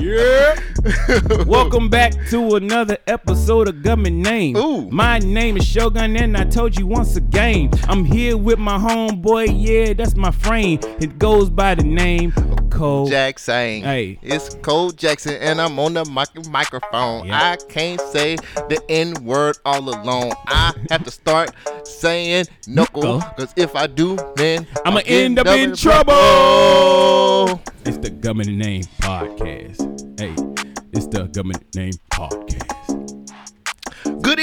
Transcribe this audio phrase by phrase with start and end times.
[0.00, 0.56] Yeah.
[1.46, 4.54] Welcome back to another episode of Government Name.
[4.56, 4.90] Ooh.
[4.90, 9.54] My name is Shogun, and I told you once again, I'm here with my homeboy.
[9.56, 10.80] Yeah, that's my frame.
[11.00, 12.32] It goes by the name
[12.76, 13.08] Cole.
[13.08, 13.82] Jackson.
[13.82, 14.18] Hey.
[14.22, 17.26] It's Cole Jackson, and I'm on the mic- microphone.
[17.26, 17.52] Yeah.
[17.52, 20.32] I can't say the N word all alone.
[20.46, 21.52] I have to start
[21.84, 27.60] saying knuckle, because if I do, then I'ma I'll end up in trouble.
[27.84, 30.20] It's the Government Name Podcast.
[30.20, 30.34] Hey,
[30.92, 32.85] it's the Government Name Podcast.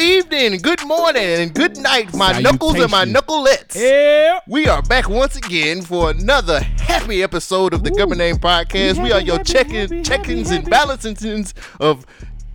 [0.03, 3.73] Good evening, good morning, and good night, my knuckles and my knucklelettes.
[3.75, 4.41] Yeah.
[4.49, 9.01] We are back once again for another happy episode of the Government Name Podcast.
[9.01, 12.05] We are your check-in, check-ins happy, and balancings of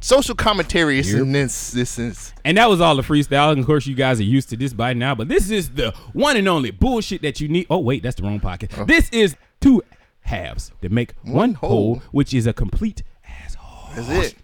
[0.01, 1.01] social commentary.
[1.01, 1.23] Yep.
[1.23, 3.51] And this, this is And that was all the freestyle.
[3.53, 5.15] And of course, you guys are used to this by now.
[5.15, 7.67] But this is the one and only bullshit that you need.
[7.71, 8.73] Oh, wait, that's the wrong pocket.
[8.77, 8.85] Oh.
[8.85, 9.83] This is two
[10.21, 12.03] halves that make one, One whole, whole.
[12.11, 13.95] which is a complete asshole.
[13.95, 14.35] that's it.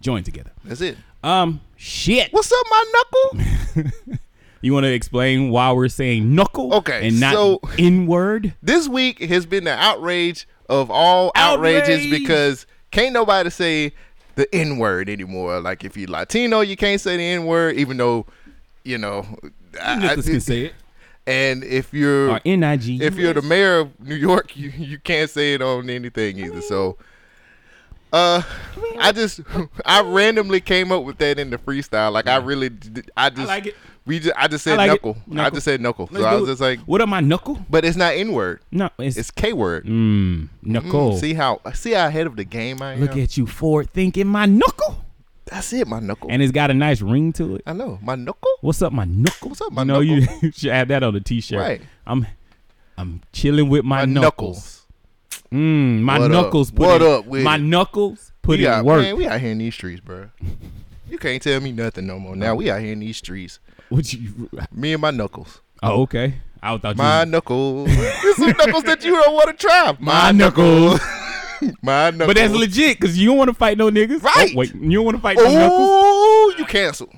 [0.00, 0.50] Joined together.
[0.64, 0.96] That's it.
[1.22, 2.32] Um, shit.
[2.32, 3.84] What's up, my knuckle?
[4.60, 6.74] You want to explain why we're saying knuckle?
[6.74, 8.54] Okay, And not so- N word?
[8.60, 13.92] this week has been the outrage of all outrages because can't nobody say
[14.34, 15.60] the N word anymore.
[15.60, 18.26] Like if you're Latino, you can't say the N word, even though
[18.82, 19.24] you know.
[19.80, 20.74] I- I- can say it.
[21.24, 23.00] And if you're Or N-I-G.
[23.00, 26.62] if you're the mayor of New York, you, you can't say it on anything either.
[26.62, 26.98] So,
[28.12, 28.42] uh,
[28.98, 29.40] I just
[29.84, 32.12] I randomly came up with that in the freestyle.
[32.12, 32.70] Like I really,
[33.16, 33.76] I just like it.
[34.06, 35.04] we just I just said like it.
[35.04, 35.16] knuckle.
[35.36, 36.08] I just said knuckle.
[36.10, 36.52] Let's so I was it.
[36.52, 37.64] just like, what up, my knuckle?
[37.68, 38.60] but it's not N word.
[38.70, 39.84] No, it's, It's K word.
[39.86, 41.16] mm, knuckle.
[41.18, 43.00] See how see how ahead of the game I am.
[43.00, 45.04] Look at you forward thinking, my knuckle.
[45.50, 46.28] That's it, my knuckle.
[46.30, 47.62] And it's got a nice ring to it.
[47.66, 48.50] I know my knuckle.
[48.60, 49.48] What's up, my knuckle?
[49.48, 50.20] What's up, my you know, You
[50.52, 51.58] should have that on the t-shirt.
[51.58, 51.80] Right.
[52.06, 52.26] I'm,
[52.98, 54.77] I'm chilling with my, My knuckles.
[55.52, 56.44] Mm, my What up?
[56.44, 56.70] knuckles.
[56.70, 57.62] Put What in, up with my it?
[57.62, 59.02] knuckles put we in out, work.
[59.02, 60.28] Man, we out here in these streets, bro.
[61.08, 62.36] You can't tell me nothing no more.
[62.36, 63.58] Now we out here in these streets.
[63.88, 64.50] What you?
[64.72, 65.60] Me and my knuckles.
[65.82, 66.34] Oh, okay.
[66.62, 67.30] I thought My you.
[67.30, 67.88] knuckles.
[67.88, 69.96] There's some knuckles that you don't want to try.
[70.00, 71.00] My knuckles.
[71.82, 72.26] My knuckles.
[72.26, 74.22] But that's legit because you don't want to fight no niggas.
[74.22, 74.50] Right.
[74.52, 75.70] Oh, wait, you don't want to fight no knuckles.
[75.80, 77.08] Oh, you cancel.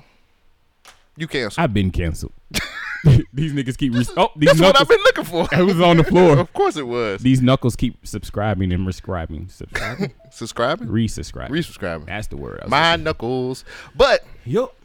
[1.17, 1.61] You cancel.
[1.61, 2.31] I've been canceled.
[3.33, 3.93] these niggas keep.
[3.93, 4.79] Re- oh, these That's what.
[4.79, 5.47] I've been looking for.
[5.51, 6.37] it was on the floor.
[6.37, 7.21] of course it was.
[7.21, 9.49] These knuckles keep subscribing and rescribing.
[9.51, 10.13] Subscribing?
[10.31, 10.87] Subscribing?
[10.87, 11.49] Resubscribing.
[11.49, 12.05] Resubscribing.
[12.05, 12.63] That's the word.
[12.67, 13.65] My knuckles.
[13.95, 14.75] But Yup.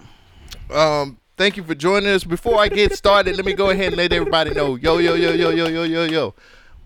[0.71, 2.25] um, thank you for joining us.
[2.25, 4.77] Before I get started, let me go ahead and let everybody know.
[4.77, 6.35] Yo, yo, yo, yo, yo, yo, yo, yo.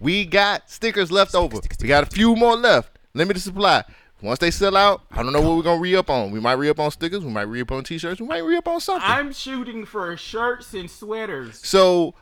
[0.00, 1.58] We got stickers left over.
[1.80, 2.98] We got a few more left.
[3.12, 3.84] Limited supply.
[4.22, 6.30] Once they sell out, I don't know what we're gonna re up on.
[6.30, 7.24] We might re up on stickers.
[7.24, 8.20] We might re up on t-shirts.
[8.20, 9.08] We might re up on something.
[9.08, 11.60] I'm shooting for shirts and sweaters.
[11.66, 12.14] so,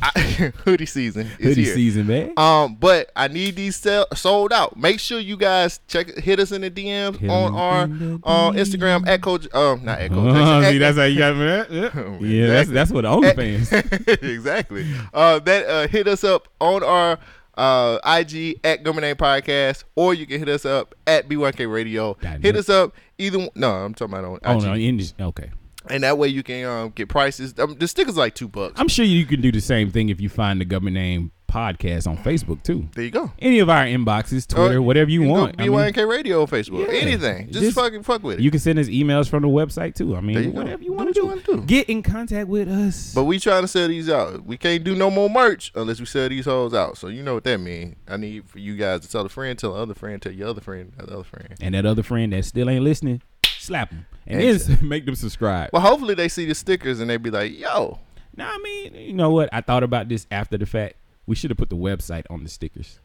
[0.00, 0.10] I,
[0.64, 1.74] hoodie season is Hoodie here.
[1.74, 2.32] season, man.
[2.36, 4.76] Um, but I need these sell, sold out.
[4.78, 8.20] Make sure you guys check hit us in the DMs Hit on our in the
[8.24, 10.32] uh, Instagram at coach um not at coach.
[10.36, 11.44] Oh, at- see, that's how you got me.
[11.80, 14.22] Yeah, yeah that's that's what the OnlyFans.
[14.22, 14.86] exactly.
[15.12, 17.18] Uh, that uh, hit us up on our
[17.56, 22.16] uh, IG at Government Name Podcast, or you can hit us up at B1K Radio.
[22.40, 23.48] Hit us up either.
[23.54, 25.50] No, I'm talking about on oh IG, no, in okay.
[25.88, 27.54] and that way you can um, get prices.
[27.58, 28.80] Um, the stickers like two bucks.
[28.80, 32.08] I'm sure you can do the same thing if you find the government name podcast
[32.08, 32.88] on Facebook too.
[32.94, 33.30] there you go.
[33.38, 35.54] Any of our inboxes, uh, Twitter, Or whatever you, go want.
[35.60, 35.72] I mean,
[36.08, 36.86] Radio Facebook.
[36.88, 36.98] Yeah.
[36.98, 37.46] Anything.
[37.50, 38.42] Just, Just- fucking fuck with it.
[38.42, 40.16] you can send us emails from the website too.
[40.16, 40.58] I mean, you go.
[40.58, 41.42] whatever you want to do.
[41.46, 41.62] do.
[41.62, 43.14] Get in contact with us.
[43.14, 44.44] But we trying to sell these out.
[44.44, 46.98] We can't do no more merch unless we sell these hoes out.
[46.98, 47.96] So you know what that means.
[48.08, 50.60] I need for you guys to tell a friend, tell another friend, tell your other
[50.60, 51.54] friend, tell the other friend.
[51.60, 55.70] and that other friend that still ain't listening, slap them and then make them subscribe.
[55.72, 57.98] Well, hopefully they see the stickers and they be like, "Yo,
[58.36, 59.48] Now, I mean, you know what?
[59.52, 60.94] I thought about this after the fact.
[61.26, 62.98] We should have put the website on the stickers.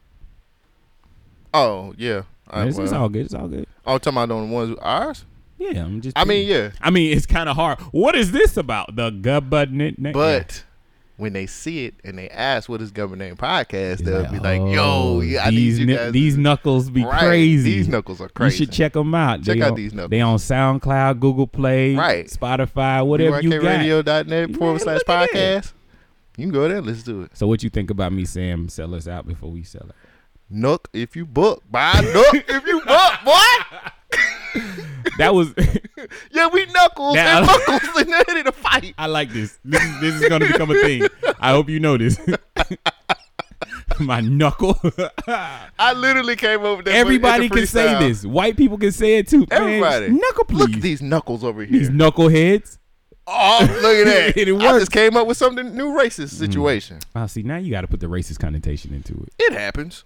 [1.54, 2.22] oh yeah."
[2.52, 3.26] Uh, it's, it's all good.
[3.26, 3.66] It's all good.
[3.86, 5.24] oh, talking about on the ones ours.
[5.58, 6.18] Yeah, I'm just.
[6.18, 7.78] I mean, yeah, I mean, it's kind of hard.
[7.92, 8.96] What is this about?
[8.96, 10.02] The government.
[10.12, 10.64] but
[11.16, 14.30] when they see it and they ask what is government name podcast, It's they'll like,
[14.32, 17.20] be like, oh, "Yo, yeah, I need these you kn- guys." these knuckles be Right.
[17.20, 17.74] crazy.
[17.74, 18.54] These knuckles are crazy.
[18.54, 19.42] You should check them out.
[19.42, 20.10] Check They out on- these knuckles.
[20.10, 22.26] They on SoundCloud, Google Play, Right.
[22.26, 23.60] Spotify, whatever you got.
[23.80, 25.64] BYKRadio.net forward slash look at that.
[25.64, 25.72] podcast.
[26.36, 26.80] You can go there.
[26.80, 27.36] Let's do it.
[27.36, 29.94] So, what you think about me saying sell us out before we sell it?
[30.48, 31.62] Nook if you book.
[31.70, 33.32] Buy Nook if you book, boy.
[35.18, 35.52] That was.
[36.32, 37.14] Yeah, we knuckles.
[37.14, 38.94] Now- They're knuckles and ready to fight.
[38.96, 39.58] I like this.
[39.64, 41.02] This is, this is going to become a thing.
[41.38, 42.18] I hope you know this.
[43.98, 44.80] My knuckle.
[45.28, 46.94] I literally came over there.
[46.96, 48.24] Everybody can say this.
[48.24, 49.40] White people can say it too.
[49.40, 50.08] Man, Everybody.
[50.10, 50.58] knuckle, please.
[50.60, 51.78] Look at these knuckles over here.
[51.78, 52.78] These knuckleheads.
[53.30, 54.36] Oh, look at that.
[54.36, 56.38] It I just came up with something new racist mm.
[56.38, 56.98] situation.
[57.14, 59.32] Oh, see, now you got to put the racist connotation into it.
[59.38, 60.04] It happens.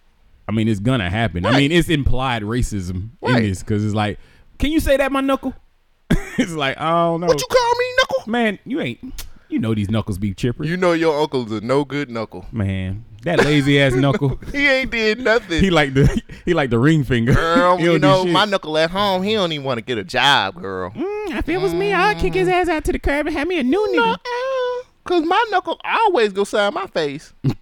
[0.49, 1.47] I mean, it's gonna happen.
[1.47, 1.57] I Right.
[1.57, 3.37] mean, it's implied racism Right.
[3.37, 4.19] in this because it's like,
[4.59, 5.55] can you say that, my knuckle?
[6.11, 8.31] it's like, I don't know, What you call me, knuckle?
[8.31, 8.59] man.
[8.67, 9.27] You ain't.
[9.49, 12.45] You know these knuckles be chipper, You know your uncle's a no good knuckle.
[12.53, 13.05] man.
[13.25, 14.39] That lazy ass knuckle.
[14.53, 15.63] He ain't did nothing.
[15.63, 17.33] He like the he like the ring finger.
[17.35, 20.55] girl, you know, my knuckle at home, he don't even want to get a job,
[20.61, 20.91] girl.
[20.91, 23.49] Mm, if it was me, I'd kick his ass out to the curb and have
[23.49, 23.97] me a new nigga.
[23.97, 24.85] Nuh-uh.
[25.05, 27.33] Cause my knuckle always go side my face.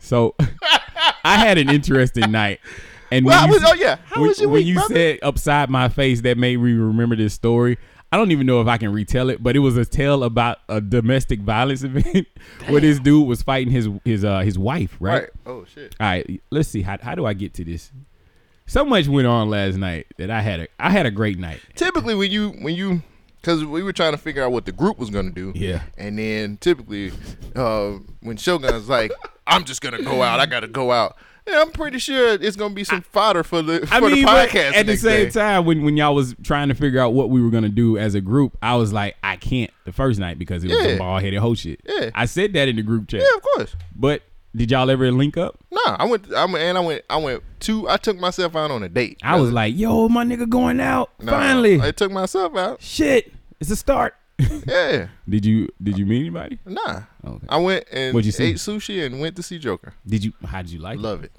[0.00, 0.34] So
[1.22, 2.60] I had an interesting night.
[3.10, 4.74] And Well, when I you, was, oh yeah, how when, was your when week, you
[4.74, 4.94] brother?
[4.94, 7.76] said upside my face, that made me remember this story.
[8.10, 10.58] I don't even know if I can retell it, but it was a tale about
[10.68, 12.26] a domestic violence event
[12.68, 15.22] where this dude was fighting his his uh his wife, right?
[15.22, 15.30] right?
[15.46, 15.94] Oh shit.
[16.00, 17.92] All right, let's see how how do I get to this?
[18.66, 21.60] So much went on last night that I had a I had a great night.
[21.74, 23.02] Typically, when you when you,
[23.40, 25.52] because we were trying to figure out what the group was gonna do.
[25.54, 25.82] Yeah.
[25.96, 27.12] And then typically,
[27.56, 29.12] uh, when Shogun's like,
[29.46, 30.38] "I'm just gonna go out.
[30.38, 31.16] I gotta go out."
[31.48, 34.22] Yeah, I'm pretty sure it's gonna be some fodder for the for I mean, the
[34.24, 34.74] podcast.
[34.74, 35.30] at the same day.
[35.30, 38.14] time, when when y'all was trying to figure out what we were gonna do as
[38.14, 40.88] a group, I was like, I can't the first night because it was Yeah.
[40.90, 41.80] some bald headed hoe shit.
[41.86, 42.10] Yeah.
[42.14, 43.20] I said that in the group chat.
[43.20, 43.76] Yeah, of course.
[43.96, 44.22] But
[44.56, 45.58] did y'all ever link up?
[45.70, 46.32] Nah, I went.
[46.32, 47.02] I went, and I went.
[47.08, 47.88] I went two.
[47.88, 49.18] I took myself out on a date.
[49.22, 51.10] I was like, yo, my nigga going out.
[51.22, 51.80] Nah, Finally.
[51.80, 52.82] I took myself out.
[52.82, 53.32] Shit.
[53.60, 54.14] It's a start.
[54.68, 56.58] Yeah, did you did you meet anybody?
[56.64, 57.00] nah.
[57.26, 57.46] Okay.
[57.48, 58.44] I went and What'd you see?
[58.44, 59.94] ate sushi and went to see Joker.
[60.06, 61.02] Did you how did you like it?
[61.02, 61.32] Love it.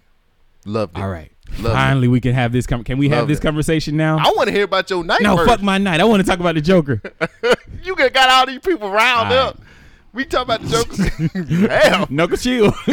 [0.69, 1.00] Loved it?
[1.00, 1.04] it.
[1.04, 1.31] All right.
[1.60, 3.42] Love Finally we can have this com- can we have this it.
[3.42, 4.18] conversation now?
[4.19, 5.21] I want to hear about your night.
[5.21, 5.50] no, first.
[5.50, 6.00] fuck my night.
[6.00, 7.01] I want to talk about the Joker.
[7.83, 9.38] You got got all these people riled All right.
[9.38, 9.62] up.
[10.13, 11.68] We talk about the Joker.
[11.68, 12.07] Damn.
[12.13, 12.74] Knuckle chill.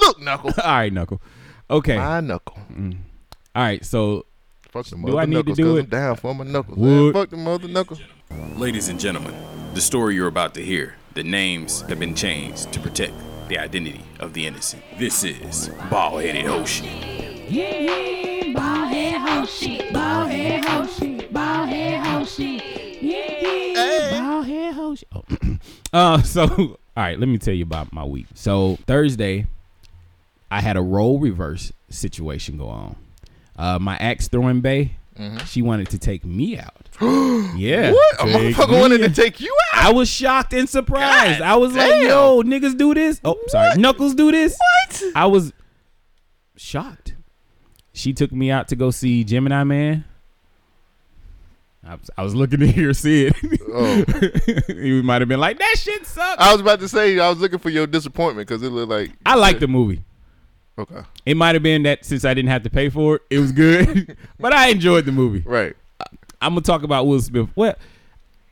[0.00, 0.50] Look, knuckle.
[0.64, 1.20] All right, Knuckle.
[1.70, 1.96] Okay.
[1.96, 2.56] My knuckle.
[2.72, 2.96] Mm.
[3.54, 4.24] All right, so
[4.70, 5.82] Fuck the Do I need to knuckles do 'cause it?
[5.84, 6.78] I'm down for my knuckles.
[6.78, 8.00] Man, fuck the mother knuckles.
[8.56, 9.34] Ladies and gentlemen,
[9.74, 13.12] the story you're about to hear, the names have been changed to protect
[13.48, 14.82] the identity of the innocent.
[14.98, 16.86] This is Bald Headed Hoshi.
[17.48, 20.30] Yeah, yeah, shit, bald
[20.90, 22.26] shit, bald hoe.
[22.36, 22.60] Yeah,
[23.00, 24.96] yeah, hoe.
[25.14, 25.24] Oh.
[25.92, 28.26] uh so all right, let me tell you about my week.
[28.34, 29.46] So Thursday,
[30.50, 32.96] I had a role reverse situation go on.
[33.56, 35.44] Uh my axe throwing bay, Mm-hmm.
[35.44, 36.88] she wanted to take me out.
[37.56, 37.92] yeah.
[37.92, 38.20] What?
[38.20, 39.84] A motherfucker wanted to take you out?
[39.84, 41.40] I was shocked and surprised.
[41.40, 43.20] God I was like, yo, niggas do this?
[43.24, 43.76] Oh, sorry.
[43.76, 44.58] Knuckles do this?
[44.58, 45.02] What?
[45.14, 45.52] I was
[46.56, 47.14] shocked.
[47.92, 50.04] She took me out to go see Gemini Man.
[51.84, 53.34] I was, I was looking to hear see it.
[53.74, 54.04] Oh.
[54.72, 56.40] he might have been like, that shit sucks.
[56.40, 59.10] I was about to say I was looking for your disappointment because it looked like
[59.26, 60.04] I like the movie.
[60.78, 63.38] Okay, It might have been that since I didn't have to pay for it, it
[63.38, 64.16] was good.
[64.40, 65.40] but I enjoyed the movie.
[65.46, 65.74] right.
[66.40, 67.48] I'm gonna talk about Will Smith.
[67.54, 67.76] Well,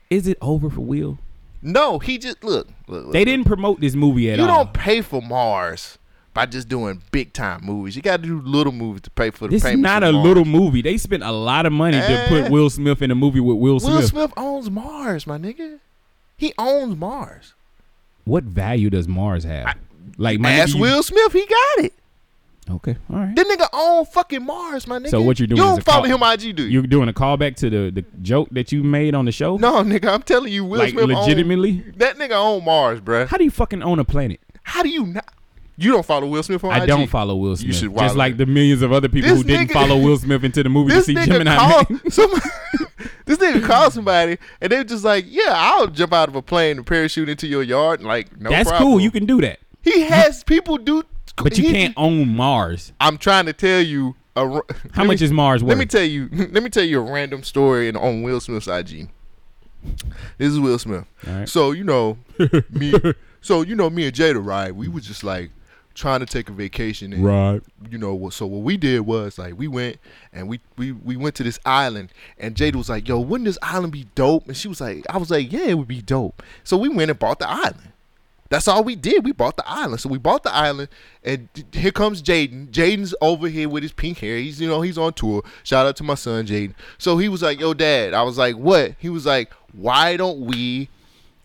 [0.09, 1.17] is it over for Will?
[1.61, 2.67] No, he just look.
[2.87, 4.49] look, look They didn't promote this movie at You all.
[4.49, 5.97] You don't pay for Mars
[6.33, 7.95] by just doing big time movies.
[7.97, 10.25] You got to do little movies to pay for the This is not a Mars.
[10.25, 10.81] little movie.
[10.81, 12.29] They spent a lot of money to Eh.
[12.29, 13.93] put Will Smith in a movie with Will Smith.
[13.93, 15.79] Will Smith owns Mars, my nigga.
[16.37, 17.53] He owns Mars.
[18.23, 19.75] What value does Mars have?
[20.17, 21.93] like my Ask nigga, you- Will Smith, he got it.
[22.69, 23.35] Okay, all right.
[23.35, 25.09] That nigga own fucking Mars, my nigga.
[25.09, 26.69] So what you're doing You don't a follow call- him IG, do you?
[26.69, 29.57] You're doing a callback to the, the joke that you made on the show.
[29.57, 31.83] no, nigga, I'm telling you, Will like Smith own- legitimately.
[31.97, 33.27] that nigga own Mars, bruh.
[33.27, 34.39] How do you fucking own a planet?
[34.63, 35.25] How do you not?
[35.77, 36.87] You don't follow Will Smith on I IG?
[36.87, 37.67] don't follow Will Smith.
[37.67, 40.17] You should Just like the millions of other people This who didn't nigga- follow Will
[40.17, 42.11] Smith into the movie to see nigga Gemini called Man.
[42.11, 42.31] some,
[43.25, 46.41] This nigga called somebody, and they were just like, "Yeah, I'll jump out of a
[46.41, 48.91] plane and parachute into your yard." and, Like, no That's problem.
[48.91, 48.99] cool.
[48.99, 51.03] You can do that, He has people do,
[51.37, 52.93] but you can't own Mars.
[52.99, 54.15] I'm trying to tell you.
[54.35, 54.61] A,
[54.93, 55.69] How much me- is Mars worth?
[55.69, 56.29] Let me tell you.
[56.31, 59.09] Let me tell you a random story in- on Will Smith's IG.
[60.37, 61.05] This is Will Smith.
[61.25, 61.49] Right.
[61.49, 62.17] So you know
[62.69, 62.93] me.
[63.41, 64.73] So you know me and Jada, right?
[64.73, 65.51] We was just like
[65.93, 67.61] trying to take a vacation, and right.
[67.89, 68.29] you know.
[68.29, 69.97] So what we did was like we went
[70.31, 73.57] and we we we went to this island, and Jada was like, "Yo, wouldn't this
[73.61, 76.43] island be dope?" And she was like, "I was like, yeah, it would be dope."
[76.63, 77.91] So we went and bought the island.
[78.51, 79.23] That's all we did.
[79.23, 80.01] We bought the island.
[80.01, 80.89] So we bought the island,
[81.23, 82.67] and here comes Jaden.
[82.69, 84.37] Jaden's over here with his pink hair.
[84.37, 85.41] He's you know he's on tour.
[85.63, 86.73] Shout out to my son Jaden.
[86.97, 90.41] So he was like, "Yo, Dad." I was like, "What?" He was like, "Why don't
[90.41, 90.89] we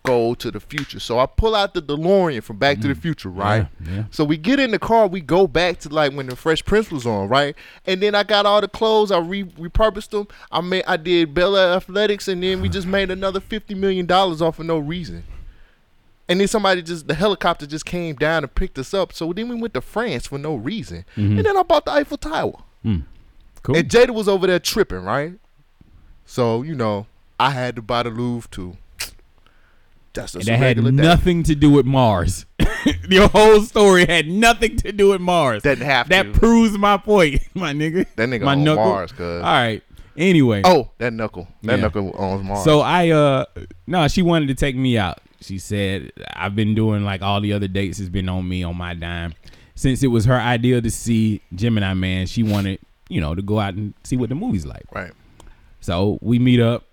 [0.03, 3.03] go to the future?" So I pull out the DeLorean from Back to the mm.
[3.03, 3.69] Future, right?
[3.85, 4.05] Yeah, yeah.
[4.11, 5.07] So we get in the car.
[5.07, 7.55] We go back to like when the Fresh Prince was on, right?
[7.85, 9.13] And then I got all the clothes.
[9.13, 10.27] I re- repurposed them.
[10.51, 14.43] I made I did Bel-Air Athletics, and then we just made another fifty million dollars
[14.43, 15.23] off of no reason.
[16.29, 19.13] And then somebody just the helicopter just came down and picked us up.
[19.13, 21.05] So then we went to France for no reason.
[21.15, 22.59] And then I bought the Eiffel Tower.
[22.83, 23.77] Cool.
[23.77, 25.35] And Jada was over there tripping, right?
[26.25, 27.07] So, you know,
[27.39, 28.77] I had to buy the Louvre too.
[30.15, 31.03] That's just that a had regular day.
[31.03, 32.47] nothing to do with Mars.
[33.09, 35.63] Your whole story had nothing to do with Mars.
[35.63, 36.33] Doesn't have that to.
[36.33, 38.07] proves my point, my nigga.
[38.17, 38.85] That nigga my on knuckle.
[38.85, 39.21] Mars, cuz.
[39.43, 39.83] All right.
[40.17, 40.63] Anyway.
[40.65, 41.47] Oh, that knuckle.
[41.63, 41.83] That Yeah.
[41.83, 42.65] knuckle on Mars.
[42.65, 43.45] So I uh
[43.87, 45.19] no, she wanted to take me out.
[45.41, 48.77] She said I've been doing like all the other dates has been on me on
[48.77, 49.35] my dime.
[49.75, 52.79] Since it was her idea to see Gemini Man, she wanted,
[53.09, 54.85] you know, to go out and see what the movie's like.
[54.93, 55.13] right.
[55.81, 56.85] So we meet up.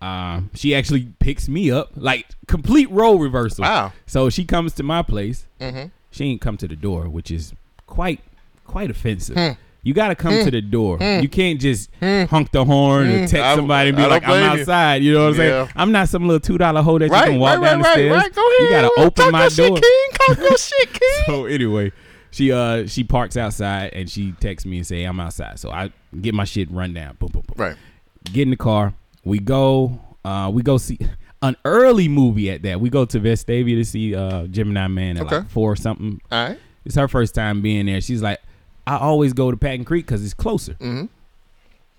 [0.00, 3.62] Um, she actually picks me up, like complete role reversal.
[3.62, 3.92] Wow.
[4.06, 5.46] So she comes to my place.
[5.60, 5.88] Mm-hmm.
[6.10, 7.52] She ain't come to the door, which is
[7.86, 8.20] quite
[8.64, 9.36] quite offensive.
[9.36, 9.60] Hmm.
[9.82, 10.98] You got to come to the door.
[11.00, 14.52] You can't just honk the horn or text I- somebody and be like, "I'm blame
[14.56, 14.60] you.
[14.60, 15.68] outside." You know what I'm saying?
[15.76, 17.96] I'm not some little two dollar hoe that Right, you can walk right, down right,
[17.96, 18.22] the right, stairs.
[18.22, 18.34] right.
[18.34, 18.60] Go ahead.
[18.60, 19.76] You got to open Talk my your door.
[19.78, 20.26] Shit, King.
[20.26, 21.24] Talk your shit, King.
[21.26, 21.92] So anyway,
[22.30, 25.58] she uh she parks outside and she texts me and say I'm outside.
[25.58, 27.16] So I get my shit run down.
[27.18, 27.76] Boom, boom, boom Right.
[28.24, 28.92] get in the car.
[29.24, 29.98] We go.
[30.24, 30.98] Uh, we go see
[31.42, 32.80] an early movie at that.
[32.82, 35.36] We go to Vestavia to see uh, Gemini Man at Okay.
[35.38, 36.20] like four or something.
[36.30, 36.58] All right.
[36.84, 38.00] It's her first time being there.
[38.02, 38.38] She's like,
[38.96, 40.74] I always go to Patton Creek because it's closer.
[40.74, 41.06] Mm-hmm.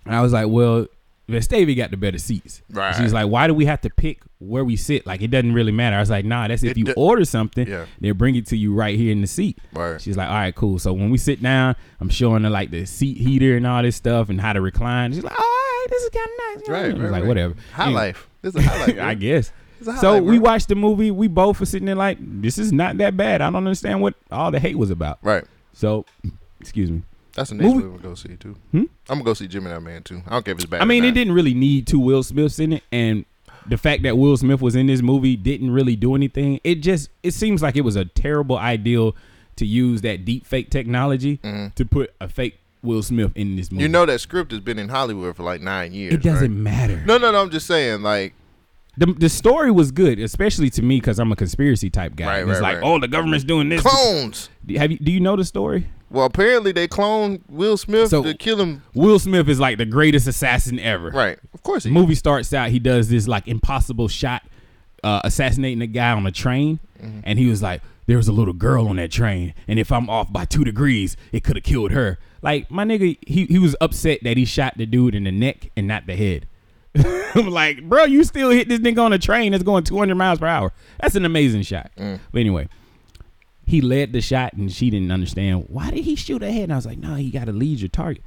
[0.06, 0.88] And I was like, well,
[1.30, 2.62] Vestavia got the better seats.
[2.72, 2.94] Right.
[2.96, 5.06] She's like, why do we have to pick where we sit?
[5.06, 5.96] Like, it doesn't really matter.
[5.96, 7.86] I was like, nah, that's if It you do- order something, Yeah.
[8.00, 9.60] they'll bring it to you right here in the seat.
[9.74, 10.02] Right.
[10.02, 10.80] She's like, all right, cool.
[10.80, 13.96] So when we sit down, I'm showing her like the seat heater and all this
[13.96, 15.14] stuff and how to recline.
[15.14, 16.70] She's like, all right, this is kind of nice.
[16.70, 16.86] Right.
[16.86, 17.28] I was right, like, right.
[17.28, 17.56] whatever.
[17.74, 18.28] High Anyway, life.
[18.42, 19.00] This is a high life.
[19.02, 19.52] I guess.
[19.80, 21.12] It's a high So life, we watched the movie.
[21.12, 23.42] We both were sitting there like, this is not that bad.
[23.42, 25.20] I don't understand what all the hate was about.
[25.22, 25.46] Right.
[25.74, 26.06] So,
[26.62, 27.02] excuse me.
[27.34, 28.56] That's the next Movie- movie we're gonna go see too.
[28.72, 28.78] Hmm?
[29.10, 30.22] I'm gonna go see Gemini Man too.
[30.28, 30.82] I don't care if it's bad.
[30.82, 33.26] I mean, it didn't really need two Will Smiths in it, and
[33.68, 36.60] the fact that Will Smith was in this movie didn't really do anything.
[36.64, 39.12] It just it seems like it was a terrible idea
[39.58, 41.38] to use that deep fake technology
[41.76, 43.78] to put a fake Will Smith in this movie.
[43.78, 43.82] Mm-hmm.
[43.84, 46.14] You know that script has been in Hollywood for like nine years.
[46.16, 46.62] it doesn't right?
[46.64, 47.04] matter.
[47.06, 47.42] No, no, no.
[47.42, 48.34] I'm just saying, like,
[48.98, 52.26] The the story was good, especially to me because I'm a conspiracy type guy.
[52.26, 52.84] Right, it's right, like, right.
[52.84, 53.82] oh, the government's doing this.
[53.84, 54.50] clones.
[54.76, 55.88] Have you do you know the story?
[56.12, 58.84] Well, apparently they cloned Will Smith So- to kill him.
[58.94, 61.10] Will Smith is like the greatest assassin ever.
[61.10, 61.40] Right.
[61.54, 64.44] Of course The movie starts out, he does this like impossible shot,
[65.04, 66.80] uh, assassinating a guy on a train,
[67.24, 70.10] and he was like, "There was a little girl on that train, and if I'm
[70.10, 73.76] off by two degrees, it could have killed her." Like my nigga, he he was
[73.82, 76.46] upset that he shot the dude in the neck and not the head.
[77.36, 80.40] I'm like, bro, you still hit this nigga on a train that's going 200 miles
[80.40, 80.74] per hour.
[81.00, 81.90] That's an amazing shot.
[81.96, 82.68] But anyway,
[83.66, 86.64] he led the shot, and she didn't understand why did he shoot ahead.
[86.64, 88.24] And I was like, no, you got to lead your target.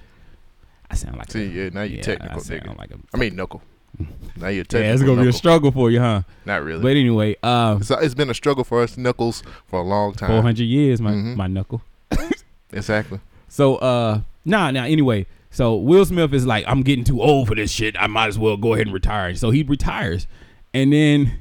[0.90, 2.78] I sound like See, a, yeah, now you yeah, technical I sound nigga.
[2.78, 3.62] like a I mean, knuckle.
[4.36, 4.86] Now you're technical.
[4.88, 6.22] yeah, it's gonna be a struggle for you, huh?
[6.44, 6.82] Not really.
[6.82, 10.28] But anyway, uh, it's, it's been a struggle for us knuckles for a long time.
[10.30, 11.36] four hundred years, my Mhm.
[11.36, 11.80] my knuckle.
[12.72, 13.20] Exactly.
[13.48, 14.82] So uh, nah, nah.
[14.84, 17.94] Anyway, so Will Smith is like, I'm getting too old for this shit.
[17.98, 19.34] I might as well go ahead and retire.
[19.36, 20.26] So he retires,
[20.72, 21.38] and then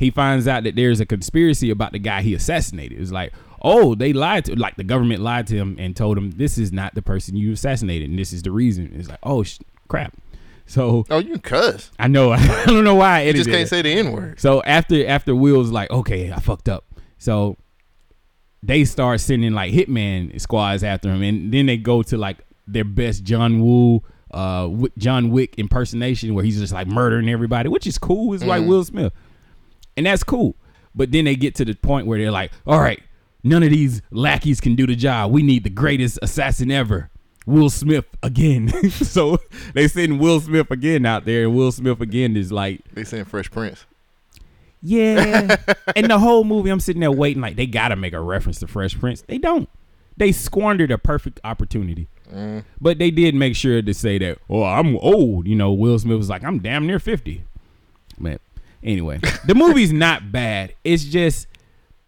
[0.00, 2.98] he finds out that there's a conspiracy about the guy he assassinated.
[2.98, 6.30] It's like, oh, they lied to, like the government lied to him and told him
[6.32, 8.90] this is not the person you assassinated, and this is the reason.
[8.96, 10.16] It's like, oh sh- crap.
[10.64, 11.90] So Oh, you can cuss.
[11.98, 14.40] I know I don't know why I You just can't say the N word.
[14.40, 16.84] So after after Will's like, okay, I fucked up.
[17.18, 17.58] So
[18.62, 22.84] they start sending like hitman squads after him, and then they go to like their
[22.84, 27.98] best John Woo, uh, John Wick impersonation where he's just like murdering everybody, which is
[27.98, 28.32] cool.
[28.32, 29.12] It's like Will Smith,
[30.00, 30.56] and that's cool.
[30.94, 33.02] But then they get to the point where they're like, all right,
[33.44, 35.30] none of these lackeys can do the job.
[35.30, 37.10] We need the greatest assassin ever.
[37.44, 38.90] Will Smith again.
[38.90, 39.36] so
[39.74, 43.28] they send Will Smith again out there, and Will Smith again is like They send
[43.28, 43.84] Fresh Prince.
[44.80, 45.56] yeah.
[45.94, 48.58] and the whole movie, I'm sitting there waiting, like, they got to make a reference
[48.60, 49.20] to Fresh Prince.
[49.20, 49.68] They don't.
[50.16, 52.08] They squandered a perfect opportunity.
[52.32, 52.64] Mm.
[52.80, 55.46] But they did make sure to say that, oh, I'm old.
[55.46, 57.44] You know, Will Smith was like, I'm damn near 50.
[58.18, 58.40] But
[58.82, 60.74] anyway, the movie's not bad.
[60.84, 61.46] It's just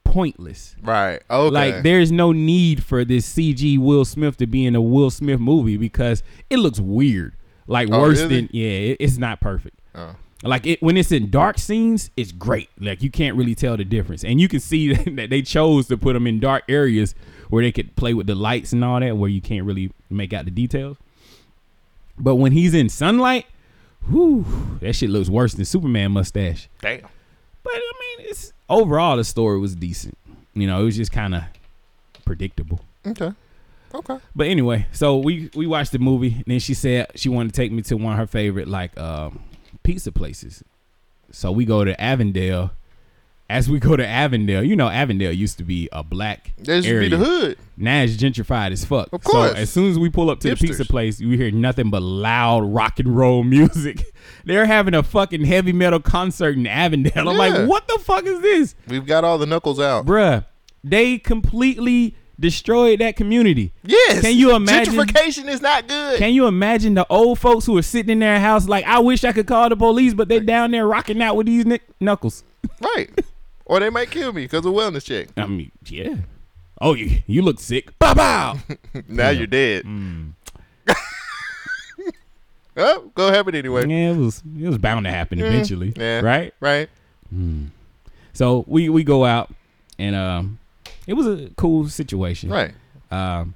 [0.05, 0.77] pointless.
[0.83, 1.23] Right.
[1.31, 1.51] Okay.
[1.73, 5.41] Like, there's no need for this CG Will Smith to be in a Will Smith
[5.41, 7.35] movie because it looks weird.
[7.67, 8.43] Like, Oh, worse really?
[8.43, 9.79] than, yeah, it, it's not perfect.
[9.95, 10.17] Oh.
[10.45, 12.69] Like it when it's in dark scenes, it's great.
[12.81, 15.97] Like you can't really tell the difference, and you can see that they chose to
[15.97, 17.15] put them in dark areas
[17.49, 20.33] where they could play with the lights and all that, where you can't really make
[20.33, 20.97] out the details.
[22.19, 23.47] But when he's in sunlight,
[24.11, 24.45] whew,
[24.81, 26.69] that shit looks worse than Superman mustache.
[26.81, 27.03] Damn.
[27.63, 30.17] But I mean, it's overall the story was decent.
[30.55, 31.45] You know, it was just kind of
[32.25, 32.81] predictable.
[33.07, 33.33] Okay.
[33.95, 34.19] Okay.
[34.35, 37.57] But anyway, so we we watched the movie, and then she said she wanted to
[37.61, 39.41] take me to one of her favorite like um,
[39.83, 40.65] pizza places.
[41.31, 42.73] So we go to Avondale.
[43.53, 46.89] As we go to Avondale, you know Avondale used to be a black That used
[46.89, 47.11] to area.
[47.11, 47.59] be the hood.
[47.77, 49.09] Now it's gentrified as fuck.
[49.13, 49.51] Of course.
[49.53, 52.01] So as soon as we pull up to the pizza place, you hear nothing but
[52.03, 54.05] loud rock and roll music.
[54.47, 57.29] They're having a fucking heavy metal concert in Avondale.
[57.29, 58.75] I'm like, what the fuck is this?
[58.89, 60.07] We've got all the knuckles out.
[60.07, 60.47] Bruh,
[60.83, 63.73] They completely destroyed that community.
[63.85, 64.23] Yes.
[64.23, 66.19] Can you imagine- Gentrification is not good.
[66.19, 69.23] Can you imagine the old folks who are sitting in their house like, I wish
[69.25, 71.67] I could call the police, but they're down there rocking out with these
[72.01, 72.45] knuckles.
[72.81, 73.11] right.
[73.65, 75.29] Or they might kill me because of wellness check.
[75.37, 76.17] I mean, yeah.
[76.81, 77.97] Oh, you, you look sick.
[77.99, 78.59] Bow bow.
[79.09, 79.85] Now you're dead.
[79.85, 80.33] Mm.
[82.77, 83.87] oh, go happen anyway.
[83.87, 85.93] yeah, it was it was bound to happen eventually.
[85.93, 85.99] Mm.
[86.01, 86.21] yeah.
[86.21, 86.55] Right?
[86.61, 86.89] Right.
[88.33, 89.51] So we we go out
[89.99, 90.59] and um
[91.07, 92.51] it was a cool situation.
[92.51, 92.75] Right.
[93.11, 93.55] Um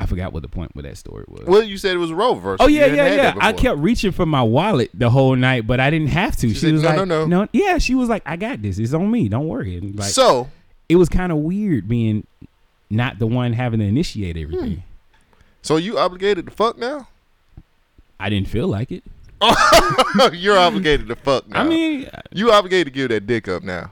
[0.00, 1.46] I forgot what the point with that story was.
[1.46, 2.64] Well, you said it was a role reversal.
[2.64, 3.34] Oh yeah, yeah, yeah.
[3.40, 6.48] I kept reaching for my wallet the whole night, but I didn't have to.
[6.48, 7.48] She, said, was "No, like, no, no." no.
[7.52, 8.78] Yeah, she was like, I got this.
[8.78, 9.28] It's on me.
[9.28, 9.76] Don't worry.
[9.76, 10.50] And like, so
[10.88, 12.26] it was kind of weird being
[12.90, 14.82] not the one having to initiate everything.
[15.62, 17.08] So you obligated to fuck now?
[18.18, 19.02] I didn't feel like it.
[20.32, 21.60] You're obligated to fuck now.
[21.60, 23.90] I mean, you obligated to give that dick up now.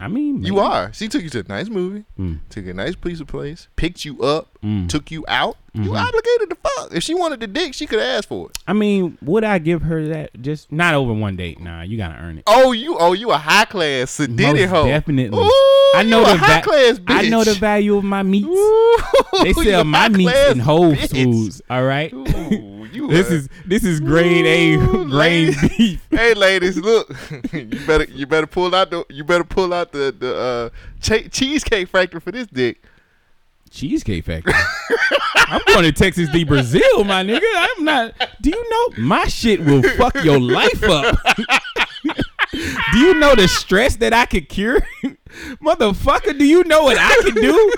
[0.00, 0.92] I mean, You are.
[0.92, 2.40] She took you to a nice movie, Mm.
[2.50, 4.88] took a nice piece of place, picked you up, Mm.
[4.88, 5.56] took you out.
[5.74, 6.00] You Mhm.
[6.08, 6.94] obligated to fuck.
[6.94, 8.58] If she wanted the dick, she could ask for it.
[8.66, 10.30] I mean, would I give her that?
[10.40, 11.60] Just not over one date.
[11.60, 12.44] Nah, you gotta earn it.
[12.46, 14.86] Oh, you oh you a high class Most hoe.
[14.86, 15.36] definitely.
[15.38, 17.14] Ooh, I know you the high va- class bitch.
[17.14, 18.46] I know the value of my meats.
[18.46, 18.96] Ooh,
[19.42, 20.94] They sell my meats in Whole.
[20.94, 21.60] Foods.
[21.68, 22.12] All right.
[22.12, 24.76] Ooh, you This a- is this is grade A
[25.10, 26.06] grain beef.
[26.10, 27.12] Hey ladies, look.
[27.52, 30.68] you better you better pull out the you better pull out the the uh,
[31.02, 32.80] che- cheesecake factory for this dick.
[33.74, 34.54] Cheesecake Factory.
[35.34, 37.42] I'm going to Texas de Brazil, my nigga.
[37.54, 38.14] I'm not.
[38.40, 41.18] Do you know my shit will fuck your life up?
[42.52, 44.80] do you know the stress that I could cure,
[45.62, 46.38] motherfucker?
[46.38, 47.72] Do you know what I can do?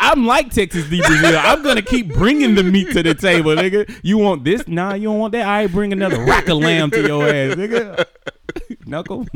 [0.00, 1.38] I'm like Texas de Brazil.
[1.38, 4.00] I'm gonna keep bringing the meat to the table, nigga.
[4.02, 4.66] You want this?
[4.66, 5.46] Nah, you don't want that.
[5.46, 8.06] I bring another rack of lamb to your ass, nigga.
[8.86, 9.26] Knuckle.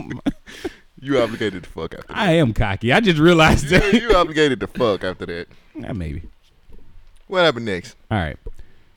[1.00, 2.16] You obligated to fuck after that.
[2.16, 2.92] I am cocky.
[2.92, 3.92] I just realized that.
[3.94, 5.46] you obligated to fuck after that.
[5.78, 6.22] Yeah, maybe.
[7.26, 7.96] What happened next?
[8.10, 8.38] All right.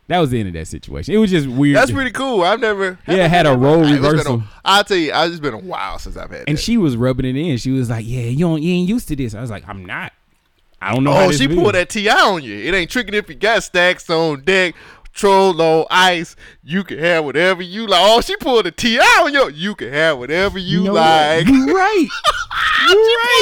[0.07, 1.13] That was the end of that situation.
[1.13, 1.75] It was just weird.
[1.75, 2.41] That's pretty cool.
[2.41, 2.97] I've never.
[3.07, 4.43] Yeah, had a role It's been a- reversal.
[4.65, 6.45] I'll tell you, it's been a while since I've had.
[6.47, 6.61] And that.
[6.61, 7.57] she was rubbing it in.
[7.57, 9.85] She was like, "Yeah, you don't, you ain't used to this." I was like, "I'm
[9.85, 10.11] not.
[10.81, 12.11] I don't know." how oh, she pulled that T.I.
[12.11, 12.57] on you.
[12.57, 14.73] It ain't tricking if you got stacks on deck,
[15.13, 16.35] troll on ice.
[16.63, 18.01] You can have whatever you like.
[18.03, 19.21] Oh, she pulled a T.I.
[19.23, 19.49] on you.
[19.49, 20.93] You can have whatever you, what?
[20.93, 21.47] like.
[21.47, 22.07] You right.
[22.87, 22.93] she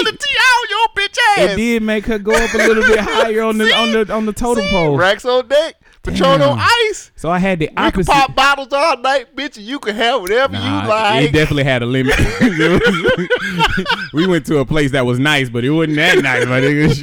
[0.03, 0.59] pulled a T.I.
[0.59, 1.51] on your bitch ass.
[1.51, 4.25] It did make her go up a little bit higher on the on the on
[4.25, 4.69] the totem See?
[4.71, 4.97] pole.
[4.97, 7.11] Racks on deck, Patron on ice.
[7.15, 10.21] So I had the We can pop bottles all night, bitch, and you can have
[10.21, 11.23] whatever Nah, you like.
[11.25, 12.15] It definitely had a limit.
[14.13, 16.93] We went to a place that was nice, but it wasn't that nice, my nigga.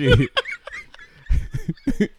[1.98, 2.11] Shit.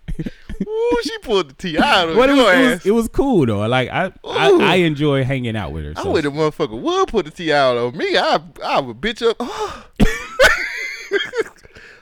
[0.68, 2.86] Ooh, she pulled the on But it your was, it was ass.
[2.86, 3.68] it was cool though.
[3.68, 5.94] Like I I, I enjoy hanging out with her.
[5.96, 7.58] I so- wish a motherfucker would put the T.I.
[7.58, 8.18] out on me.
[8.18, 9.38] I I would bitch up.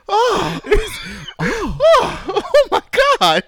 [0.06, 0.90] Oh, oh,
[1.40, 2.82] oh, oh my
[3.18, 3.42] god.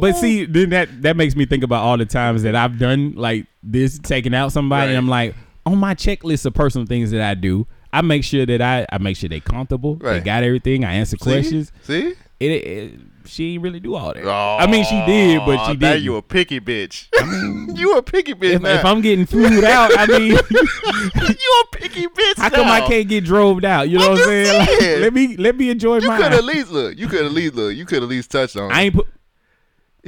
[0.00, 3.14] But see, then that that makes me think about all the times that I've done
[3.16, 4.82] like this, taking out somebody.
[4.82, 4.88] Right.
[4.90, 5.34] And I'm like,
[5.66, 8.98] on my checklist of personal things that I do, I make sure that I I
[8.98, 10.24] make sure they comfortable, they Right.
[10.24, 10.84] got everything.
[10.84, 11.24] I answer See?
[11.24, 11.72] questions.
[11.82, 12.14] See?
[12.38, 14.26] It, it she ain't really do all that.
[14.26, 16.02] I mean, she did, but she Now did.
[16.02, 17.06] you a picky bitch.
[17.78, 18.70] you a picky bitch if, now.
[18.74, 23.08] if I'm getting food out, I mean, you a picky bitch how come I can't
[23.08, 23.88] get drove out?
[23.88, 24.58] You know what I'm saying?
[24.58, 26.22] Like, let me let me enjoy You mine.
[26.22, 26.98] could at least look.
[26.98, 27.74] You could at least look.
[27.74, 28.72] You could at least touch on.
[28.72, 29.06] I ain't put.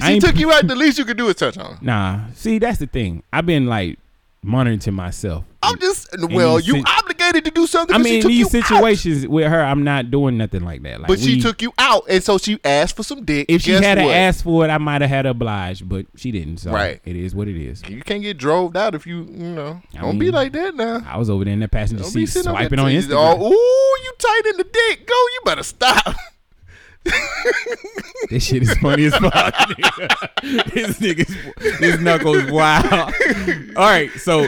[0.06, 0.66] She took you out.
[0.66, 1.78] The least you could do is touch on.
[1.82, 3.22] Nah, see, that's the thing.
[3.32, 3.98] I've been like
[4.42, 5.44] monitoring to myself.
[5.62, 6.58] I'm just well.
[6.58, 7.94] You sit- obligated to do something.
[7.94, 8.66] I mean, these you out.
[8.66, 11.00] situations with her, I'm not doing nothing like that.
[11.00, 13.46] Like, But she we- took you out, and so she asked for some dick.
[13.48, 14.14] If she Guess had what?
[14.14, 16.58] asked for it, I might have had to oblige, but she didn't.
[16.58, 17.00] So Right.
[17.04, 17.82] it is what it is.
[17.88, 19.80] you can't get drove out if you, you know.
[19.96, 21.02] I don't be like that now.
[21.06, 23.36] I was over there in that passenger Don't seat swiping on Instagram.
[23.40, 25.06] Oh, ooh, you tight in the dick.
[25.06, 25.14] Go.
[25.14, 26.16] You better stop.
[28.28, 29.32] This shit is funny as fuck.
[30.42, 31.34] this nigga's
[31.80, 33.12] this knuckle is wild.
[33.76, 34.46] All right, so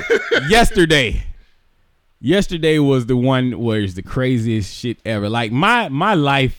[0.48, 1.22] yesterday,
[2.22, 5.28] yesterday was the one where it's the craziest shit ever.
[5.28, 6.58] Like my my life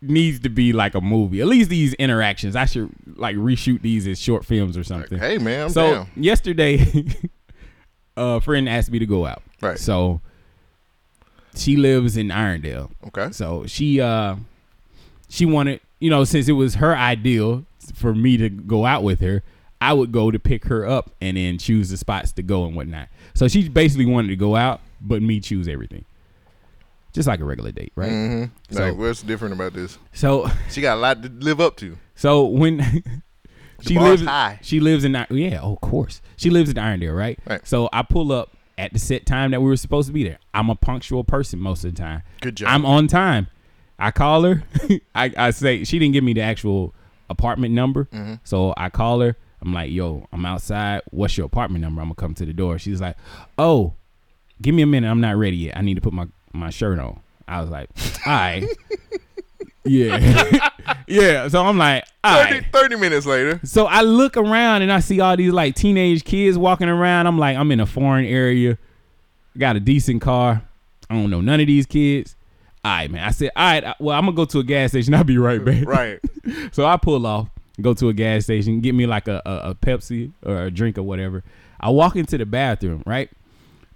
[0.00, 1.40] needs to be like a movie.
[1.40, 5.18] At least these interactions, I should like reshoot these as short films or something.
[5.18, 6.10] hey man, I'm so down.
[6.16, 7.06] yesterday,
[8.16, 9.42] a friend asked me to go out.
[9.60, 9.78] Right.
[9.78, 10.20] So
[11.54, 12.90] she lives in Irondale.
[13.08, 13.32] Okay.
[13.32, 14.36] So she uh
[15.28, 19.20] she wanted, you know, since it was her ideal for me to go out with
[19.20, 19.42] her,
[19.82, 22.76] I would go to pick her up and then choose the spots to go and
[22.76, 23.08] whatnot.
[23.34, 26.04] So she basically wanted to go out, but me choose everything.
[27.12, 28.10] Just like a regular date, right?
[28.10, 28.74] Mm-hmm.
[28.74, 29.98] So- like, what's different about this?
[30.12, 31.98] So She got a lot to live up to.
[32.14, 33.02] so when
[33.80, 34.60] she lives high.
[34.62, 36.22] she lives in yeah, oh, of course.
[36.36, 37.38] She lives in Irondale, right?
[37.44, 37.66] Right.
[37.66, 40.38] So I pull up at the set time that we were supposed to be there.
[40.54, 42.22] I'm a punctual person most of the time.
[42.40, 42.68] Good job.
[42.70, 43.48] I'm on time.
[43.98, 44.62] I call her.
[45.14, 46.94] I, I say she didn't give me the actual
[47.28, 48.04] apartment number.
[48.06, 48.34] Mm-hmm.
[48.44, 49.36] So I call her.
[49.62, 51.02] I'm like, yo, I'm outside.
[51.10, 52.00] What's your apartment number?
[52.00, 52.78] I'm gonna come to the door.
[52.78, 53.16] She's like,
[53.58, 53.94] oh,
[54.60, 55.08] give me a minute.
[55.08, 55.76] I'm not ready yet.
[55.76, 57.20] I need to put my, my shirt on.
[57.46, 57.88] I was like,
[58.26, 58.66] all right.
[59.84, 60.68] yeah.
[61.06, 61.48] yeah.
[61.48, 62.66] So I'm like, all 30, right.
[62.72, 63.60] 30 minutes later.
[63.62, 67.28] So I look around and I see all these like teenage kids walking around.
[67.28, 68.78] I'm like, I'm in a foreign area.
[69.56, 70.62] Got a decent car.
[71.08, 72.36] I don't know none of these kids.
[72.84, 73.22] All right, man.
[73.22, 75.14] I said, all right, well, I'm gonna go to a gas station.
[75.14, 75.86] I'll be right back.
[75.86, 76.20] Right.
[76.72, 77.48] So I pull off,
[77.80, 80.98] go to a gas station, get me like a, a, a Pepsi or a drink
[80.98, 81.42] or whatever.
[81.80, 83.30] I walk into the bathroom, right?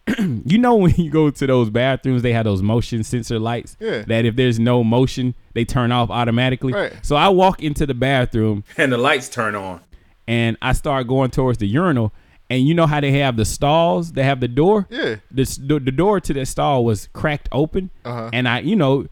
[0.19, 3.77] you know when you go to those bathrooms, they have those motion sensor lights.
[3.81, 4.03] Yeah.
[4.03, 6.73] That if there's no motion, they turn off automatically.
[6.73, 6.93] Right.
[7.03, 9.81] So I walk into the bathroom And the lights turn on.
[10.29, 12.13] and I start going towards the urinal.
[12.49, 14.13] And you know how they have the stalls?
[14.13, 14.87] They have the door.
[14.91, 15.17] Yeah.
[15.33, 18.31] The the, the door to the stall was cracked open, Uh-huh.
[18.33, 19.07] and I, you know,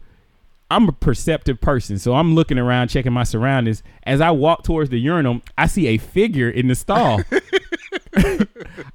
[0.71, 3.83] I'm a perceptive person, so I'm looking around, checking my surroundings.
[4.03, 7.21] As I walk towards the urinal, I see a figure in the stall.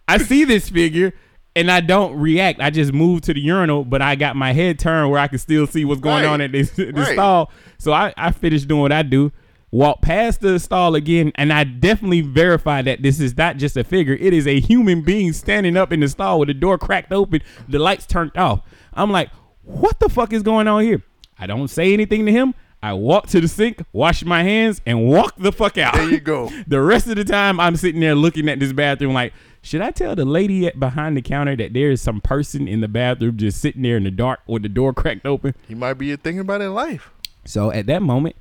[0.09, 1.12] I see this figure.
[1.56, 2.61] And I don't react.
[2.61, 5.38] I just move to the urinal, but I got my head turned where I can
[5.40, 6.30] still see what's going Right.
[6.30, 7.12] on at this, this Right.
[7.14, 7.50] stall.
[7.78, 9.33] So I, I finished doing what I do,
[9.72, 13.83] walk past the stall again, and I definitely verify that this is not just a
[13.83, 14.14] figure.
[14.14, 17.42] It is a human being standing up in the stall with the door cracked open,
[17.68, 18.61] the lights turned off.
[18.94, 19.30] I'm like,
[19.64, 21.02] what the fuck is going on here?
[21.40, 22.55] I don't say anything to him.
[22.83, 25.94] I walk to the sink, wash my hands, and walk the fuck out.
[25.94, 26.50] There you go.
[26.66, 29.90] the rest of the time, I'm sitting there looking at this bathroom like, should I
[29.90, 33.37] tell the lady at behind the counter that there is some person in the bathroom
[33.37, 35.55] just sitting there in the dark with the door cracked open?
[35.68, 37.11] He might be thinking about it in life.
[37.44, 38.37] So at that moment,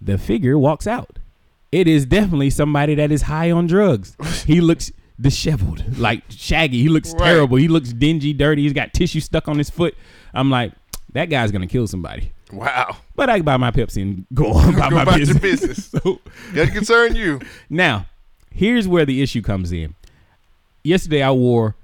[0.00, 1.18] the figure walks out.
[1.70, 4.16] It is definitely somebody that is high on drugs.
[4.46, 6.80] he looks disheveled, like shaggy.
[6.82, 7.24] He looks Right.
[7.26, 7.58] terrible.
[7.58, 8.62] He looks dingy, dirty.
[8.62, 9.94] He's got tissue stuck on his foot.
[10.32, 10.72] I'm like,
[11.12, 12.32] that guy's gonna kill somebody.
[12.52, 12.96] Wow.
[13.14, 15.88] But I buy my Pepsi and go on about Go my about your business.
[15.90, 16.02] business.
[16.04, 16.20] so
[16.54, 17.40] Doesn't concern you.
[17.70, 18.06] now,
[18.52, 19.94] here's where the issue comes in.
[20.84, 21.74] Yesterday, I wore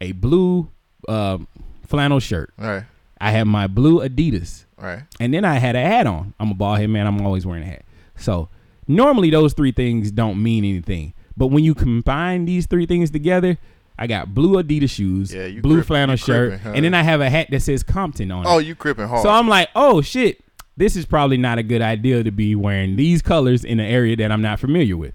[0.00, 0.70] a blue
[1.08, 1.48] um,
[1.86, 2.52] flannel shirt.
[2.60, 2.84] All right.
[3.20, 4.64] I had my blue Adidas.
[4.78, 5.02] All right.
[5.20, 6.34] And then I had a hat on.
[6.38, 7.06] I'm a bald head man.
[7.06, 7.84] I'm always wearing a hat.
[8.16, 8.48] So
[8.86, 11.14] normally those three things don't mean anything.
[11.36, 13.58] But when you combine these three things together,
[13.98, 16.72] I got blue Adidas shoes, Yeah, blue flannel shirt, crippin', huh?
[16.74, 18.48] and then I have a hat that says Compton on it.
[18.48, 19.22] Oh, you cripping hard.
[19.22, 20.42] So I'm like, oh shit,
[20.76, 24.16] this is probably not a good idea to be wearing these colors in an area
[24.16, 25.14] that I'm not familiar with.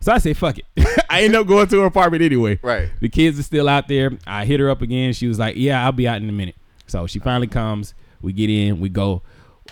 [0.00, 0.64] So I say, fuck it.
[1.10, 2.58] I end up going to her apartment anyway.
[2.62, 2.88] Right.
[3.00, 4.12] The kids are still out there.
[4.26, 5.12] I hit her up again.
[5.12, 6.56] She was like, yeah, I'll be out in a minute.
[6.86, 7.94] So she finally comes.
[8.22, 8.80] We get in.
[8.80, 9.22] We go.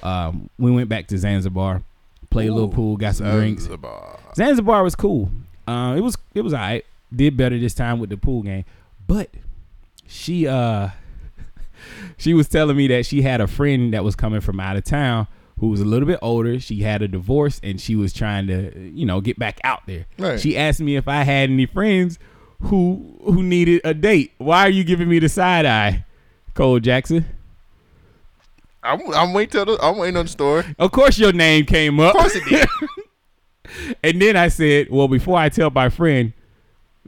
[0.03, 1.83] Um, we went back to Zanzibar,
[2.31, 3.63] played a little pool, got some drinks.
[3.63, 4.19] Zanzibar.
[4.35, 5.31] Zanzibar was cool.
[5.67, 6.85] Uh, it was it was alright.
[7.15, 8.65] Did better this time with the pool game,
[9.07, 9.31] but
[10.07, 10.89] she uh
[12.17, 14.85] she was telling me that she had a friend that was coming from out of
[14.85, 15.27] town
[15.59, 16.61] who was a little bit older.
[16.61, 20.07] She had a divorce and she was trying to you know get back out there.
[20.19, 20.39] Right.
[20.39, 22.19] She asked me if I had any friends
[22.63, 24.33] who who needed a date.
[24.39, 26.05] Why are you giving me the side eye,
[26.55, 27.25] Cole Jackson?
[28.83, 30.65] I'm, I'm waiting till the, I'm waiting on the story.
[30.79, 32.15] Of course your name came up.
[32.15, 32.69] Of course it did.
[34.03, 36.33] And then I said, well, before I tell my friend,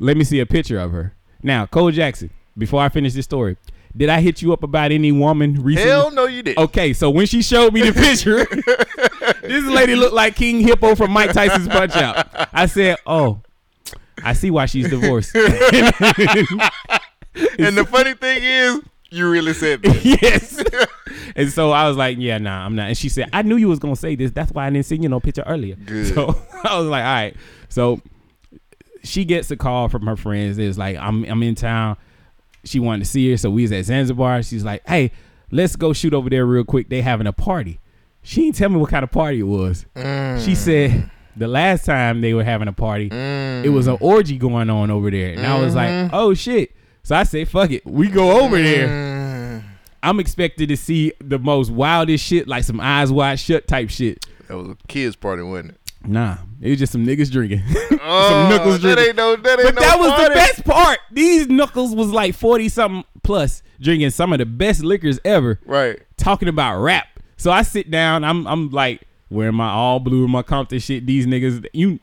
[0.01, 1.15] let me see a picture of her.
[1.43, 3.57] Now, Cole Jackson, before I finish this story,
[3.97, 5.91] did I hit you up about any woman recently?
[5.91, 6.59] Hell no, you didn't.
[6.59, 8.45] Okay, so when she showed me the picture,
[9.47, 12.27] this lady looked like King Hippo from Mike Tyson's Punch Out.
[12.53, 13.43] I said, oh,
[14.25, 15.37] I see why she's divorced.
[17.59, 20.05] And the funny thing is, you really said that.
[20.23, 20.63] yes.
[21.37, 22.89] and so I was like, yeah, nah, I'm not.
[22.89, 24.33] And she said, I knew you was gonna say this.
[24.33, 25.77] That's why I didn't send you no picture earlier.
[25.77, 26.15] Good.
[26.15, 27.37] So I was like, all right.
[27.69, 28.01] So
[29.03, 30.59] she gets a call from her friends.
[30.59, 31.97] It's like, I'm I'm in town.
[32.65, 34.43] She wanted to see her, so we was at Zanzibar.
[34.43, 35.13] She's like, hey,
[35.51, 36.89] let's go shoot over there real quick.
[36.89, 37.81] They having a party.
[38.23, 39.87] She didn't tell me what kind of party it was.
[39.97, 40.45] Mm.
[40.45, 44.69] She said the last time they were having a party, it was an orgy going
[44.69, 45.33] on over there.
[45.33, 46.77] And I was like, oh shit.
[47.03, 47.87] So I said, fuck it.
[47.87, 48.89] We go over there.
[48.89, 49.63] Mm.
[50.03, 54.27] I'm expected to see the most wildest shit, like some eyes wide shut type shit.
[54.49, 55.80] That was a kids party, wasn't it?
[56.07, 57.63] Nah, it was just some niggas drinking.
[58.03, 59.07] Oh, some knuckles that drinking.
[59.09, 59.37] ain't no.
[59.37, 60.25] That ain't but no that was party.
[60.25, 60.99] the best part.
[61.13, 66.01] These knuckles was like 40 something plus, drinking some of the best liquors ever, Right.
[66.17, 67.07] talking about rap.
[67.37, 71.07] So I sit down, I'm I'm like wearing my all blue, my Compton shit.
[71.07, 72.01] These niggas, you,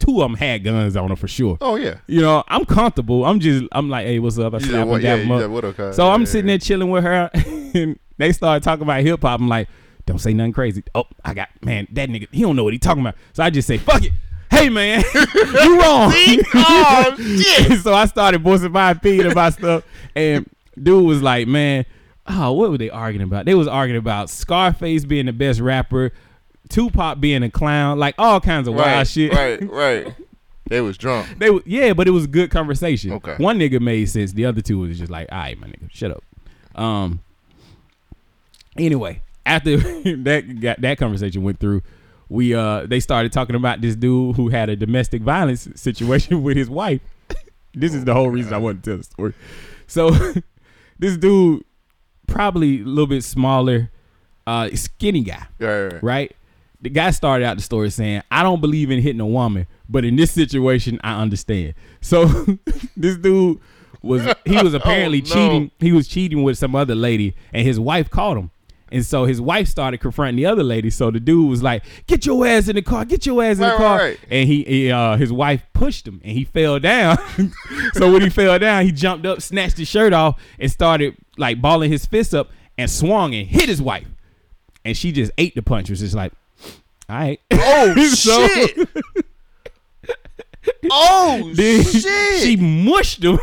[0.00, 1.56] two of them had guns on them for sure.
[1.60, 1.98] Oh yeah.
[2.08, 3.24] You know, I'm comfortable.
[3.24, 4.52] I'm just, I'm like, hey, what's up?
[4.52, 5.00] I slap said what?
[5.00, 5.40] them, Yeah, up.
[5.42, 5.64] said what?
[5.64, 5.92] Okay.
[5.92, 7.30] So I'm Yeah, sitting there chilling with her,
[7.74, 9.40] and they started talking about hip hop.
[9.40, 9.68] I'm like,
[10.06, 10.82] don't say nothing crazy.
[10.94, 13.16] Oh, I got man, that nigga, he don't know what he talking about.
[13.32, 14.12] So I just say, fuck it.
[14.50, 16.12] Hey man, you wrong.
[16.54, 17.80] Oh, shit.
[17.82, 20.48] so I started voicing my opinion about stuff, and
[20.80, 21.86] dude was like, man,
[22.26, 23.46] oh, what were they arguing about?
[23.46, 26.12] They was arguing about Scarface being the best rapper,
[26.68, 29.32] Tupac being a clown, like all kinds of wild shit.
[29.32, 30.14] right, right.
[30.66, 31.38] They was drunk.
[31.38, 33.12] They yeah, but it was a good conversation.
[33.12, 33.36] Okay.
[33.36, 34.32] One nigga made sense.
[34.32, 36.22] The other two was just like, all right, my nigga, shut up.
[36.74, 37.20] Um.
[38.76, 39.76] Anyway, after
[40.16, 41.82] that got that conversation went through,
[42.28, 46.56] we uh they started talking about this dude who had a domestic violence situation with
[46.56, 47.00] his wife.
[47.74, 49.34] this is the whole reason I wanted to tell the story.
[49.86, 50.10] So
[50.98, 51.64] this dude,
[52.26, 53.90] probably a little bit smaller,
[54.46, 56.02] uh, skinny guy Right, right, right.
[56.02, 56.36] right?
[56.80, 60.04] The guy started out the story saying, I don't believe in hitting a woman, but
[60.04, 61.72] in this situation, I understand.
[62.02, 62.26] So
[62.96, 63.58] this dude
[64.02, 65.34] was he was apparently Oh, no.
[65.34, 65.70] cheating.
[65.78, 68.50] He was cheating with some other lady, and his wife caught him.
[68.94, 70.88] And so his wife started confronting the other lady.
[70.88, 73.04] So the dude was like, "Get your ass in the car!
[73.04, 74.20] Get your ass in Right, the car!" right.
[74.30, 77.18] And he, he uh, his wife pushed him, and he fell down.
[77.94, 81.60] so when he fell down, he jumped up, snatched his shirt off, and started like
[81.60, 84.06] balling his fists up, and swung and hit his wife.
[84.84, 85.90] And she just ate the punch.
[85.90, 86.32] Was just like,
[87.08, 87.40] all right.
[87.50, 88.88] Oh So- shit!
[90.90, 92.42] oh shit!
[92.42, 93.38] She mushed him.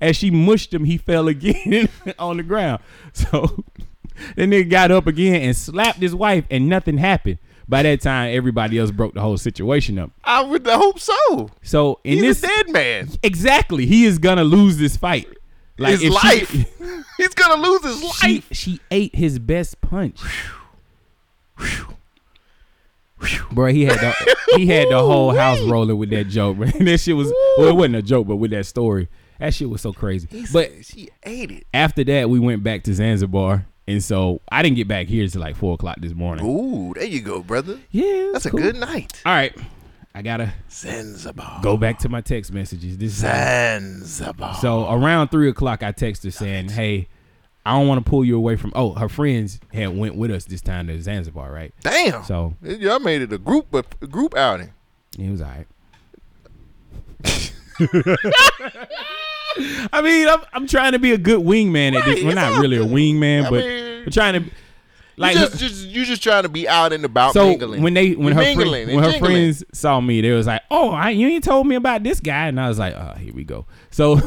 [0.00, 2.82] As she mushed him, he fell again on the ground.
[3.12, 3.64] So
[4.36, 7.38] then nigga got up again and slapped his wife, and nothing happened.
[7.68, 10.12] By that time, everybody else broke the whole situation up.
[10.22, 11.50] I would hope so.
[11.62, 13.08] So in He's this, a dead man.
[13.24, 15.26] exactly, he is gonna lose this fight.
[15.76, 16.50] his if she- life.
[17.16, 18.48] He's gonna lose his she life.
[18.52, 20.20] she ate his best punch.
[23.50, 26.72] Bro, he had the he had the whole house rolling with that joke, man.
[26.84, 29.08] That shit was well, it wasn't a joke, but with that story,
[29.40, 30.28] that shit was so crazy.
[30.52, 31.66] But she ate it.
[31.72, 35.40] after that, we went back to Zanzibar, and so I didn't get back here until
[35.40, 36.44] like four o'clock this morning.
[36.46, 37.78] Ooh, there you go, brother.
[37.90, 38.60] Yeah, That's cool.
[38.60, 39.20] a good night.
[39.26, 39.56] All right,
[40.14, 41.60] I gotta Zanzibar.
[41.62, 42.98] go back to my text messages.
[42.98, 44.54] This is Zanzibar.
[44.56, 47.08] So around three o'clock, I text her saying, "Hey,
[47.64, 50.44] I don't want to pull you away from." Oh, her friends had went with us
[50.44, 51.72] this time to Zanzibar, right?
[51.82, 52.22] Damn.
[52.24, 54.72] So Y'all made it a group a group outing.
[55.18, 55.66] it was alright.
[59.92, 62.16] I mean, I'm, I'm trying to be a good wingman at this.
[62.16, 64.50] Right, We're not all really a wingman, I but mean- we're trying to
[65.16, 65.34] like.
[65.34, 67.82] you just, just you just trying to be out and about so mingling.
[67.82, 69.18] when they when her friend, when her jingling.
[69.20, 72.46] friends saw me, they was like, "Oh, I, you ain't told me about this guy,"
[72.48, 74.20] and I was like, "Oh, here we go." So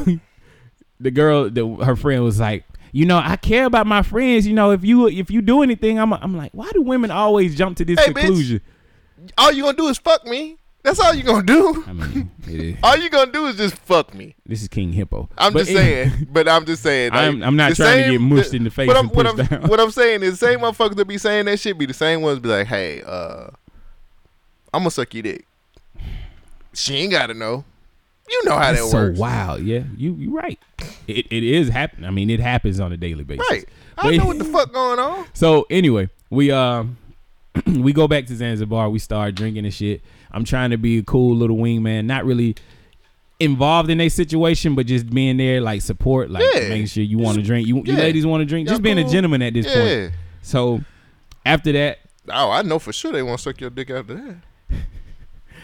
[1.00, 4.46] the girl, the, her friend was like, "You know, I care about my friends.
[4.46, 7.56] You know, if you if you do anything, I'm I'm like, why do women always
[7.56, 8.20] jump to this Hey, bitch.
[8.20, 8.60] conclusion?"
[9.38, 10.56] all you gonna do is fuck me.
[10.82, 11.84] That's all you gonna do.
[11.86, 14.34] I mean, it is, All you gonna do is just fuck me.
[14.46, 15.28] this is King Hippo.
[15.36, 16.28] I'm But just anyway- saying.
[16.32, 17.10] But I'm just saying.
[17.10, 19.14] like, I'm- I'm not the trying to get mushed in the face What I'm, and
[19.16, 19.62] what, I'm, down.
[19.68, 22.22] what I'm saying is, the same motherfuckers that be saying that shit be the same
[22.22, 23.48] ones be like, "Hey, uh,
[24.72, 25.46] I'm gonna suck your dick."
[26.72, 27.64] She ain't gotta know.
[28.30, 29.16] You know how That's that so works.
[29.18, 29.62] So wild.
[29.62, 30.58] Yeah, you you right.
[31.08, 32.06] It it is happening.
[32.06, 33.44] I mean, it happens on a daily basis.
[33.50, 33.68] Right.
[33.98, 35.26] I But- know what the fuck going on.
[35.34, 36.96] So anyway, we um
[37.66, 38.88] we go back to Zanzibar.
[38.88, 40.00] We start drinking and shit.
[40.32, 42.54] I'm trying to be a cool little wingman, not really
[43.38, 46.68] involved in a situation, but just being there like support, like Yeah.
[46.68, 47.66] making sure you want to drink.
[47.66, 48.66] You, you ladies want to drink.
[48.66, 49.74] Y'all Just being a gentleman at this Yeah.
[49.74, 50.12] point.
[50.42, 50.80] So
[51.46, 51.98] after that,
[52.32, 54.36] Oh, I know for sure they want to suck your dick after that.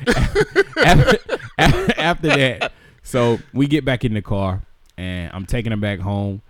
[0.76, 1.18] after,
[2.00, 4.62] after that, so we get back in the car
[4.96, 6.42] and I'm taking her back home,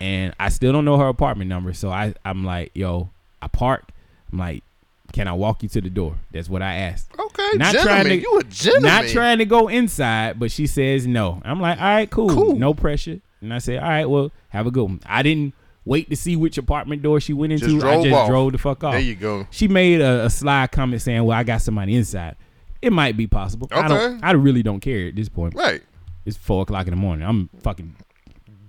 [0.00, 1.72] and I still don't know her apartment number.
[1.72, 3.10] So I I'm like, yo,
[3.42, 3.88] I park.
[4.32, 4.62] I'm like,
[5.12, 6.16] can I walk you to the door?
[6.32, 7.10] That's what I asked.
[7.18, 7.84] Okay, Not gentleman.
[8.04, 8.90] trying to- you a gentleman.
[8.90, 11.40] Not trying to go inside, but she says no.
[11.44, 12.56] I'm like, all right, cool, Cool.
[12.56, 13.20] no pressure.
[13.40, 15.00] And I said, all right, well, have a good one.
[15.06, 17.66] I didn't wait to see which apartment door she went into.
[17.66, 18.28] Just I just off.
[18.28, 18.92] drove the fuck off.
[18.92, 19.46] There you go.
[19.50, 22.36] She made a, a sly comment saying, "Well, I got somebody inside."
[22.82, 23.68] It might be possible.
[23.72, 23.98] I don't.
[24.16, 24.18] Okay.
[24.26, 25.54] I really don't care at this point.
[25.54, 25.82] Right.
[26.26, 27.26] It's four o'clock in the morning.
[27.26, 27.96] I'm fucking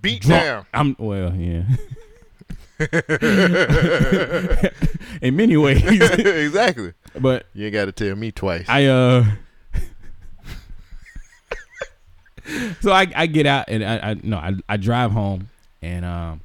[0.01, 0.43] Beat drunk.
[0.43, 0.65] down.
[0.73, 1.63] I'm well, yeah.
[5.21, 6.93] In many ways, exactly.
[7.19, 8.65] but You ain't got to tell me twice.
[8.69, 9.25] I uh.
[12.81, 15.49] so I, I get out and I, I no I, I drive home
[15.81, 16.41] and um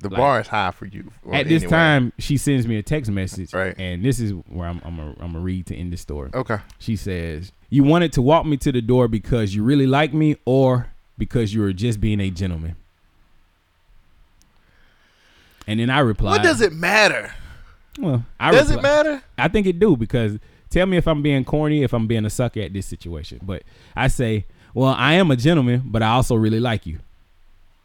[0.00, 1.10] the like- bar is high for you.
[1.32, 1.70] At this anyway.
[1.76, 3.74] time she sends me a text message Right.
[3.78, 6.30] and this is where I'm I'm a, I'm gonna read to end the story.
[6.34, 6.58] Okay.
[6.78, 10.36] She says, You wanted to walk me to the door because you really like me
[10.44, 10.88] or
[11.18, 12.76] because you were just being a gentleman?
[15.66, 17.34] And then I replied, What does it matter?
[17.98, 19.22] Well, I Does it matter?
[19.38, 20.38] I think it do because
[20.70, 23.40] tell me if I'm being corny, if I'm being a sucker at this situation.
[23.42, 23.62] But
[23.94, 26.98] I say, Well, I am a gentleman, but I also really like you.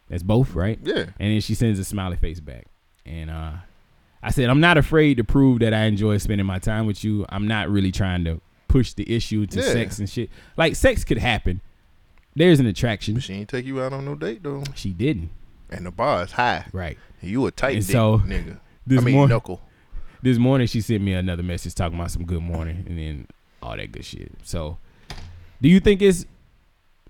[0.08, 0.78] That's both, right?
[0.82, 1.06] Yeah.
[1.18, 2.66] And then she sends a smiley face back.
[3.06, 3.52] And uh
[4.22, 7.26] I said, I'm not afraid to prove that I enjoy spending my time with you.
[7.28, 9.72] I'm not really trying to push the issue to Yeah.
[9.72, 10.30] sex and shit.
[10.56, 11.60] Like sex could happen.
[12.36, 13.18] There's an attraction.
[13.18, 14.62] She ain't take you out on no date though.
[14.74, 15.30] She didn't.
[15.72, 16.66] And the bar is high.
[16.72, 16.98] Right.
[17.20, 18.58] You a tight And dick so, nigga.
[18.86, 19.60] this I mean morning- knuckle.
[20.22, 23.26] This morning she sent me another message talking about some good morning and then
[23.60, 24.30] all that good shit.
[24.44, 24.78] So,
[25.60, 26.26] do you think it's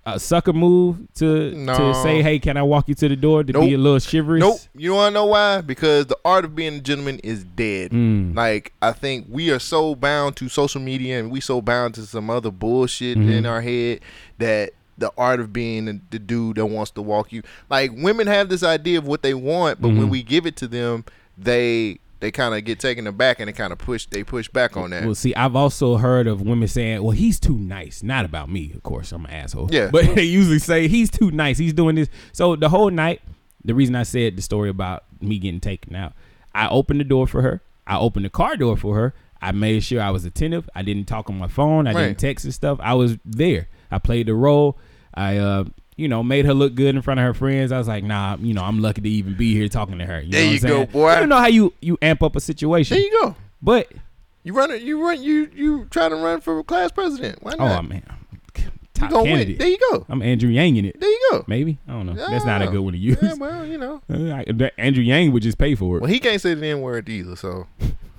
[0.05, 3.53] a sucker move to to say, "Hey, can I walk you to the door?" To
[3.53, 3.65] Nope.
[3.67, 4.41] be a little chivalrous.
[4.41, 4.59] Nope.
[4.75, 5.61] You wanna know why?
[5.61, 7.91] Because the art of being a gentleman is dead.
[7.93, 8.35] Mm.
[8.35, 12.03] Like I think we are so bound to social media and we so bound to
[12.07, 13.31] some other bullshit Mhm.
[13.31, 14.01] in our head
[14.39, 14.71] that
[15.03, 17.43] the art of being the, dude that wants to walk you.
[17.69, 20.11] Like women have this idea of what they want, but when Mhm.
[20.11, 21.05] we give it to them,
[21.37, 24.77] they they kind of get taken aback and they kind of push they push back
[24.77, 25.05] on that.
[25.05, 28.71] Well, see, I've also heard of women saying, "Well, he's too nice." Not about me,
[28.77, 29.11] of course.
[29.11, 29.69] I'm an asshole.
[29.73, 29.89] Yeah.
[29.91, 31.59] But they usually say he's too nice.
[31.59, 32.09] He's doing this.
[32.33, 33.21] So the whole night,
[33.65, 36.13] the reason I said the story about me getting taken out,
[36.55, 37.61] I opened the door for her.
[37.89, 39.15] I opened the car door for her.
[39.41, 40.71] I made sure I was attentive.
[40.77, 41.89] I didn't talk on my phone.
[41.89, 42.07] I Right.
[42.07, 42.79] didn't text and stuff.
[42.81, 43.67] I was there.
[43.91, 44.79] I played the role.
[45.15, 45.65] I, uh,
[45.97, 47.71] you know, made her look good in front of her friends.
[47.73, 50.21] I was like, nah, you know, I'm lucky to even be here talking to her.
[50.21, 50.87] You know There what you I'm saying?
[50.87, 51.13] go, boy.
[51.15, 53.37] You don't know how you you amp up a situation, there you go.
[53.61, 53.93] but
[54.43, 54.83] You run it.
[54.83, 55.23] You run.
[55.23, 57.43] You you try to run for class president.
[57.43, 57.79] Why not?
[57.79, 58.03] oh man,
[58.57, 59.25] you top win.
[59.27, 59.59] candidate.
[59.59, 60.07] There you go.
[60.09, 60.99] I'm Andrew Yang in it.
[61.01, 61.45] There you go.
[61.47, 62.15] Maybe I don't know.
[62.15, 63.19] That's not a good one to use.
[63.21, 64.01] Yeah, well, you know.
[64.79, 66.01] Andrew Yang would just pay for it.
[66.01, 67.37] Well, he can't say the N word either.
[67.37, 67.67] So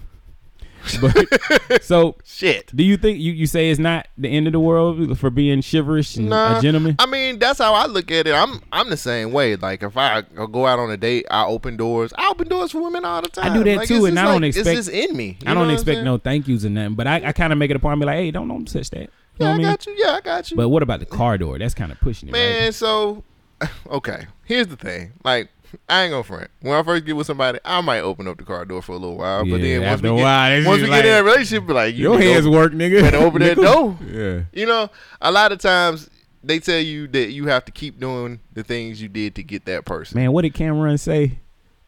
[1.02, 2.76] But so, shit.
[2.76, 5.62] do you think you, you say it's not the end of the world for being
[5.62, 6.96] chivalrous and Nah, a gentleman?
[7.00, 8.34] I mean, that's how I look at it.
[8.34, 9.56] I'm I'm the same way.
[9.56, 12.12] Like if I go out on a date, I open doors.
[12.18, 13.52] I open doors for women all the time.
[13.52, 15.38] I do that Like, too, and I don't expect- It's just in me.
[15.46, 17.76] I don't expect no thank yous and nothing, but I, I kind of make it
[17.76, 18.00] a point.
[18.00, 19.00] Be like, hey, don't don't touch that.
[19.00, 19.66] You know Yeah, what I I mean?
[19.68, 19.96] got you.
[19.98, 20.58] Yeah, I got you.
[20.58, 21.58] But what about the car door?
[21.58, 22.74] That's kind of pushing it, Man, right?
[22.74, 23.24] so
[23.90, 24.28] okay.
[24.46, 25.14] Here's the thing.
[25.24, 25.50] Like
[25.90, 26.50] I ain't gonna front.
[26.62, 28.98] When I first get with somebody, I might open up the car door for a
[28.98, 29.42] little while.
[29.44, 31.04] but Yeah, then once after we a get, while, once we just get in like,
[31.04, 33.02] that relationship, be like you Your hands open- work, nigga.
[33.02, 33.98] better open that door.
[34.10, 34.42] Yeah.
[34.54, 34.90] You know,
[35.22, 36.10] a lot of times
[36.44, 39.66] they tell you that you have to keep doing the things you did to get
[39.66, 40.20] that person.
[40.20, 41.40] Man, what did Cameron say?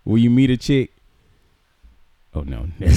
[0.06, 0.92] Will you meet a chick?
[2.36, 2.90] Oh no, he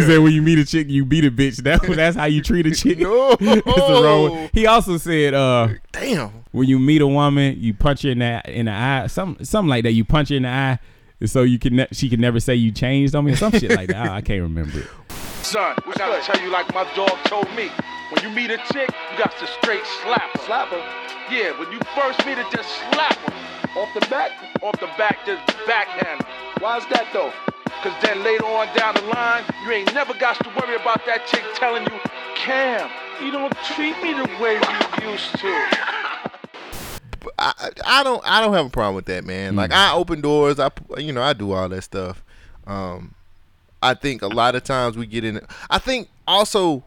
[0.00, 1.62] said when you meet a chick, you beat a bitch.
[1.68, 2.98] That that's how you treat a chick.
[2.98, 3.36] No.
[3.36, 4.50] That's the wrong way.
[4.54, 6.30] He also said, uh, Damn.
[6.52, 9.68] when you meet a woman, you punch her in the in the eye, some something
[9.68, 9.92] like that.
[9.92, 10.78] You punch her in the eye,
[11.26, 13.88] so you can ne- she can never say you changed on me, some shit like
[13.88, 14.08] that.
[14.08, 14.88] I, I can't remember it.
[15.42, 17.70] Son, we gotta tell you like my dog told me.
[18.10, 20.42] When you meet a chick, you got to straight slap her.
[20.46, 20.78] Slap her?
[21.30, 23.78] Yeah, when you first meet her, just slap her.
[23.78, 24.30] Off the back?
[24.62, 26.28] Off the back, just backhand her.
[26.58, 27.30] Why is that though?
[27.82, 31.26] Cause then later on down the line, you ain't never got to worry about that
[31.26, 32.00] chick telling you,
[32.34, 32.90] Cam,
[33.24, 35.66] you don't treat me the way you used to.
[37.38, 39.54] I, I don't I don't have a problem with that, man.
[39.54, 42.22] Like I open doors, I you know I do all that stuff.
[42.66, 43.14] Um,
[43.82, 45.40] I think a lot of times we get in.
[45.70, 46.82] I think also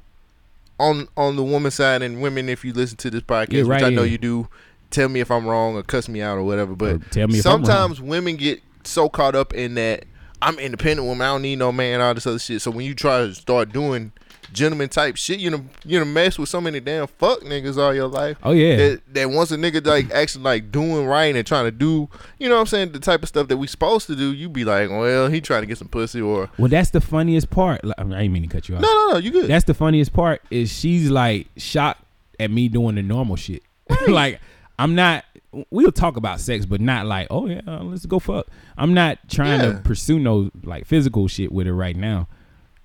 [0.80, 3.82] on on the woman side and women, if you listen to this podcast, Yeah, right,
[3.82, 4.12] which I know yeah.
[4.12, 4.48] you do,
[4.90, 6.76] tell me if I'm wrong or cuss me out or whatever.
[6.76, 7.66] But Or tell me if I'm wrong.
[7.66, 10.06] sometimes women get so caught up in that
[10.42, 12.62] I'm an independent woman, I don't need no man, all this other shit.
[12.62, 14.12] So when you try to start doing
[14.52, 17.94] gentleman type shit, you know you know mess with so many damn fuck niggas all
[17.94, 21.48] your life Oh yeah, that, that once a nigga like actually like doing right and
[21.48, 24.08] trying to do, you know what I'm saying, the type of stuff that we supposed
[24.08, 26.90] to do, you be like, well, he trying to get some pussy or well that's
[26.90, 27.84] the funniest part.
[27.86, 28.82] Like, I, mean, I didn't mean to cut you off.
[28.82, 29.50] no, no, no, you good.
[29.50, 32.04] That's the funniest part is she's like shocked
[32.40, 33.64] at me doing the normal shit.
[34.08, 34.42] like
[34.78, 35.24] I'm not.
[35.70, 38.48] We'll talk about sex, but not like, oh yeah, let's go fuck.
[38.78, 39.74] I'm not trying Yeah.
[39.74, 42.28] to pursue no like physical shit with her right now.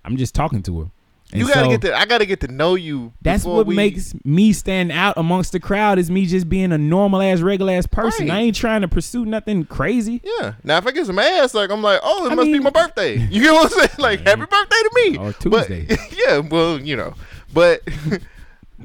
[0.05, 0.91] I'm just talking to her.
[1.33, 3.13] And you gotta so get to, I gotta get to know you.
[3.23, 6.79] That's what we- makes me stand out amongst the crowd is me just being a
[6.79, 8.29] normal ass, regular ass person.
[8.29, 8.35] Right.
[8.37, 10.21] I ain't trying to pursue nothing crazy.
[10.25, 10.55] Yeah.
[10.63, 12.71] Now if I get some ass, like I'm like, oh, it I must be my
[12.71, 13.17] birthday.
[13.31, 13.91] You get what I'm saying?
[13.99, 15.17] Like happy birthday to me.
[15.19, 15.97] Or But- Tuesday.
[16.27, 16.39] yeah.
[16.39, 17.15] Well, you know,
[17.53, 17.83] but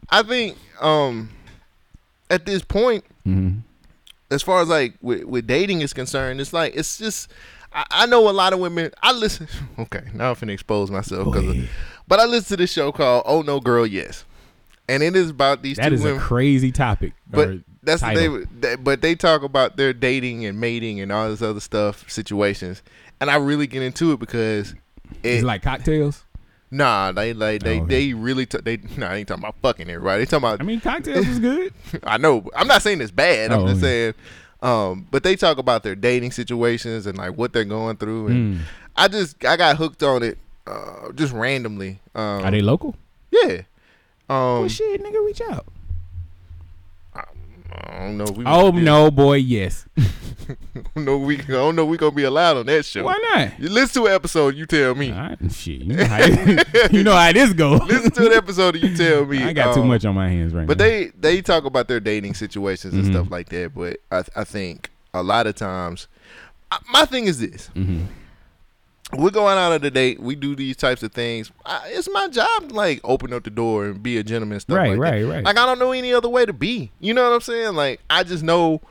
[0.09, 1.29] I think um
[2.29, 3.59] at this point, Mm-hmm.
[4.31, 7.31] As far as like with, with dating is concerned, it's like it's just.
[7.73, 8.91] I, I know a lot of women.
[9.01, 9.47] I listen.
[9.79, 11.65] Okay, now I'm finna expose myself because,
[12.07, 14.25] but I listen to this show called "Oh No Girl Yes,"
[14.89, 16.19] and it is about these That two is women.
[16.19, 17.13] a crazy topic.
[17.29, 18.27] But that's they,
[18.59, 18.75] they.
[18.75, 22.83] But they talk about their dating and mating and all this other stuff situations,
[23.21, 24.75] and I really get into it because
[25.23, 26.25] It's like cocktails.
[26.71, 28.07] Nah, they like they Oh, okay.
[28.07, 30.21] they really t- they nah, I ain't talking about fucking everybody.
[30.21, 31.73] They talking about I mean, cocktails is good.
[32.03, 32.49] I know.
[32.55, 33.51] I'm not saying it's bad.
[33.51, 33.87] I'm Oh, just okay.
[33.87, 34.13] saying.
[34.63, 38.55] Um, but they talk about their dating situations and like what they're going through, and
[38.57, 38.61] Mm.
[38.95, 41.99] I just I got hooked on it uh, just randomly.
[42.13, 42.95] Um, Are they local?
[43.31, 43.61] Yeah.
[44.29, 45.65] Um, well, shit, nigga, reach out.
[47.73, 48.25] I don't know.
[48.35, 49.85] We Oh no, boy, yes.
[49.97, 50.55] I
[50.95, 53.03] don't know we I don't know we gonna be allowed on that show.
[53.03, 53.59] Why not?
[53.59, 55.11] You listen to an episode, you tell me.
[55.11, 56.17] Right, shit, you know how,
[56.91, 57.81] you know how this goes.
[57.87, 59.43] listen to an episode, you tell me.
[59.43, 60.83] I got too Um, much on my hands right But now.
[60.83, 63.11] But they they talk about their dating situations and Mhm.
[63.11, 63.73] stuff like that.
[63.75, 66.07] But I I think a lot of times,
[66.71, 68.05] I- my thing is this: Mm-hmm.
[69.17, 71.51] We're going out on a date, we do these types of things.
[71.65, 74.61] I, it's my job to like open up the door and be a gentleman, and
[74.61, 75.03] stuff Right, like that.
[75.03, 75.43] right, right.
[75.43, 76.91] Like I don't know any other way to be.
[76.99, 77.75] You know what I'm saying?
[77.75, 78.81] Like I just know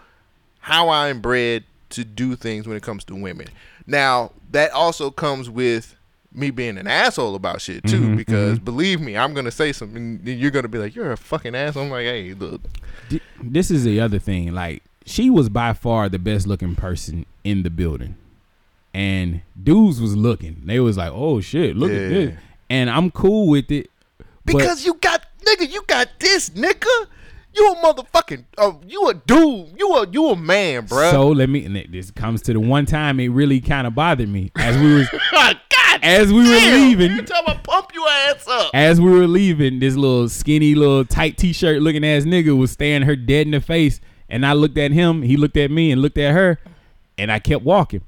[0.60, 3.46] how I'm bred to do things when it comes to women.
[3.86, 5.96] Now that also comes with
[6.32, 9.96] me being an asshole about shit too, Mm-hmm, because believe me, I'm gonna say something.
[10.24, 12.60] and You're gonna be like, "You're a fucking asshole." I'm like, "Hey, look,
[13.42, 14.52] This is the other thing.
[14.52, 18.16] Like she was by far the best looking person in the building,
[18.94, 20.62] and dudes was looking.
[20.64, 21.96] They was like, "Oh shit, look Yeah.
[21.98, 22.34] at this,"
[22.68, 23.90] and I'm cool with it.
[24.44, 27.06] because you got nigga, you got this nigga.
[27.52, 29.74] You a motherfucking, uh, you a dude.
[29.76, 31.10] You a you a man, bro.
[31.10, 31.64] So let me.
[31.64, 34.94] And this comes to the one time it really kind of bothered me as we
[34.94, 35.60] was God
[36.02, 37.10] as we were leaving.
[37.10, 38.70] You tell me pump your ass up.
[38.72, 43.02] As we were leaving, this little skinny, little tight t-shirt looking ass nigga was staring
[43.02, 45.22] her dead in the face, and I looked at him.
[45.22, 46.60] He looked at me and looked at her,
[47.18, 48.02] and I kept walking.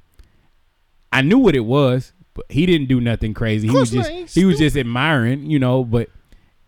[1.12, 3.68] I knew what it was, but he didn't do nothing crazy.
[3.68, 5.84] He was just he was just admiring, you know.
[5.84, 6.08] But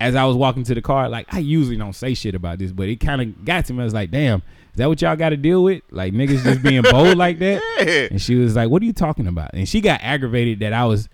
[0.01, 2.73] as I was walking to the car, like I usually don't say shit about this,
[2.73, 3.81] but it kind of got to me.
[3.81, 4.43] I was like, damn.
[4.73, 5.83] Is that what y'all got to deal with?
[5.93, 7.63] Like niggas just being bold like that?
[7.79, 8.09] Yeah.
[8.11, 10.85] And she was like, "What are you talking about?" And she got aggravated that I
[10.85, 11.09] was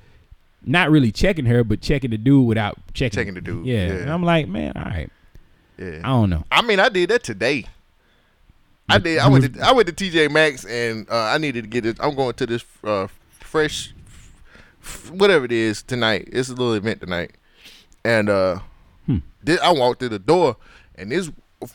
[0.65, 3.19] not really checking her, but checking the dude without checking.
[3.19, 3.87] Checking the dude, Yeah.
[3.89, 3.93] yeah.
[3.97, 5.11] And I'm like, man, all right.
[5.79, 6.45] I don't know.
[6.51, 7.67] I mean, I did that today.
[8.89, 9.19] I did.
[9.19, 11.97] I went to I went to TJ Maxx and uh, I needed to get this.
[12.01, 13.09] I'm going to this uh,
[13.51, 13.93] fresh,
[14.83, 16.29] f- whatever it is tonight.
[16.33, 17.33] It's a little event tonight,
[18.05, 18.61] and uh,
[19.07, 19.19] Hmm.
[19.63, 20.57] I walked through the door,
[20.95, 21.31] and this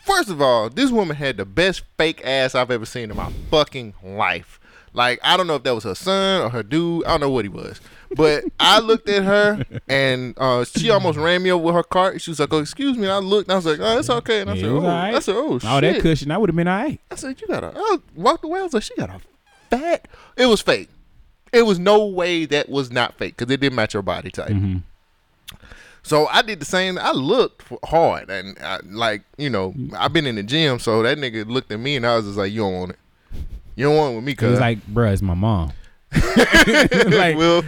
[0.05, 3.31] first of all, this woman had the best fake ass I've ever seen in my
[3.51, 4.59] fucking life.
[4.93, 7.03] Like I don't know if that was her son or her dude.
[7.05, 7.81] I don't know what he was.
[8.15, 12.21] But I looked at her and uh, she almost ran me over with her cart.
[12.21, 14.09] She was like, "Oh, excuse me." And I looked and I was like, "Oh, it's
[14.09, 15.13] okay." And I Yeah, said, "Oh, right.
[15.15, 17.01] I said, oh shit." All that cushion, I would have been all right.
[17.11, 18.59] I said, "You got a." I walked away.
[18.61, 19.19] I was like, "She got a
[19.69, 20.07] fat."
[20.37, 20.87] It was fake.
[21.55, 24.49] It was no way that was not fake because it didn't match her body type.
[24.49, 24.77] Mm-hmm.
[26.03, 26.99] So I did the same.
[26.99, 31.17] I looked hard and I, like you know I've been in the gym, so that
[31.17, 32.99] nigga looked at me and I was just like, "You don't want it.
[33.75, 35.71] You don't want it with me, It cuz." was like, bruh, it's my mom.
[36.11, 37.63] like, well,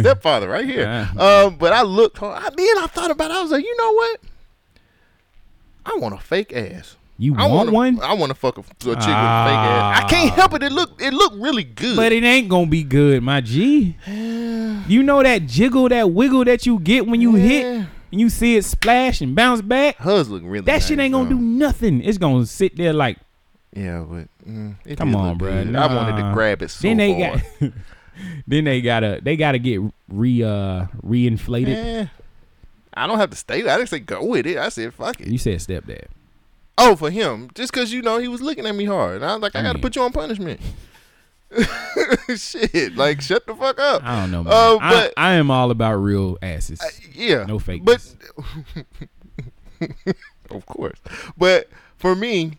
[0.00, 0.82] stepfather right here.
[0.82, 1.10] Yeah.
[1.22, 2.42] Um, but I looked hard.
[2.42, 3.34] I, then I thought about it.
[3.36, 4.20] I was like, you know what?
[5.86, 6.95] I want a fake ass.
[7.18, 9.08] You I want wanna, one, I want to fuck a, a chick with a fake
[9.08, 10.02] ass.
[10.04, 10.62] I can't help it.
[10.62, 11.96] It look it looked really good.
[11.96, 13.96] but it ain't gonna be good, my G.
[14.06, 17.64] You know that jiggle, that wiggle that you get when you hit
[18.12, 19.96] and you see it splash and bounce back.
[19.96, 20.60] Hers look really.
[20.66, 21.36] That shit ain't gonna though.
[21.36, 22.02] do nothing.
[22.02, 23.18] It's gonna sit there like
[23.74, 25.76] Yeah, but mm, Come on, look bruh.
[25.76, 27.42] I wanted to grab it so then they hard.
[27.60, 27.72] got
[28.46, 31.68] then they gotta they gotta get re uh reinflated.
[31.68, 32.06] Eh,
[32.94, 33.66] I don't have to stay.
[33.66, 34.56] I didn't say go with it.
[34.58, 35.28] I said fuck it.
[35.28, 36.06] You said stepdad.
[36.78, 39.32] Oh, for him, just because you know he was looking at me hard, and I
[39.34, 40.60] was like, I, I got to put you on punishment.
[42.36, 44.02] Shit, like shut the fuck up.
[44.04, 44.52] I don't know, man.
[44.52, 46.80] Uh, I, but I am all about real asses.
[47.14, 47.84] yeah, no fake.
[47.84, 48.04] But
[50.50, 50.98] of course,
[51.38, 52.58] but for me,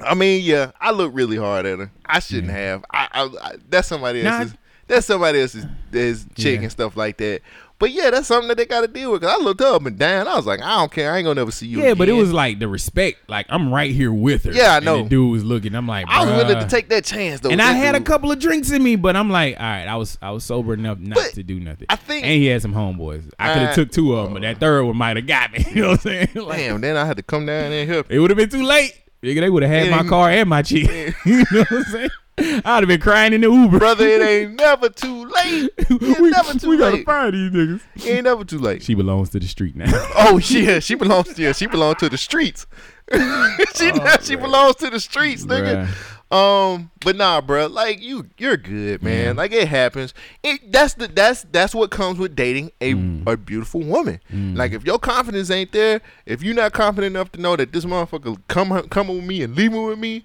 [0.00, 1.90] I mean, yeah, I look really hard at her.
[2.06, 2.84] I shouldn't have.
[2.90, 4.54] I, I, I that's somebody else's.
[4.86, 6.62] That's somebody else's, else's chick Yeah.
[6.62, 7.42] and stuff like that.
[7.80, 9.22] But yeah, that's something that they got to deal with.
[9.22, 10.26] Cause I looked up and down.
[10.26, 11.12] I was like, I don't care.
[11.12, 11.80] I ain't gonna never see you.
[11.80, 13.28] yeah, but it was like the respect.
[13.30, 14.52] Like I'm right here with her.
[14.52, 15.02] Yeah, I And know.
[15.04, 15.76] the dude was looking.
[15.76, 17.50] I'm like, I was willing to take that chance though.
[17.50, 19.94] And I had a couple of drinks in me, but I'm like, all right, I
[19.96, 21.86] was I was sober enough not But to do nothing.
[21.88, 23.30] I think- and he had some homeboys.
[23.38, 25.64] I could have took two of them, but that third one might have got me.
[25.74, 26.28] You know what I'm saying?
[26.34, 28.10] Like, Damn, then I had to come down and help.
[28.10, 28.92] It would have been too late.
[29.22, 31.14] Nigga, they would have had my car and my chick.
[31.24, 32.10] you know what I'm saying?
[32.38, 33.78] I'd have been crying in the Uber.
[33.78, 35.70] Brother, it ain't never too late.
[35.90, 37.80] It's we, never too we gotta find these niggas.
[37.96, 38.82] It ain't never too late.
[38.82, 39.86] She belongs to the street now.
[40.16, 42.66] Oh yeah, she belongs to yeah, she belongs to the streets.
[43.74, 43.90] she
[44.22, 45.88] she belongs to the streets, nigga.
[46.30, 49.36] Um, but nah, bro, like you, you're good, man.
[49.36, 50.12] Like it happens.
[50.42, 52.92] It that's the that's that's what comes with dating a
[53.26, 54.20] a beautiful woman.
[54.30, 57.86] Like if your confidence ain't there, if you're not confident enough to know that this
[57.86, 60.24] motherfucker come come with me and leaving with me,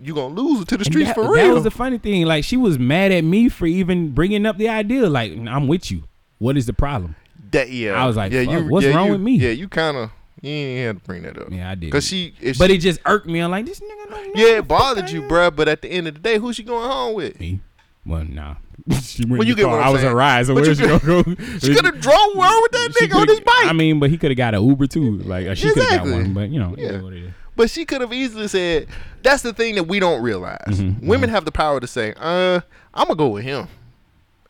[0.00, 1.48] you gonna lose it to the streets that, for real.
[1.48, 2.24] That was the funny thing.
[2.26, 5.08] Like she was mad at me for even bringing up the idea.
[5.08, 6.04] Like I'm with you.
[6.38, 7.16] What is the problem?
[7.54, 9.36] that yeah, I was like, yeah, you, what's yeah, wrong you- with me?
[9.36, 10.10] Yeah, you kind of
[10.42, 11.48] you ain't had to bring that up.
[11.50, 11.90] Yeah, I did.
[11.90, 13.38] Cause she, but she- it just irked me.
[13.40, 15.54] I'm like, this nigga know yeah, it bothered you, bruh.
[15.54, 17.40] But at the end of the day, who's she going home with?
[17.40, 17.60] Me?
[18.04, 18.56] Well, nah.
[19.02, 19.80] she went Well, you get car.
[19.80, 21.22] I was her ride, so But where she gonna go?
[21.58, 23.66] She could have drove her with that nigga on his bike.
[23.66, 25.18] I mean, but he could have got an Uber too.
[25.18, 27.30] Like she could have got one, but you know, Yeah.
[27.56, 27.60] Yeah.
[27.60, 27.70] what it is.
[27.70, 28.88] But she could have easily said,
[29.22, 30.58] "That's the thing that we don't realize.
[30.66, 32.60] Mm-hmm, Women have the power to say, uh,
[32.92, 33.68] I'm gonna go with him."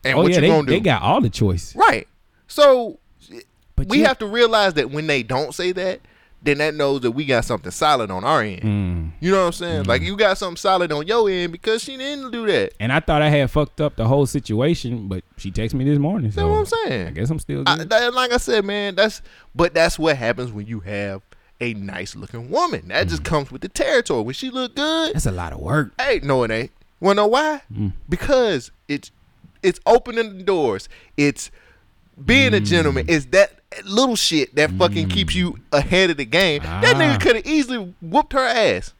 [0.03, 0.71] And Oh what yeah, you they, gonna do?
[0.73, 1.75] they got all the choice.
[1.75, 2.07] right.
[2.47, 2.99] So
[3.75, 5.99] But we you- have to realize that when they don't say that,
[6.43, 8.61] then that knows that we got something solid on our end.
[8.61, 9.11] Mm.
[9.19, 9.83] You know what I'm saying?
[9.85, 9.87] Mm.
[9.87, 12.73] Like you got something solid on your end because she didn't do that.
[12.79, 15.97] And I thought I had fucked up the whole situation, but she texted me this
[15.97, 16.25] morning.
[16.29, 17.07] That's So what I'm saying.
[17.07, 19.23] I guess I'm still I, that, like I said, man, that's
[19.55, 21.23] but that's what happens when you have
[21.61, 22.89] a nice looking woman.
[22.89, 23.09] That Mm.
[23.09, 24.23] just comes with the territory.
[24.23, 25.91] When she look good, That's a lot of work.
[25.99, 26.71] hey, no, it ain't.
[26.99, 27.61] Wanna know why?
[27.73, 27.93] Mm.
[28.09, 29.11] Because it's
[29.63, 30.87] it's opening the doors.
[31.17, 31.49] It's
[32.23, 32.65] being a Mm.
[32.65, 33.05] gentleman.
[33.09, 36.61] It's that little shit that fucking keeps you ahead of the game.
[36.63, 36.99] That Ah.
[36.99, 38.93] nigga could have easily whooped her ass.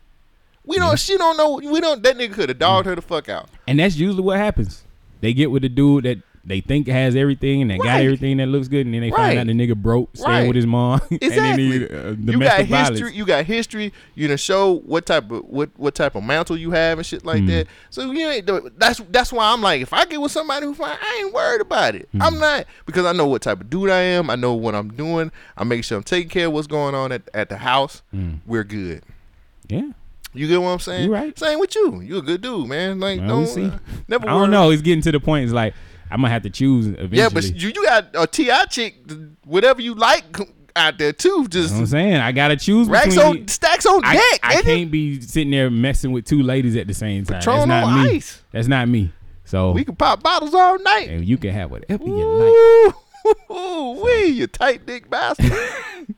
[0.66, 0.98] We don't.
[1.00, 1.62] She don't know.
[1.64, 2.02] We don't.
[2.04, 3.50] That nigga could have dogged her the fuck out.
[3.68, 4.84] And that's usually what happens.
[5.22, 6.18] They get with the dude that
[6.48, 9.36] they think has everything and they got everything that looks good, and then they Right.
[9.36, 10.48] find out the nigga broke, staying Right.
[10.48, 11.64] with his mom, and then Exactly.
[11.80, 12.66] he uh, you got history.
[12.66, 13.16] violence.
[13.16, 13.94] You got history.
[14.14, 17.26] You done show what type of what what type of mantle you have and shit
[17.26, 17.48] like Mm.
[17.48, 17.68] that.
[17.90, 18.80] So you ain't.
[18.80, 21.62] That's that's why I'm like, if I get with somebody who fine, I ain't worried
[21.62, 22.08] about it.
[22.14, 22.22] Mm.
[22.22, 24.30] I'm not because I know what type of dude I am.
[24.30, 25.32] I know what I'm doing.
[25.58, 28.04] I make sure I'm taking care of what's going on at at the house.
[28.14, 28.40] Mm.
[28.46, 29.02] We're good.
[29.68, 29.90] Yeah,
[30.34, 31.06] You get what I'm saying?
[31.06, 31.38] You right.
[31.40, 32.02] Same with you.
[32.02, 33.00] You a good dude, man.
[33.00, 34.30] Like Well, don't uh, never.
[34.30, 34.70] I don't know.
[34.70, 35.46] It's getting to the point.
[35.46, 35.74] It's like
[36.12, 37.18] I'm gonna have to choose eventually.
[37.18, 38.96] Yeah, but you you got a T.I chick,
[39.44, 40.24] whatever you like
[40.76, 41.48] out there too.
[41.50, 43.42] Just You know I'm saying I gotta choose racks between.
[43.44, 44.40] on stacks on I, deck.
[44.44, 44.62] I nigga.
[44.64, 47.40] can't be sitting there messing with two ladies at the same time.
[47.40, 48.16] Patron That's not on me.
[48.18, 48.42] ice.
[48.52, 49.12] That's not me.
[49.46, 51.08] So We can pop bottles all night.
[51.10, 52.96] and you can have whatever you like.
[53.52, 55.52] Ooh, wee, you tight dick bastard.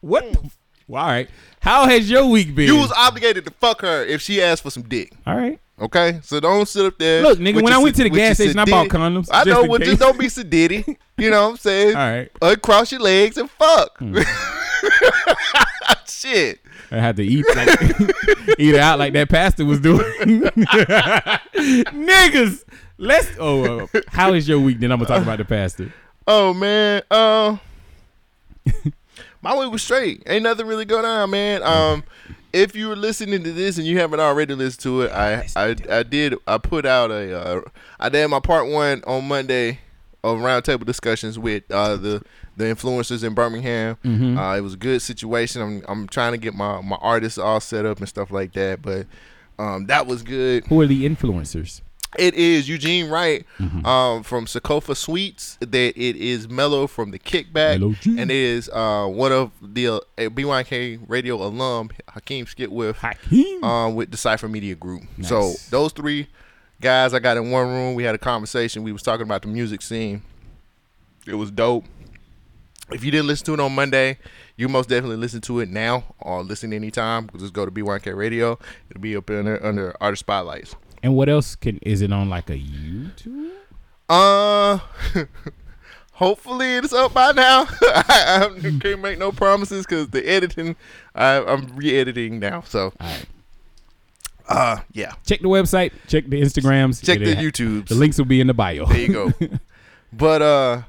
[0.00, 0.32] What?
[0.32, 0.56] The f-
[0.88, 1.28] well, all right.
[1.60, 2.66] How has your week been?
[2.66, 5.12] you was obligated to fuck her if she asked for some dick.
[5.26, 5.60] all right.
[5.80, 7.22] Okay, so don't sit up there.
[7.22, 9.78] Look, nigga, when I went to the gas station, I bought condoms, I know, well,
[9.78, 10.96] just don't be sedity.
[11.20, 11.96] You know what I'm saying?
[11.96, 12.30] All right.
[12.40, 13.98] Uncross your legs and fuck.
[13.98, 14.16] Hmm.
[16.08, 16.60] Shit.
[16.90, 17.68] I had to eat like
[18.58, 20.00] eat it out like that pastor was doing.
[21.52, 22.64] Niggas,
[22.96, 23.28] let's.
[23.38, 24.80] Oh, uh, how is your week?
[24.80, 25.92] Then I'm gonna talk about the pastor.
[26.26, 27.58] Oh man, uh,
[29.42, 30.22] my week was straight.
[30.26, 31.62] Ain't nothing really going on, man.
[31.62, 32.02] Um,
[32.52, 35.76] if you were listening to this and you haven't already listened to it, I I,
[35.90, 37.60] I did I put out a uh,
[37.98, 39.80] I did my part one on Monday
[40.22, 42.22] of roundtable discussions with uh, the
[42.56, 43.96] the influencers in Birmingham.
[44.38, 45.62] Uh, it was a good situation.
[45.62, 48.82] I'm I'm trying to get my my artists all set up and stuff like that,
[48.82, 49.06] but.
[49.58, 50.64] Um, that was good.
[50.68, 51.82] Who are the influencers?
[52.18, 53.86] It is Eugene Wright Mm-hmm.
[53.86, 55.56] um, from Sokofa Sweets.
[55.60, 59.88] That it is Mello from the Kickback, Mellow and it is uh, one of the
[59.88, 63.62] uh, BYK Radio alum Hakeem Skitwiff Hakeem.
[63.62, 65.02] um, with Decipher Media Group.
[65.22, 66.26] So those three
[66.80, 67.94] guys I got in one room.
[67.94, 68.82] We had a conversation.
[68.82, 70.22] We was talking about the music scene.
[71.26, 71.84] It was dope.
[72.90, 74.18] If you didn't listen to it on Monday,
[74.56, 77.30] you most definitely listen to it now or listen anytime.
[77.38, 78.58] Just go to BYK Radio.
[78.90, 80.74] It'll be up in there under Artist Spotlights.
[81.02, 81.78] And what else can?
[81.82, 83.50] Is it on like a YouTube?
[84.08, 84.78] Uh,
[86.12, 87.66] hopefully it's up by now.
[87.82, 90.76] I, I can't make no promises because the editing,
[91.14, 92.62] I, I'm re-editing now.
[92.62, 93.26] So, All right.
[94.48, 95.92] uh, yeah, Check the website.
[96.08, 97.04] Check the Instagrams.
[97.04, 97.88] check the It- YouTubes.
[97.88, 98.86] The links will be in the bio.
[98.86, 99.32] There you go.
[100.12, 100.82] but uh,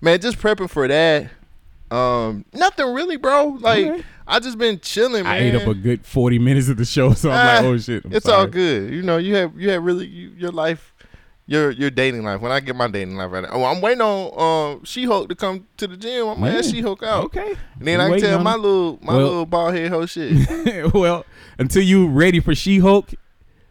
[0.00, 1.30] man, just prepping for that.
[1.90, 3.58] Um, nothing really, bro.
[3.60, 4.02] Like Okay.
[4.26, 5.32] I just been chilling, man.
[5.32, 7.78] I ate up a good 40 minutes of the show, so I'm Ah, like, oh
[7.78, 8.04] shit.
[8.04, 8.38] I'm it's sorry.
[8.40, 8.92] all good.
[8.92, 10.92] You know, you have you have really you, your life,
[11.46, 12.40] your your dating life.
[12.40, 15.28] When I get my dating life right now, oh, I'm waiting on um She Hulk
[15.28, 16.26] to come to the gym.
[16.26, 17.24] I'm gonna ask She Hulk out.
[17.26, 17.54] Okay.
[17.78, 20.92] And then We I can tell my little my Well- little bald head hoe shit.
[20.94, 21.24] well,
[21.58, 23.14] until you ready for She-Hulk,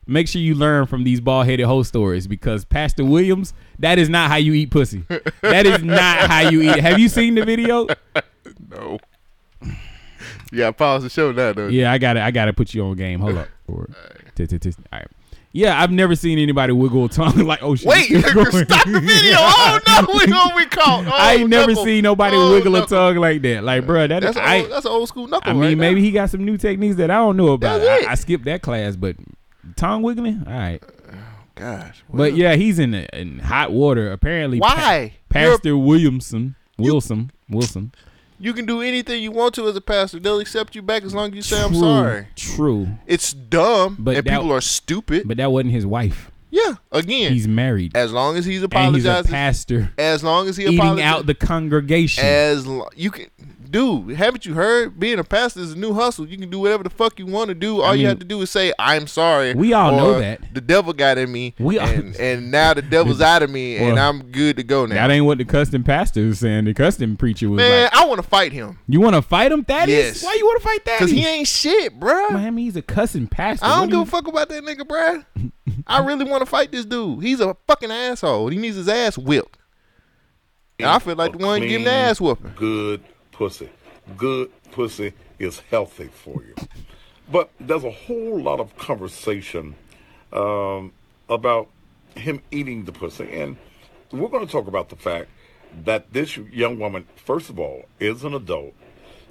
[0.07, 4.29] make sure you learn from these bald-headed hoe stories because Pastor Williams, that is not
[4.29, 5.03] how you eat pussy.
[5.41, 6.79] that is not how you eat.
[6.79, 7.87] Have you seen the video?
[8.69, 8.99] no.
[10.51, 11.67] Yeah, pause the show now though.
[11.67, 13.19] Yeah, I got to I got to put you on game.
[13.19, 13.49] Hold up.
[13.67, 13.85] All
[14.93, 15.07] right.
[15.51, 17.87] Yeah, I've never seen anybody wiggle a tongue like, oh shit.
[17.87, 19.37] Wait, stop the video.
[19.39, 21.05] Oh no, we gonna be caught.
[21.07, 21.85] Oh, I ain't oh, never knuckle.
[21.85, 23.63] seen nobody Oh, wiggle a tongue like that.
[23.63, 25.49] Like, bro, that That's I, old, that's an old school knuckle.
[25.51, 26.05] I mean, right maybe there.
[26.07, 27.79] he got some new techniques that I don't know about.
[27.79, 28.05] It.
[28.05, 29.15] I, I skipped that class, but
[29.75, 30.81] tongue wiggling, all right.
[31.55, 34.11] Gosh, But yeah, he's in in hot water.
[34.11, 35.13] Apparently, Pa- why?
[35.29, 37.93] Pastor Williamson, Wilson, Wilson.
[38.37, 40.19] You can do anything you want to as a pastor.
[40.19, 42.27] They'll accept you back as long as you say I'm sorry.
[42.35, 45.25] True, It's dumb, But and that- people are stupid.
[45.25, 46.29] but that wasn't his wife.
[46.51, 50.49] yeah, again, He's married, as long as he's and he's a apologizing, pastor, as long
[50.49, 52.25] as he eating apologizes, out the congregation.
[52.25, 53.27] as lo- you can,
[53.75, 54.15] dude.
[54.15, 54.99] Haven't you heard?
[54.99, 56.27] Being a pastor is a new hustle.
[56.27, 57.81] You can do whatever the fuck you want to do.
[57.81, 59.53] All I you have to do is say I'm sorry.
[59.53, 60.41] we all know that.
[60.53, 63.77] the devil got in me, We all- and and now the devil's out of me,
[63.77, 64.95] and I'm good to go now.
[64.95, 66.65] that ain't what the cussing pastor was saying.
[66.65, 69.51] The cussing preacher was Man, like, I want to fight him "You want to fight
[69.51, 69.87] him, Thaddeus?
[70.21, 70.23] Yes.
[70.23, 70.99] Why you want to fight Thaddeus?
[70.99, 72.31] because he ain't shit, bruh.
[72.31, 73.65] Man, I mean, he's a cussing pastor.
[73.65, 75.25] I don't do give you- a fuck about that nigga, bruh.
[75.87, 77.21] I really want to fight this dude.
[77.23, 78.47] He's a fucking asshole.
[78.47, 79.57] He needs his ass whipped.
[80.79, 82.53] And I feel like the A one getting the ass whooping.
[82.55, 83.03] Good
[83.35, 83.69] pussy.
[84.17, 86.55] Good pussy is healthy for you.
[87.31, 89.75] But there's a whole lot of conversation
[90.31, 90.93] um,
[91.27, 91.67] about
[92.15, 93.29] him eating the pussy.
[93.33, 93.57] And
[94.11, 95.29] we're going to talk about the fact
[95.83, 98.73] that this young woman, first of all, is an adult.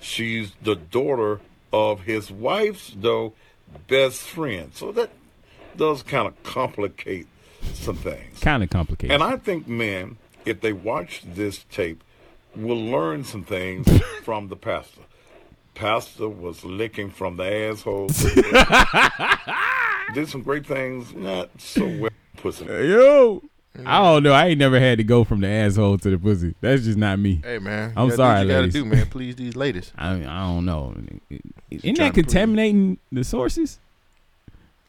[0.00, 1.40] She's the daughter
[1.72, 3.32] of his wife's, though,
[3.88, 4.70] best friend.
[4.74, 5.10] So that
[5.76, 7.26] does kind of complicate
[7.72, 8.40] some things.
[8.40, 9.14] Kind of complicated.
[9.14, 12.04] And I think men, if they watch this tape,
[12.56, 13.86] will learn some things
[14.22, 15.02] from the pastor.
[15.74, 18.08] Pastor was licking from the asshole.
[20.14, 22.66] Did some great things, not so well pussy.
[22.66, 23.42] Yo.
[23.84, 24.32] I don't know.
[24.32, 26.54] I ain't never had to go from the asshole to the pussy.
[26.60, 27.40] That's just not me.
[27.42, 29.06] Hey man, I'm you gotta do sorry, what you gotta do, man.
[29.06, 29.92] Please these ladies.
[29.98, 30.94] I I don't know.
[31.70, 33.80] Isn't that contaminating the sources?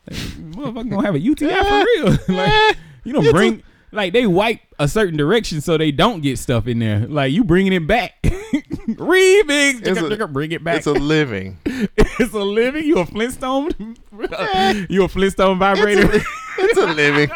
[0.08, 2.10] Like, motherfucker gonna have a UTI for eh, real.
[2.28, 3.64] like eh, you don't bring
[3.96, 7.08] like they wipe a certain direction so they don't get stuff in there.
[7.08, 8.14] Like you bringing it back.
[8.24, 9.86] Remix.
[9.86, 10.78] It's a- bring it back.
[10.78, 11.58] It's a living.
[11.66, 12.84] it's a living.
[12.84, 13.72] You a Flintstone?
[14.90, 16.22] you a Flintstone vibrator?
[16.58, 17.30] It's a living.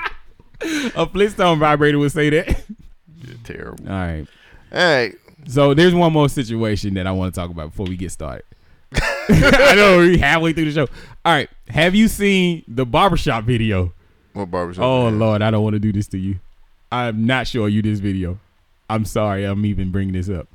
[0.95, 2.63] a Flintstone vibrator would say that.
[3.43, 3.87] Terrible.
[3.87, 4.27] All right.
[4.71, 5.15] All right.
[5.47, 8.43] So there's one more situation that I want to talk about before we get started.
[8.93, 10.87] I know we're halfway through the show.
[11.25, 11.49] All right.
[11.69, 13.93] Have you seen the barbershop video?
[14.33, 14.83] What barbershop?
[14.83, 15.19] Oh man?
[15.19, 16.39] Lord, I don't want to do this to you.
[16.91, 18.39] I'm not showing you this video.
[18.89, 20.47] I'm sorry, I'm even bringing this up.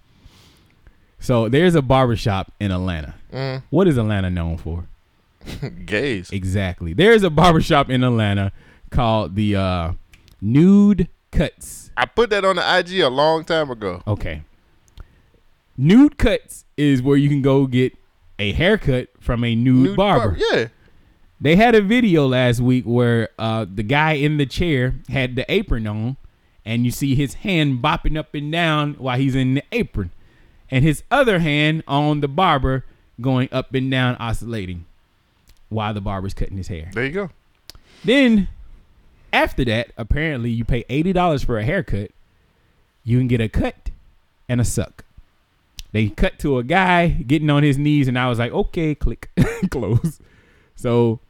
[1.20, 3.14] So there's a barbershop in Atlanta.
[3.32, 3.62] Mm.
[3.70, 4.85] What is Atlanta known for?
[5.87, 6.30] Gays.
[6.30, 6.93] Exactly.
[6.93, 8.53] There's a barbershop in Atlanta
[8.91, 9.93] called the uh,
[10.41, 11.91] Nude Cuts.
[11.97, 14.03] I put that on the IG a long time ago.
[14.07, 14.43] Okay.
[15.76, 17.97] Nude Cuts is where you can go get
[18.39, 20.30] a haircut from a nude, Nude barber.
[20.32, 20.66] bar- Yeah.
[21.41, 25.51] They had a video last week where uh, the guy in the chair had the
[25.53, 26.16] apron on,
[26.64, 30.10] and you see his hand bopping up and down while he's in the apron,
[30.70, 32.84] and his other hand on the barber
[33.20, 34.86] going up and down, oscillating
[35.68, 36.90] while the barber's cutting his hair.
[36.92, 37.30] There you go.
[38.04, 38.48] Then,
[39.32, 42.10] after that, apparently you pay eighty dollars for a haircut.
[43.02, 43.90] You can get a cut
[44.48, 45.04] and a suck.
[45.92, 49.30] They cut to a guy getting on his knees, and I was like, okay, click,
[49.70, 50.20] close.
[50.74, 51.20] So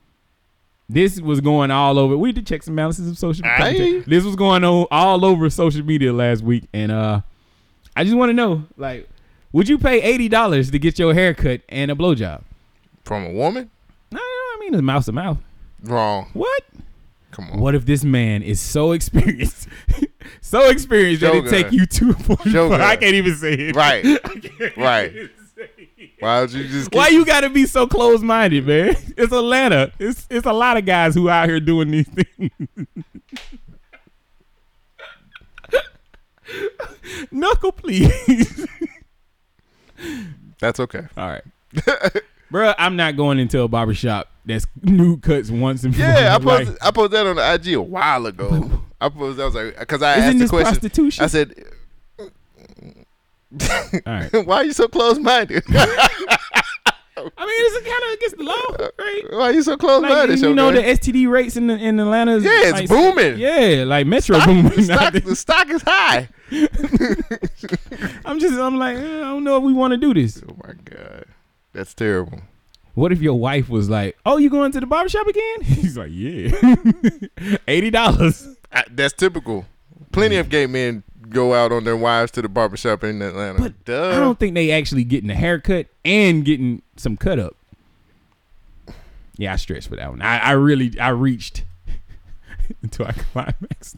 [0.95, 2.16] this was going all over.
[2.16, 4.03] We did checks and balances of social media.
[4.07, 7.20] This was going on all over social media last week, and uh,
[7.97, 9.09] I just want to know, like,
[9.53, 12.42] would you pay eighty dollars to get your haircut and a blowjob?
[13.05, 13.70] From a woman?
[14.11, 15.38] No, I mean, it's mouth to mouth.
[15.82, 16.30] Wrong.
[16.32, 16.62] What?
[17.32, 17.59] Come on.
[17.61, 19.68] What if this man is so experienced,
[20.40, 22.14] so experienced that it take you two.
[22.47, 23.76] I can't even say it.
[23.76, 24.05] Right.
[24.76, 25.30] Right.
[26.25, 26.25] Even say it.
[26.25, 28.97] Why would you just Why you gotta be so close minded, man?
[29.16, 29.93] It's Atlanta.
[29.99, 32.51] It's it's a lot of guys who out here doing these things.
[37.31, 38.66] Knuckle, please.
[40.61, 41.07] That's okay.
[41.16, 41.43] All right,
[42.53, 46.77] Bruh, I'm not going into a barbershop that's nude cuts once and Yeah, I posted
[46.83, 48.70] I posted that on the IG a while ago.
[49.01, 50.72] I posted I was like because I Isn't asked the question.
[50.72, 51.25] prostitution?
[51.25, 51.55] I said,
[53.61, 54.31] all right.
[54.47, 55.63] "Why are you so close minded?
[57.17, 59.23] I mean, it's kind of against the law, right?
[59.31, 62.01] Why are you so close Like, minded?" you know the STD rates in the, in
[62.01, 62.33] Atlanta.
[62.37, 63.39] Is Yeah, it's like, booming.
[63.39, 64.73] Yeah, like Metro stock, booming.
[64.73, 66.29] the, stock, the stock is high.
[68.25, 70.43] I'm just, I'm like, eh, I don't know if we want to do this.
[70.49, 71.25] Oh my god,
[71.73, 72.41] that's terrible.
[72.95, 76.11] What if your wife was like, "Oh, you going to the barbershop again?" He's like,
[76.13, 76.51] "Yeah,
[77.69, 78.49] eighty dollars."
[78.91, 79.67] That's typical.
[80.13, 83.61] Plenty of gay men go out on their wives to the barbershop in Atlanta.
[83.61, 84.11] But Duh.
[84.11, 87.57] I don't think they actually getting a haircut and getting some cut up.
[89.37, 90.22] Yeah, I stretched for that one.
[90.22, 91.64] I, I really, I reached
[92.83, 93.97] until I climaxed.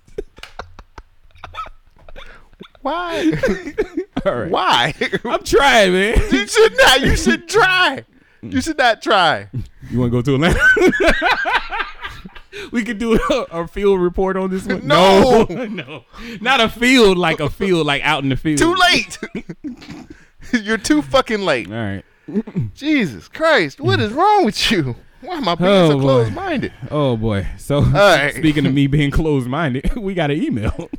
[2.80, 3.32] Why?
[4.24, 4.94] All right, Why?
[5.24, 6.18] I'm trying, man.
[6.30, 7.00] you should not.
[7.00, 8.04] You should try.
[8.42, 9.48] You should not try.
[9.90, 10.60] You want to go to Atlanta?
[12.70, 14.86] We could do a, a field report on this one.
[14.86, 15.44] No.
[15.50, 16.04] no,
[16.40, 18.58] not a field like a field like out in the field.
[18.58, 19.18] Too late.
[20.64, 21.68] You're too fucking late.
[21.68, 22.04] All right.
[22.74, 24.96] Jesus Christ, what is wrong with you?
[25.20, 26.02] Why am I being Oh, so boy.
[26.02, 26.72] close minded?
[26.90, 27.46] Oh boy.
[27.58, 28.34] So right.
[28.34, 30.90] speaking of me being closed minded, we got an email.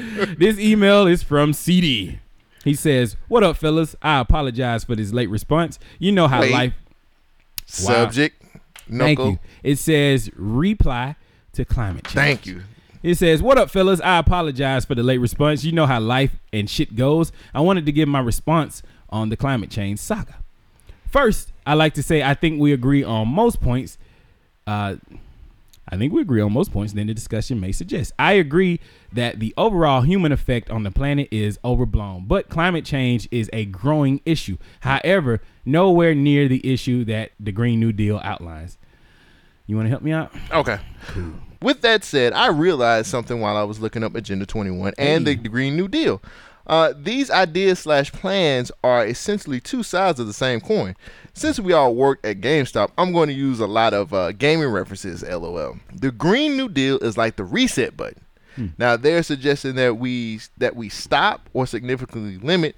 [0.00, 2.20] this email is from CD.
[2.64, 3.94] He says, "What up, fellas?
[4.02, 5.78] I apologize for this late response.
[5.98, 6.52] You know how Wait.
[6.52, 6.74] life
[7.66, 8.37] Subject.
[8.90, 9.38] Thank you.
[9.62, 11.16] It says reply
[11.52, 12.14] to climate change.
[12.14, 12.62] Thank you.
[13.02, 14.00] It says, What up, fellas?
[14.00, 15.64] I apologize for the late response.
[15.64, 17.32] You know how life and shit goes.
[17.54, 20.36] I wanted to give my response on the climate change saga.
[21.10, 23.98] First, I like to say I think we agree on most points.
[24.66, 24.96] Uh,
[25.90, 28.12] I think we agree on most points than the discussion may suggest.
[28.18, 28.80] I agree
[29.12, 33.64] that the overall human effect on the planet is overblown, but climate change is a
[33.64, 34.58] growing issue.
[34.80, 38.76] However, nowhere near the issue that the Green New Deal outlines.
[39.66, 40.32] You want to help me out?
[40.52, 40.78] Okay.
[41.08, 41.34] Cool.
[41.60, 45.34] With that said, I realized something while I was looking up Agenda 21 and the,
[45.34, 46.22] the Green New Deal.
[46.68, 50.94] Uh, these ideas slash plans are essentially two sides of the same coin.
[51.32, 54.68] Since we all work at GameStop, I'm going to use a lot of uh, gaming
[54.68, 55.22] references.
[55.22, 55.78] LOL.
[55.94, 58.22] The Green New Deal is like the reset button.
[58.76, 62.74] Now they're suggesting that we that we stop or significantly limit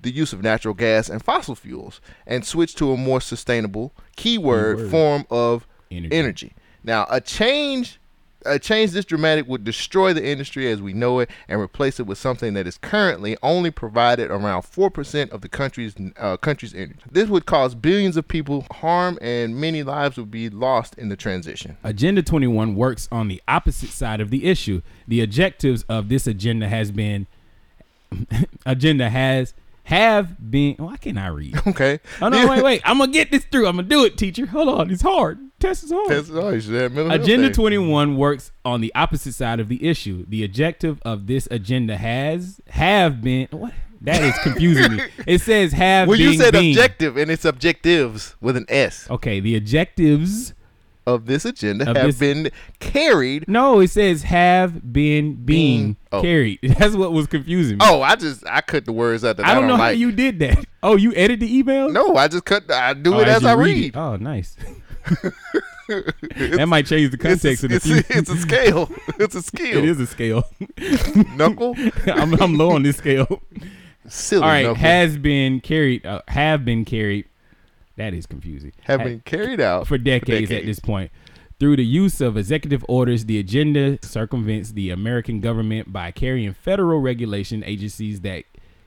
[0.00, 4.76] the use of natural gas and fossil fuels and switch to a more sustainable keyword,
[4.76, 4.90] Keyword.
[4.92, 6.14] form of Energy.
[6.16, 6.52] energy.
[6.84, 7.98] Now, a change
[8.46, 12.06] a change this dramatic would destroy the industry as we know it and replace it
[12.06, 17.00] with something that is currently only provided around 4% of the country's uh, country's energy.
[17.10, 21.16] This would cause billions of people harm and many lives would be lost in the
[21.16, 21.76] transition.
[21.82, 24.82] Agenda 21 works on the opposite side of the issue.
[25.06, 27.26] The objectives of this agenda has been
[28.66, 29.54] agenda has
[29.88, 31.54] have been why can't I read?
[31.66, 31.98] Okay.
[32.20, 32.82] Oh no, wait, wait.
[32.84, 33.66] I'm gonna get this through.
[33.66, 34.44] I'm gonna do it, teacher.
[34.44, 34.90] Hold on.
[34.90, 35.38] It's hard.
[35.60, 36.10] Test is hard.
[36.10, 39.88] That's all you should have mental Agenda 21 works on the opposite side of the
[39.88, 40.26] issue.
[40.28, 43.72] The objective of this agenda has have been what?
[44.02, 45.02] That is confusing me.
[45.26, 46.72] It says have Well, you said being.
[46.76, 50.52] objective and it's objectives with an S Okay, the objectives.
[51.14, 52.50] Of this agenda Of have this- been
[52.80, 53.48] carried.
[53.48, 56.22] No, it says have been being Being- oh.
[56.22, 56.58] carried.
[56.78, 57.84] That's what was confusing me.
[57.86, 60.12] Oh, I just I cut the words out that I, I don't know how you
[60.12, 60.64] did that.
[60.80, 61.88] Oh, you edit the email?
[61.90, 62.70] No, I just cut.
[62.70, 63.56] I do Oh, it as, I it.
[63.56, 63.96] read.
[63.96, 64.54] Oh, nice.
[65.88, 68.88] that might change the context of the it's, a, it's a scale.
[69.18, 69.78] It's a scale.
[69.78, 70.44] It is a scale.
[71.34, 71.74] knuckle.
[72.06, 73.42] I'm, I'm low on this scale.
[74.06, 74.76] Silly All right, knuckle.
[74.76, 76.06] has been carried.
[76.06, 77.24] Uh, have been carried.
[77.98, 78.72] That is confusing.
[78.84, 81.10] have been carried out for decades, at this point.
[81.58, 87.00] Through the use of executive orders, the agenda circumvents the American government by carrying federal
[87.00, 88.44] regulation agencies that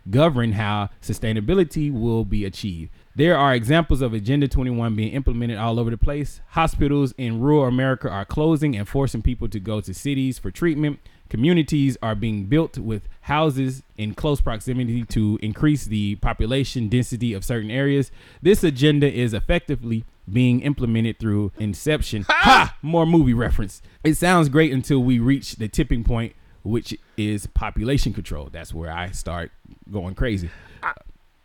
[0.09, 2.91] govern how sustainability will be achieved.
[3.13, 6.39] There are examples of Agenda 21 being implemented all over the place.
[6.51, 10.99] Hospitals in rural America are closing and forcing people to go to cities for treatment.
[11.31, 17.45] Communities are being built with houses in close proximity to increase the population density of
[17.45, 18.11] certain areas.
[18.41, 22.25] This agenda is effectively being implemented through Inception.
[22.27, 22.75] Ha!
[22.81, 23.81] More movie reference.
[24.03, 28.49] It sounds great until we reach the tipping point, which is population control.
[28.51, 29.53] That's where I start
[29.89, 30.49] going crazy.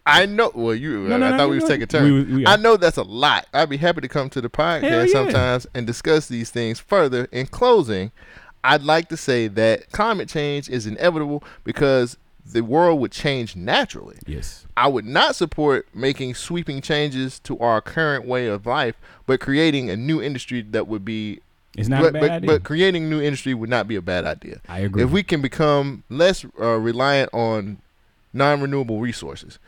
[0.04, 0.50] I know.
[0.52, 1.06] Well, you.
[1.06, 2.26] No, no, I no, thought we was taking turns.
[2.26, 3.46] We we I know that's a lot.
[3.54, 5.12] I'd be happy to come to the podcast yeah.
[5.12, 7.26] sometimes and discuss these things further.
[7.32, 8.10] In closing,
[8.64, 14.18] I'd like to say that climate change is inevitable because the world would change naturally.
[14.26, 14.66] Yes.
[14.76, 18.94] I would not support making sweeping changes to our current way of life,
[19.26, 21.40] but creating a new industry that would be
[21.76, 22.46] It's not but, a bad but, idea.
[22.46, 24.60] but creating new industry would not be a bad idea.
[24.68, 25.02] I agree.
[25.02, 27.78] If we can become less uh, reliant on
[28.32, 29.58] non-renewable resources,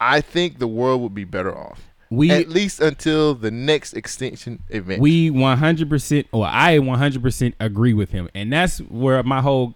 [0.00, 1.82] I think the world would be better off.
[2.10, 5.00] We At least until the next extinction event.
[5.00, 8.28] we 100% or I 100% agree with him.
[8.34, 9.74] And that's where my whole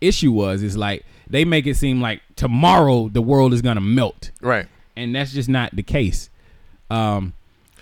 [0.00, 3.80] issue was is like they make it seem like tomorrow the world is going to
[3.80, 4.30] melt.
[4.40, 4.66] right.
[4.96, 6.28] And that's just not the case.
[6.90, 7.32] Um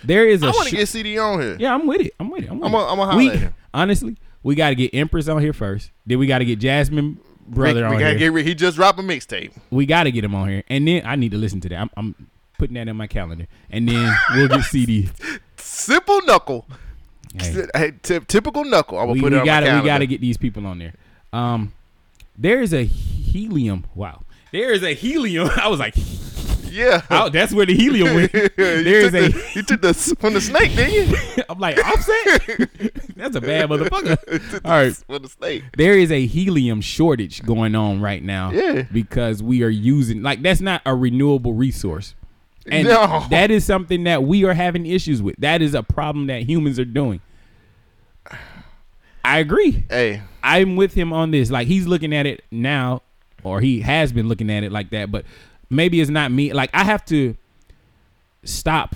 [0.03, 1.57] there is a I want sh- to get CD on here.
[1.59, 2.13] Yeah, I'm with it.
[2.19, 2.49] I'm with it.
[2.49, 2.75] I'm, with it.
[2.75, 3.53] I'ma holler at him.
[3.73, 5.91] Honestly, we got to get Empress on here first.
[6.05, 8.31] Then we got to get Jasmine brother we, on we gotta here.
[8.31, 8.45] get.
[8.45, 9.51] He just dropped a mixtape.
[9.71, 10.63] we got to get him on here.
[10.69, 11.75] And then I need to listen to that.
[11.81, 12.15] I'm, I'm
[12.59, 13.47] putting that in my calendar.
[13.71, 15.09] And then we'll get CD.
[15.57, 16.67] Simple knuckle.
[17.37, 17.65] Hey.
[17.75, 18.97] Hey, ty- typical knuckle.
[18.99, 20.93] I'm gonna we, put it we on gotta we gotta get these people on there.
[21.33, 21.73] Um,
[22.37, 23.85] there is a helium.
[23.95, 25.49] Wow, there is a helium.
[25.55, 25.93] I was like,
[26.71, 27.03] Yeah.
[27.11, 28.33] oh, that's where the helium went.
[28.33, 29.29] You there is took a.
[29.29, 31.43] the- you took the from the snake, didn't you?
[31.47, 32.69] I'm like offset.
[33.15, 34.61] that's a bad motherfucker.
[34.65, 34.93] All right.
[34.95, 35.65] For the snake.
[35.77, 38.49] There is a helium shortage going on right now.
[38.51, 38.83] Yeah.
[38.91, 42.15] Because we are using like that's not a renewable resource.
[42.71, 43.25] And No.
[43.29, 45.35] that is something that we are having issues with.
[45.37, 47.21] That is a problem that humans are doing.
[49.23, 49.85] I agree.
[49.89, 51.51] Hey, I'm with him on this.
[51.51, 53.01] Like he's looking at it now,
[53.43, 55.11] or he has been looking at it like that.
[55.11, 55.25] But
[55.69, 56.53] maybe it's not me.
[56.53, 57.35] Like I have to
[58.43, 58.95] stop.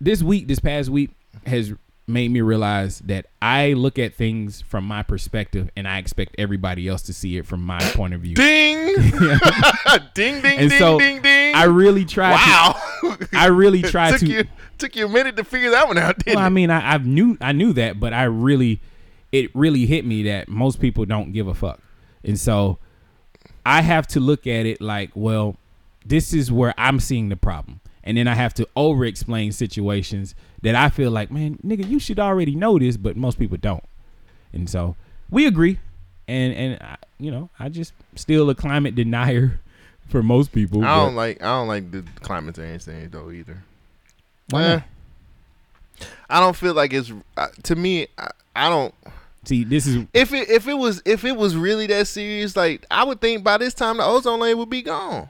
[0.00, 1.10] This week, this past week,
[1.46, 1.72] has
[2.06, 6.88] made me realize that I look at things from my perspective, and I expect everybody
[6.88, 8.34] else to see it from my point of view.
[8.34, 8.94] ding,
[10.14, 11.54] ding, ding, And ding, so ding, ding.
[11.54, 12.32] I really try.
[12.32, 12.80] wow.
[13.02, 14.26] To, I really try took to.
[14.26, 14.44] you
[14.78, 16.98] took you a minute to figure that one out, didn't Well, I mean, I, I
[16.98, 18.80] knew I knew that, but I really,
[19.30, 21.80] it really hit me that most people don't give a fuck,
[22.24, 22.78] and so
[23.64, 25.56] I have to look at it like, well,
[26.04, 30.34] this is where I'm seeing the problem, and then I have to over explain situations
[30.62, 33.84] that I feel like, man, nigga, you should already know this, but most people don't.
[34.52, 34.96] and so
[35.30, 35.78] we agree.
[36.28, 39.60] And and I, you know, I just still a climate denier
[40.08, 40.84] for most people.
[40.84, 43.62] I don't like I don't like the climate change thing though either.
[44.50, 44.80] Why Eh.
[46.28, 48.06] I don't feel like it's uh, to me.
[48.18, 48.94] I, I don't.
[49.44, 52.86] See, this is If it if it was if it was really that serious, like
[52.90, 55.28] I would think by this time the ozone layer would be gone.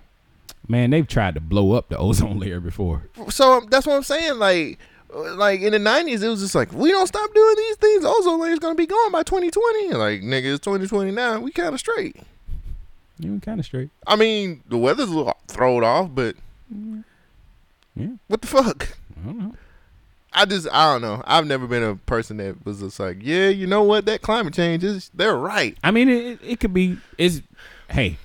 [0.69, 0.91] Man.
[0.91, 3.09] They've tried to blow up the ozone layer before.
[3.31, 4.39] So um, that's what I'm saying.
[4.39, 4.79] Like
[5.15, 8.05] uh, like in the '90s, it was just like we don't stop doing these things.
[8.05, 9.93] Ozone layer is gonna be gone by 2020.
[9.95, 11.41] Like nigga, it's 2020 now.
[11.41, 12.17] We kind of straight.
[13.19, 13.91] You kind of straight.
[14.07, 16.35] I mean, the weather's a little thrown off, but
[17.95, 18.09] Yeah.
[18.27, 18.97] what the fuck?
[19.23, 19.55] I don't know.
[20.33, 21.23] I just I don't know.
[21.27, 24.07] I've never been a person that was just like, yeah, you know what?
[24.07, 25.77] That climate change is they're right.
[25.85, 26.97] I mean, it, it could be.
[27.19, 27.43] Is
[27.91, 28.17] hey,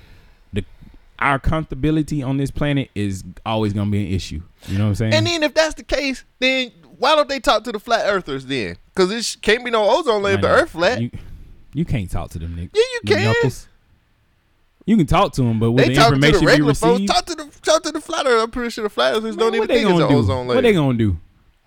[1.20, 4.42] our comfortability on this planet is always gonna be an issue.
[4.68, 5.14] You know what I'm saying?
[5.14, 8.46] And then if that's the case, then why don't they talk to the flat earthers
[8.46, 8.78] then?
[8.94, 11.02] Because it sh- can't be no ozone layer if the Earth flat.
[11.02, 11.12] You,
[11.74, 12.72] you can't talk to them niggas.
[12.74, 13.24] Yeah, you can.
[13.26, 13.68] knuckles.
[14.86, 17.02] You can talk to them, but with they the the information we regular folks.
[17.02, 18.42] receive, Talk to the talk to the flat earth.
[18.44, 20.16] I'm pretty sure the flat earthers don't even think it's an do?
[20.16, 20.56] ozone layer.
[20.56, 21.18] What they gonna do?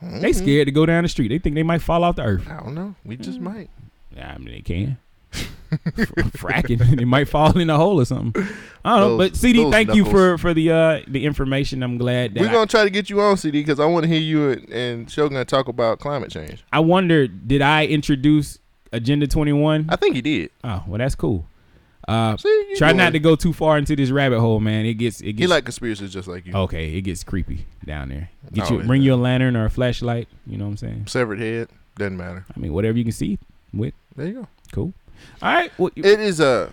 [0.02, 0.20] Mm-hmm.
[0.20, 1.28] They scared to go down the street.
[1.28, 2.48] They think they might fall off the earth.
[2.48, 2.94] I don't know.
[3.04, 3.68] We just might.
[4.16, 4.96] Yeah, I mean they can.
[5.70, 8.46] Fracking, they might fall in a hole or something.
[8.84, 9.18] I don't know.
[9.18, 11.82] But CD, those thank you for for the uh the information.
[11.82, 14.08] I'm glad that We're gonna try to get you on CD because I want to
[14.08, 16.64] hear you and, and Shogun talk about climate change.
[16.72, 18.58] I wonder, did I introduce
[18.92, 19.86] Agenda 21?
[19.88, 20.50] I think he did.
[20.64, 21.46] Oh, well, that's cool.
[22.08, 24.84] Uh, See, try not to go too far into this rabbit hole, man.
[24.84, 26.52] It gets it He gets like conspiracies just like you.
[26.54, 26.92] okay.
[26.94, 28.30] It gets creepy down there.
[28.52, 30.26] Get you bring you a lantern or a flashlight.
[30.46, 31.06] You know what I'm saying?
[31.06, 32.44] Severed head doesn't matter.
[32.54, 33.38] I mean, whatever you can see
[33.72, 33.94] with.
[34.16, 34.48] There you go.
[34.72, 34.92] Cool.
[35.42, 35.70] All right.
[35.76, 36.72] What, It is a.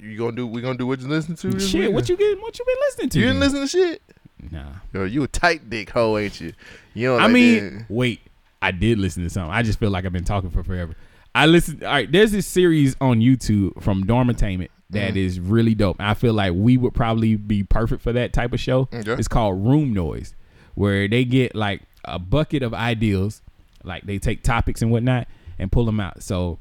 [0.00, 0.46] You gonna do?
[0.46, 1.58] We gonna do what you listen to?
[1.60, 1.80] shit.
[1.80, 1.92] week?
[1.94, 2.40] What you get?
[2.40, 3.18] What you been listening to?
[3.20, 4.02] You didn't listen to shit?
[4.50, 4.64] Nah.
[4.92, 6.52] Yo, you a tight dick hoe, ain't you?
[6.94, 7.16] You know.
[7.16, 7.84] I like mean, that.
[7.90, 8.20] wait.
[8.62, 9.52] I did listen to something.
[9.52, 10.94] I just feel like I've been talking for forever.
[11.34, 11.82] I listen.
[11.84, 15.50] All right, there's this series on YouTube from Dormitainment that is Mm-hmm.
[15.52, 15.96] really dope.
[15.98, 18.88] I feel like we would probably be perfect for that type of show.
[18.92, 19.12] Okay.
[19.12, 20.34] It's called Room Noise,
[20.76, 23.42] where they get like a bucket of ideas,
[23.82, 25.26] like they take topics and whatnot
[25.58, 26.22] and pull them out.
[26.22, 26.58] So,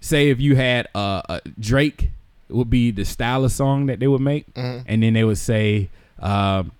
[0.00, 2.10] say if you had a, a Drake
[2.48, 4.82] would be the style of song that they would make, Mm-hmm.
[4.86, 5.88] and then they would say.
[6.20, 6.72] Um,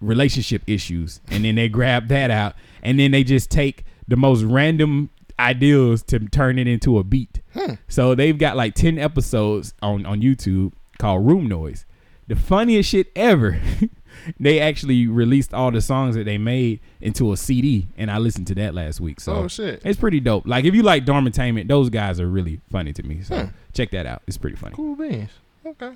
[0.00, 4.42] relationship issues and then they grab that out and then they just take the most
[4.42, 5.08] random
[5.38, 7.40] ideas to turn it into a beat
[7.88, 11.86] so they've got like 10 episodes on on youtube called room noise
[12.28, 13.58] the funniest shit ever
[14.40, 18.46] they actually released all the songs that they made into a cd and i listened
[18.46, 19.82] to that last week so Oh, shit.
[19.84, 23.22] it's pretty dope like if you like dormitainment those guys are really funny to me
[23.22, 25.30] so check that out it's pretty funny cool beans.
[25.64, 25.92] Okay.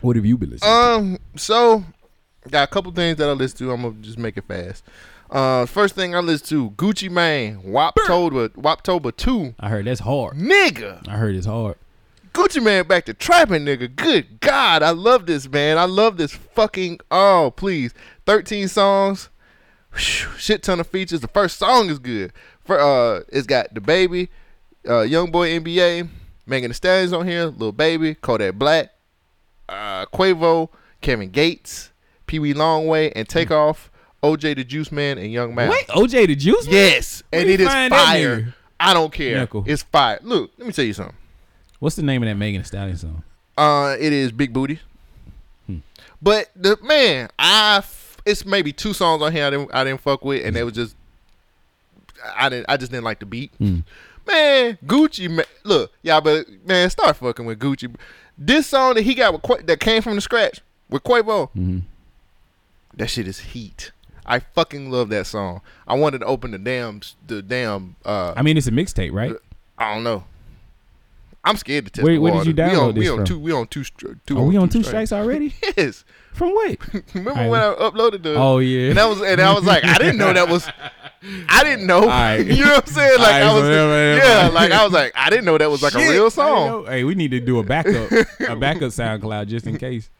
[0.00, 0.76] what have you been listening to?
[0.76, 1.18] Um.
[1.36, 1.84] So,
[2.50, 3.72] got a couple things that I listen to.
[3.72, 4.84] I'm gonna just make it fast.
[5.30, 10.36] Uh, first thing I listen to Gucci Mane, Woptober, Woptober two, i heard that's hard
[10.36, 11.06] nigga.
[11.08, 11.74] i heard it's hard
[12.34, 13.94] Gucci Mane back to trapping, nigga.
[13.94, 15.78] Good God, I love this man.
[15.78, 16.98] I love this fucking.
[17.10, 17.94] Oh, please,
[18.26, 19.30] thirteen songs,
[19.92, 21.20] Whew, shit ton of features.
[21.20, 22.32] The first song is good.
[22.64, 24.30] For uh, it's got the baby,
[24.84, 26.08] uh, YoungBoy NBA,
[26.46, 28.90] Megan Thee Stallions on here, Lil Baby, Kodak Black,
[29.68, 30.70] uh, Quavo,
[31.00, 31.92] Kevin Gates,
[32.26, 33.92] Pee Wee Longway, and Takeoff,
[34.24, 35.70] OJ the Juice Man, and Young Man.
[35.70, 36.64] Wait, OJ the Juice?
[36.64, 36.74] Man?
[36.74, 38.54] Yes, Where and it is fire.
[38.80, 39.36] I don't care.
[39.36, 39.62] Knuckle.
[39.68, 40.18] It's fire.
[40.22, 41.16] Look, let me tell you something.
[41.84, 43.22] What's the name of that Megan Thee Stallion song?
[43.58, 44.80] Uh, it is Big Booty.
[46.22, 50.00] But the man, I f- it's maybe two songs on here I didn't I didn't
[50.00, 50.96] fuck with, and they was just
[52.34, 53.52] I didn't I just didn't like the beat.
[53.60, 57.94] Man, Gucci, man, look, y'all, but man, start fucking with Gucci.
[58.38, 61.82] This song that he got with Qua- that came from the scratch with Quavo,
[62.94, 63.92] that shit is heat.
[64.24, 65.60] I fucking love that song.
[65.86, 67.96] I wanted to open the damn the damn.
[68.06, 69.34] uh I mean, it's a mixtape, right?
[69.76, 70.24] I don't know.
[71.44, 72.50] I'm scared to test Where- the where did water.
[72.50, 73.26] you we download on, we this on from?
[73.26, 73.38] two.
[73.38, 73.84] We on two.
[73.84, 75.10] str- two Are we on two strikes.
[75.10, 75.54] strikes already?
[75.76, 76.04] Yes.
[76.32, 76.78] From what?
[77.14, 78.34] Remember when I uploaded the?
[78.34, 78.88] Oh, yeah.
[78.88, 80.66] And that was and I was like, I didn't know that was.
[81.48, 82.02] I didn't know.
[82.02, 82.46] Alright.
[82.46, 83.18] You know what I'm saying?
[83.18, 83.62] Like Alright, I was.
[83.62, 84.16] whatever, yeah.
[84.48, 84.54] whatever.
[84.54, 86.86] Like I was like, I didn't know that was like a real song.
[86.86, 88.10] Hey, we need to do a backup,
[88.48, 90.10] a backup SoundCloud just in case,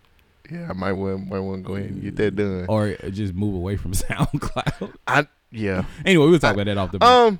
[0.50, 2.66] Yeah, I might want might want to go ahead and get that done.
[2.68, 4.94] or just move away from SoundCloud.
[5.06, 5.84] I yeah.
[6.04, 7.04] anyway, we'll talk about that off the.
[7.04, 7.38] Um,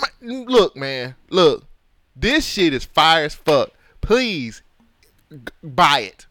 [0.00, 1.64] my, look, man, look,
[2.16, 3.70] this shit is fire as fuck.
[4.00, 4.62] Please
[5.30, 6.26] g- buy it.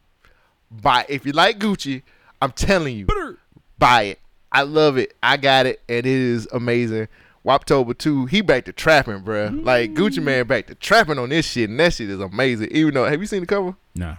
[0.71, 1.09] Buy it.
[1.09, 2.01] if you like Gucci.
[2.41, 3.38] I'm telling you,
[3.79, 4.19] buy it.
[4.51, 5.15] I love it.
[5.23, 7.07] I got it, and it is amazing.
[7.45, 9.63] Woptober two, he back to trapping, bruh.
[9.63, 10.23] Like Gucci mm.
[10.23, 12.69] man back to trapping on this shit, and that shit is amazing.
[12.71, 13.75] Even though, have you seen the cover?
[13.93, 14.15] nah,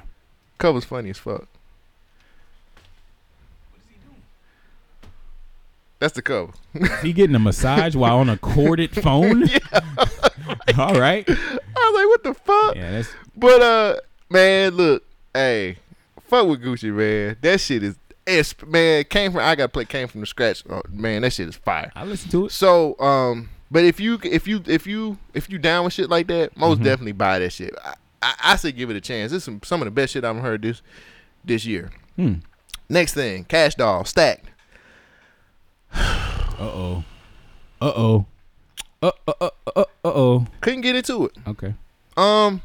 [0.59, 1.41] Cover's funny as fuck.
[1.41, 1.49] What
[3.79, 4.23] is he doing?
[5.99, 6.53] That's the cover.
[7.03, 9.49] he getting a massage while on a corded phone.
[10.67, 11.25] like, All right.
[11.29, 12.77] I was like, what the fuck?
[12.77, 13.97] Yeah, that's But uh,
[14.31, 15.79] man, look, hey,
[16.23, 17.37] fuck with Gucci, man.
[17.41, 19.41] That shit is, it's man came from.
[19.43, 20.65] I got play came from the scratch.
[20.69, 21.93] Oh, man, that shit is fire.
[21.95, 22.53] I listen to it.
[22.53, 26.27] So um, but if you if you if you if you down with shit like
[26.29, 26.61] that, Mm-hmm.
[26.61, 27.75] most definitely buy that shit.
[27.85, 29.31] I, I, I say give it a chance.
[29.33, 30.83] This is some some of the best shit I've heard this
[31.45, 31.91] this year.
[32.17, 32.35] Hmm.
[32.89, 34.49] Next thing, Cash Doll, Stacked.
[36.59, 37.05] Uh oh.
[37.83, 38.27] Uh oh.
[39.03, 40.47] Uh uh uh uh uh oh.
[40.61, 41.33] Couldn't get into it.
[41.47, 41.75] Okay.
[42.17, 42.63] Um.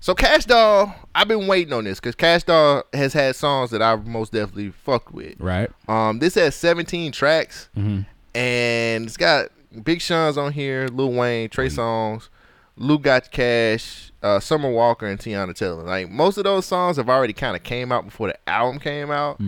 [0.00, 3.80] So Kash Doll, I've been waiting on this because Kash Doll has had songs that
[3.82, 5.38] I've most definitely fucked with.
[5.38, 5.70] Right.
[5.86, 8.04] Um, this has 17 tracks, Mhm.
[8.34, 9.50] and it's got
[9.84, 12.28] Big Sean's on here, Lil Wayne, Trey Songz,
[12.76, 15.84] Lou Got Cash, uh, Summer Walker, and Teyana Taylor.
[15.84, 19.10] Like most of those songs have already kind of came out before the album came
[19.12, 19.38] out.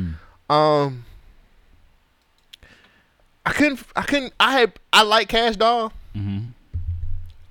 [0.48, 1.04] Um,
[3.44, 5.92] I couldn't, I couldn't, I had, I like Kash Doll.
[6.16, 6.38] Mm-hmm.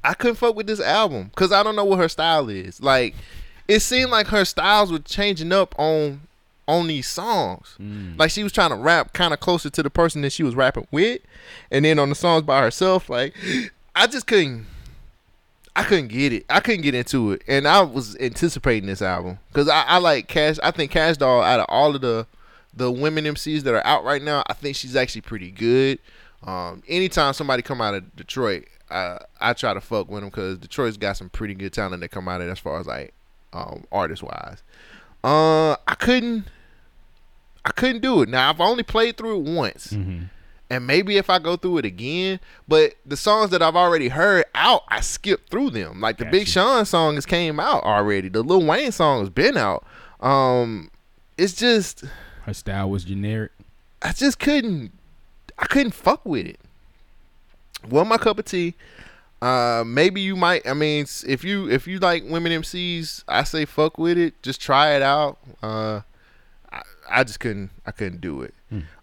[0.03, 2.81] I couldn't fuck with this album because I don't know what her style is.
[2.81, 3.15] Like,
[3.67, 6.21] it seemed like her styles were changing up on
[6.67, 7.75] on these songs.
[7.79, 8.17] Mm.
[8.17, 10.55] Like she was trying to rap kind of closer to the person that she was
[10.55, 11.21] rapping with,
[11.71, 13.33] and then on the songs by herself, like
[13.95, 14.67] I just couldn't.
[15.75, 16.45] I couldn't get it.
[16.51, 20.27] I couldn't get into it, and I was anticipating this album because I, I like
[20.27, 20.59] Kash.
[20.61, 22.27] I think Kash Doll out of all of the
[22.75, 25.99] the women MCs that are out right now, I think she's actually pretty good.
[26.43, 30.57] Um, anytime somebody come out of Detroit, I I try to fuck with them because
[30.57, 33.13] Detroit's got some pretty good talent that come out of it as far as like
[33.53, 34.61] um, artist wise.
[35.23, 36.45] Uh, I couldn't,
[37.63, 38.29] I couldn't do it.
[38.29, 39.91] Now I've only played through it once,
[40.69, 44.43] and maybe if I go through it again, but the songs that I've already heard
[44.53, 46.01] out, I skipped through them.
[46.01, 48.27] Like the Big Sean song has came out already.
[48.27, 49.85] The Lil Wayne song has been out.
[50.19, 50.89] Um,
[51.37, 52.03] it's just
[52.43, 53.51] Her style was generic.
[54.01, 54.91] I just couldn't
[55.57, 56.59] I couldn't fuck with it.
[57.89, 58.75] Well, my cup of tea.
[59.41, 60.65] Uh, maybe you might.
[60.65, 64.41] I mean, if you if you like women MCs, I say fuck with it.
[64.41, 65.37] Just try it out.
[65.61, 66.01] Uh,
[66.71, 67.71] I, I just couldn't.
[67.85, 68.53] I couldn't do it.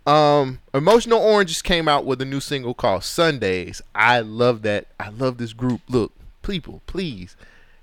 [0.06, 3.82] Um, Emotional Oranges came out with a new single called Sundays.
[3.94, 4.86] I love that.
[4.98, 5.82] I love this group.
[5.88, 7.36] Look, people, please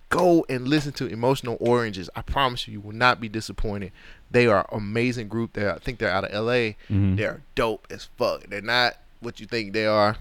[0.09, 2.09] go and listen to Emotional Oranges.
[2.15, 3.91] I promise you, you will not be disappointed.
[4.31, 5.53] They are amazing group.
[5.53, 6.71] They I think they're out of LA.
[6.89, 8.43] They're dope as fuck.
[8.49, 10.17] They're not what you think they are.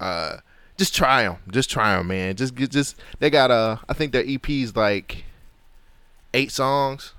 [0.00, 0.38] Uh,
[0.76, 1.36] just try them.
[1.50, 2.34] Just try them, man.
[2.36, 2.96] Just get just.
[3.18, 5.24] They got uh, I think their EP's like
[6.34, 7.14] eight songs,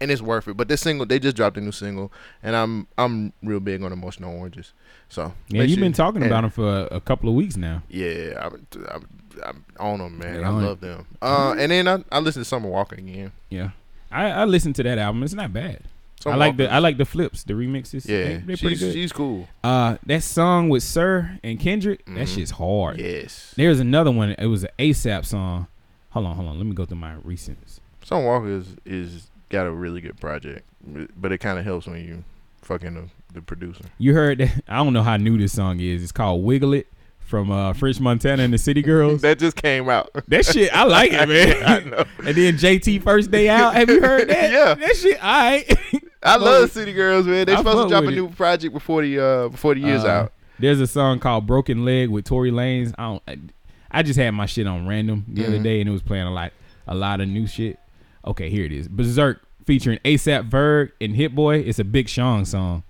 [0.00, 0.56] and it's worth it.
[0.56, 3.92] But this single, they just dropped a new single, and I'm I'm real big on
[3.92, 4.72] Emotional Oranges.
[5.08, 7.82] So Yeah, you've been talking and- about them for a, a couple of weeks now.
[7.88, 9.08] yeah, I'm, I'm,
[9.44, 10.40] I'm on them, man.
[10.40, 11.06] Yeah, I love them.
[11.22, 13.32] Uh, and then I, I listen to Summer Walker again.
[13.50, 13.70] Yeah.
[14.10, 15.22] I, I listened to that album.
[15.22, 15.82] It's not bad.
[16.20, 18.06] Summer I like the I like the flips, the remixes.
[18.08, 18.92] Yeah, they, are pretty good.
[18.94, 19.46] she's cool.
[19.62, 22.34] Uh, that song with Sir and Kendrick, that Mhm.
[22.34, 22.98] shit's hard.
[22.98, 24.30] Yes, There's another one.
[24.38, 25.66] It was an ASAP song.
[26.10, 26.56] Hold on, hold on.
[26.56, 27.80] Let me go through my recents.
[28.04, 30.62] Summer Walker is, is got a really good project,
[31.16, 32.24] but it kind of helps when you
[32.62, 33.84] fucking the, the producer.
[33.98, 34.62] You heard that?
[34.68, 36.02] I don't know how new this song is.
[36.02, 36.86] It's called "Wiggle It"
[37.24, 39.22] from uh, French Montana and the City Girls.
[39.22, 40.10] That just came out.
[40.28, 41.62] That shit, I like it, man.
[41.64, 42.04] I know.
[42.26, 43.74] And then JT first day out.
[43.74, 44.50] Have you heard that?
[44.52, 44.74] Yeah.
[44.74, 45.22] that shit.
[45.22, 45.78] All right.
[46.22, 47.46] I love City Girls, man.
[47.46, 48.36] They I supposed to drop a new it.
[48.36, 50.32] project before the uh before the year's Uh, out.
[50.58, 52.94] There's a song called "Broken Leg" with Tory Lanez.
[52.96, 53.22] I don't.
[53.28, 53.38] I,
[53.98, 55.62] I just had my shit on random the other Mhm.
[55.64, 56.52] day, and it was playing a lot,
[56.86, 57.78] a lot of new shit.
[58.26, 58.88] Okay, here it is.
[58.88, 61.58] Bezerk featuring ASAP Ferg and Hit Boy.
[61.58, 62.82] It's a Big Sean song.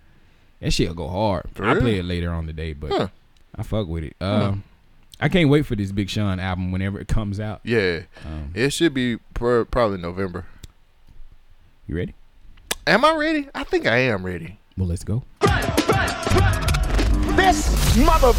[0.60, 1.46] That shit'll go hard.
[1.54, 3.08] For I'll play it later on today, but Huh.
[3.56, 4.16] I fuck with it.
[4.20, 4.64] Um,
[5.20, 7.60] I can't wait for this Big Sean album whenever it comes out.
[7.64, 10.46] Yeah, Um, it should be pr- probably November.
[11.86, 12.14] you ready?
[12.86, 13.48] Am I ready?
[13.54, 14.58] I think I am ready.
[14.76, 15.22] Well, let's go.
[17.36, 18.32] This mother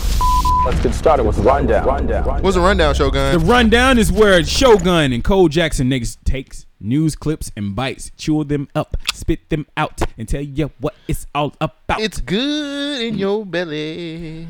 [0.65, 1.85] Let's get started with the rundown.
[1.85, 2.41] Rundown.
[2.41, 3.39] What's a rundown, Shogun?
[3.39, 8.43] The rundown is where Shogun and Cole Jackson niggas takes news clips and bites, chew
[8.43, 11.99] them up, spit them out, and tell you what it's all about.
[12.01, 14.47] It's good in your belly.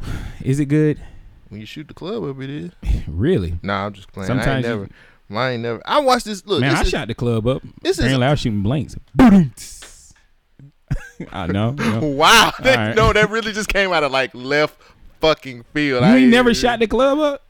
[0.42, 1.00] is it good?
[1.48, 2.70] When you shoot the club up, it is.
[3.08, 3.58] Really?
[3.62, 4.30] Nah, I'm just playing.
[4.30, 4.88] I ain't Sometimes you- never.
[5.30, 5.82] I ain't never.
[5.86, 6.44] I watched this.
[6.46, 7.62] Look, Man, this I is, shot the club up.
[7.82, 8.96] this is- Apparently, I was shooting blanks.
[11.32, 11.72] I know.
[11.72, 12.00] know.
[12.02, 12.94] Wow, that, right.
[12.96, 14.80] no, that really just came out of like left
[15.20, 16.02] fucking field.
[16.02, 17.42] You I ain't never shot the club up?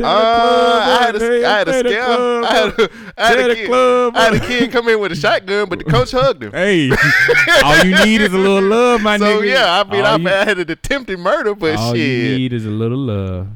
[0.00, 2.04] Uh, I had a, had a scam.
[2.06, 3.66] club I had a, I had a kid.
[3.66, 6.52] club I had a kid come in with a shotgun, but the coach hugged him.
[6.52, 6.90] Hey,
[7.62, 9.38] all you need is a little love, my So nigga.
[9.38, 11.78] So yeah, I mean, I, you, I had an attempted murder, but shit.
[11.78, 13.48] all you need is a little love.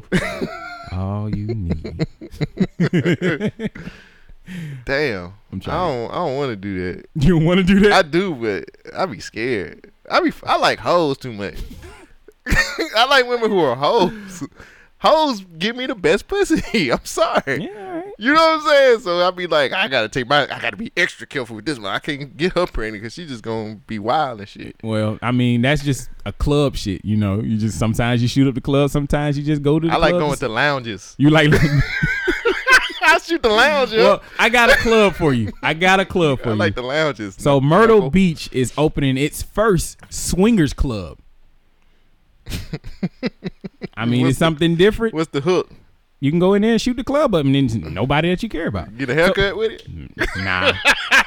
[0.92, 2.06] all you need.
[4.84, 5.74] Damn, I'm trying.
[5.74, 7.06] I don't, I don't want to do that.
[7.14, 7.92] You don't want to do that?
[7.92, 9.90] I do, but I be scared.
[10.10, 11.56] I be, I like hoes too much.
[12.46, 14.46] I like women who are hoes.
[15.06, 16.90] Hoes give me the best pussy.
[16.92, 17.64] I'm sorry.
[17.64, 18.12] Yeah, right.
[18.18, 19.00] You know what I'm saying?
[19.00, 21.78] So I'll be like, I gotta take my, I gotta be extra careful with this
[21.78, 21.92] one.
[21.92, 24.76] I can't get her pregnant because she's just gonna be wild and shit.
[24.82, 27.40] Well, I mean, that's just a club shit, you know.
[27.40, 29.96] You just sometimes you shoot up the club, sometimes you just go to the I
[29.96, 31.14] like going to lounges.
[31.18, 31.50] You like
[33.02, 33.92] I shoot the lounge.
[33.92, 33.98] yo.
[34.02, 35.52] Well, I got a club for you.
[35.62, 36.56] I got a club for I you.
[36.56, 37.36] I like the lounges.
[37.38, 41.18] so Myrtle Beach is opening its first swingers club.
[43.96, 45.14] I mean, What's it's the- something different.
[45.14, 45.70] What's the hook?
[46.20, 48.48] You can go in there and shoot the club up, and then nobody that you
[48.48, 48.96] care about.
[48.96, 49.86] Get a haircut with it?
[50.38, 50.72] Nah,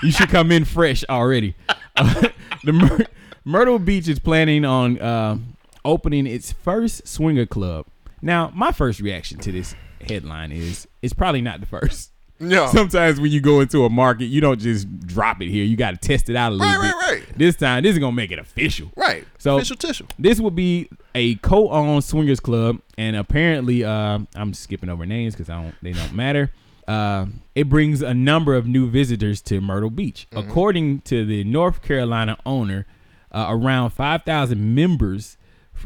[0.01, 1.55] you should come in fresh already.
[1.95, 2.27] Uh,
[2.63, 3.05] the Myr-
[3.45, 5.37] Myrtle Beach is planning on uh,
[5.85, 7.85] opening its first swinger club.
[8.21, 9.75] Now, my first reaction to this
[10.07, 12.11] headline is it's probably not the first.
[12.39, 12.67] No.
[12.67, 15.63] Sometimes when you go into a market, you don't just drop it here.
[15.65, 16.95] You got to test it out a little Right, bit.
[16.95, 17.37] right, right.
[17.37, 18.91] This time, this is gonna make it official.
[18.95, 19.25] Right.
[19.37, 20.05] So Official tissue.
[20.17, 25.49] this will be a co-owned swingers club, and apparently, uh, I'm skipping over names because
[25.49, 26.51] I don't, they don't matter.
[26.87, 30.27] Uh, it brings a number of new visitors to Myrtle Beach.
[30.31, 30.49] Mm-hmm.
[30.49, 32.87] According to the North Carolina owner,
[33.31, 35.37] uh, around 5,000 members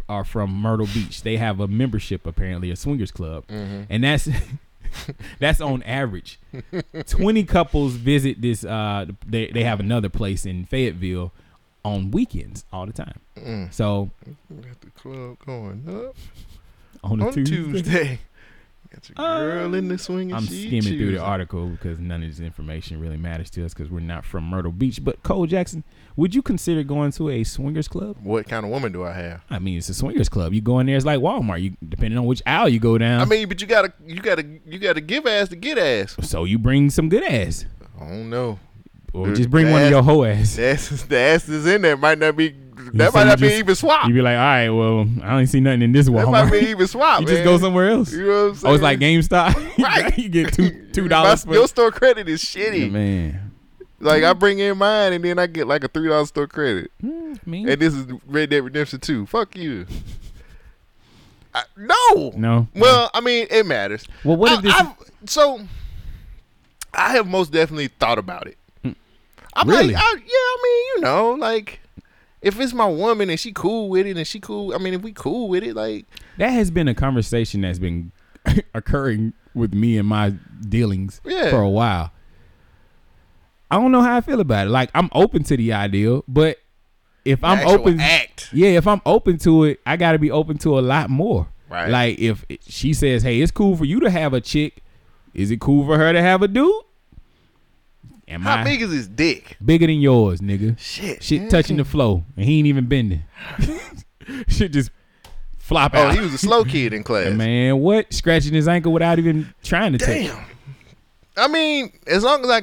[0.08, 1.24] are from Myrtle Beach.
[1.24, 3.82] They have a membership, apparently, a swingers club, Mm-hmm.
[3.90, 4.30] and that's
[5.40, 6.40] that's on average.
[7.08, 8.64] 20 couples visit this.
[8.64, 11.32] Uh, they they have another place in Fayetteville
[11.84, 13.20] on weekends all the time.
[13.38, 13.74] Mm.
[13.74, 14.12] So
[14.50, 16.16] Got the club going up
[17.04, 18.20] on a on Tuesday, Tuesday.
[18.94, 22.40] Got your girl in the swing I'm skimming through the article because none of this
[22.40, 25.04] information really matters to us because we're not from Myrtle Beach.
[25.04, 25.84] But Cole Jackson,
[26.16, 28.18] would you consider going to a swingers club?
[28.22, 29.42] What kind of woman do I have?
[29.50, 30.54] I mean, it's a swingers club.
[30.54, 31.62] You go in there, it's like Walmart.
[31.62, 33.22] You depending on which aisle you go down.
[33.22, 36.16] I mean, but you gotta, you gotta, you gotta give ass to get ass.
[36.22, 37.66] so you bring some good ass,
[38.00, 38.60] I don't know.
[39.14, 40.56] or just bring the one of your hoe ass.
[40.56, 41.98] The ass, the ass is in there.
[41.98, 42.56] Might not be.
[42.94, 44.08] That might not be just- even swap.
[44.08, 46.26] You be like, all right, well, I don't see nothing in this wall.
[46.32, 47.22] That might be even swap.
[47.22, 47.46] you just man.
[47.46, 48.12] go somewhere else.
[48.12, 48.72] You know what I'm saying?
[48.72, 49.70] Oh, it's like GameStop.
[49.84, 50.18] Right.
[50.18, 51.46] you get two two dollars.
[51.46, 52.92] Your store credit is shitty.
[52.92, 53.52] man.
[54.00, 56.92] Like I bring in mine and then I get like a three dollar store credit.
[57.04, 59.26] I mean, And this is Red Dead Redemption 2.
[59.28, 59.86] Fuck you.
[61.56, 62.32] I, no.
[62.36, 62.68] no.
[62.76, 64.06] Well, I mean, it matters.
[64.24, 64.74] Well, what if this?
[64.74, 64.90] I've-
[65.26, 65.62] so
[66.94, 68.58] I have most definitely thought about it.
[68.84, 68.96] I'm
[69.66, 69.70] Hmm.
[69.70, 69.94] Really?
[69.94, 71.80] like, I, yeah, I mean, you know, like
[72.44, 75.02] if it's my woman and she cool with it and she cool, I mean, if
[75.02, 76.06] we cool with it, like
[76.38, 78.12] that has been a conversation that's been
[78.76, 80.32] occurring with me and my
[80.68, 81.50] dealings Yeah.
[81.50, 82.12] for a while.
[83.72, 84.70] I don't know how I feel about it.
[84.70, 86.60] Like I'm open to the idea, but
[87.26, 88.50] if I'm open, act.
[88.54, 91.48] yeah, if I'm open to it, I got to be open to a lot more.
[91.70, 91.90] Right.
[91.90, 94.84] Like if she says, "Hey, it's cool for you to have a chick,"
[95.34, 96.72] is it cool for her to have a dude?
[98.34, 99.58] Am How big is his dick?
[99.64, 100.78] bigger than yours, nigga?
[100.80, 101.22] Shit.
[101.22, 101.50] Shit man.
[101.50, 103.24] touching the flow, and he ain't even bending.
[104.48, 104.90] Shit just
[105.60, 106.16] flop Oh, out.
[106.16, 107.34] he was a slow kid in class.
[107.34, 108.12] Man, what?
[108.14, 110.08] Scratching his ankle without even trying to touch.
[110.08, 110.46] Damn.
[111.38, 112.62] I mean, as long as I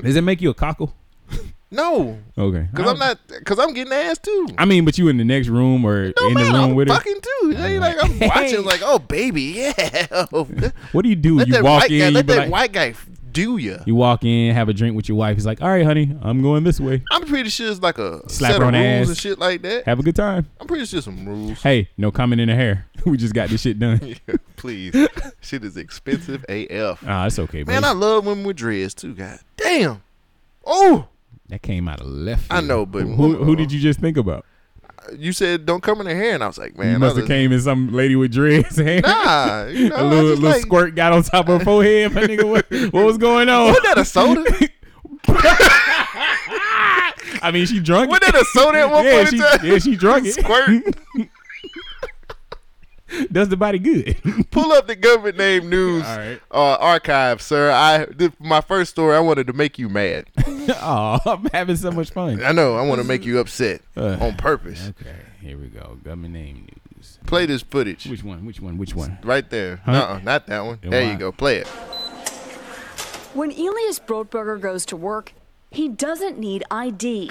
[0.00, 0.94] Does it make you a cockle?
[1.70, 2.68] no, Okay.
[2.72, 4.48] because I'm not, because I'm getting ass too.
[4.58, 6.74] I mean, but you in the next room or No in matter, the room I'm
[6.74, 6.94] with her.
[6.94, 7.52] fucking too.
[7.80, 10.26] Like I'm watching like, oh baby, yeah.
[10.92, 11.38] What do you do?
[11.38, 11.98] let you walk white in.
[12.00, 12.94] guy, you let that like, white guy
[13.34, 13.78] do you.
[13.84, 15.36] you walk in, have a drink with your wife.
[15.36, 17.02] He's like, "All right, honey, I'm going this way.
[17.12, 19.08] I'm pretty sure it's like a Slap set her of on rules ass.
[19.08, 19.84] and shit like that.
[19.84, 21.60] Have a good time." I'm pretty sure some rules.
[21.60, 22.86] Hey, no comment in the hair.
[23.04, 24.16] we just got this shit done.
[24.56, 24.94] Please,
[25.42, 27.04] shit is expensive AF.
[27.06, 27.84] Ah, it's okay, Man, man.
[27.84, 29.12] I love women with dreads too.
[29.14, 30.02] God damn.
[30.64, 31.08] Oh,
[31.48, 32.46] that came out of left.
[32.50, 32.68] I field.
[32.68, 34.46] know, but- who, who did you just think about?
[35.16, 37.26] You said don't come in the hair, and I was like, man, you must have
[37.26, 38.76] came in some lady with dreads.
[38.76, 39.00] hair.
[39.02, 42.12] Nah, you know, a little, little like, squirt got on top of her forehead.
[42.12, 43.66] My nigga, what, what was going on?
[43.66, 44.44] Wasn't that a soda?
[47.42, 48.10] I mean, she drunk.
[48.10, 50.32] Wasn't that a soda at one yeah, point she, yeah, she drunk it.
[50.32, 51.28] Squirt.
[53.32, 54.16] Does the body good.
[54.50, 56.40] Pull up the government name news All right.
[56.50, 57.70] uh, archive, sir.
[57.70, 59.16] I this, my first story.
[59.16, 60.26] I wanted to make you mad.
[60.46, 62.42] oh, I'm having so much fun.
[62.44, 62.76] I know.
[62.76, 64.88] I want to make you upset Uh, on purpose.
[65.00, 65.98] Okay, here we go.
[66.04, 67.18] Government name news.
[67.26, 68.44] Play this footage Which one?
[68.46, 68.78] Which one?
[68.78, 69.18] Which one?
[69.24, 69.76] right there.
[69.84, 69.92] Huh?
[69.92, 70.78] Uh-uh, not that one.
[70.82, 71.12] Then There why?
[71.12, 71.32] you go.
[71.32, 71.66] Play it.
[73.34, 75.32] When Elias Brotberger goes to work,
[75.70, 77.30] he doesn't need ID.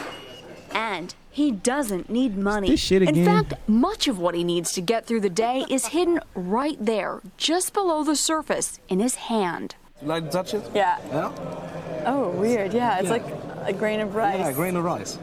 [0.73, 2.69] And he doesn't need money.
[2.69, 5.87] This shit In fact, much of what he needs to get through the day is
[5.87, 9.75] hidden right there, just below the surface, in his hand.
[10.01, 10.63] You like to touch it?
[10.73, 10.99] Yeah.
[11.09, 12.03] Yeah?
[12.05, 12.73] Oh, weird.
[12.73, 13.25] Yeah, it's like
[13.65, 14.37] a grain of rice.
[14.37, 15.17] Yeah, grain of rice.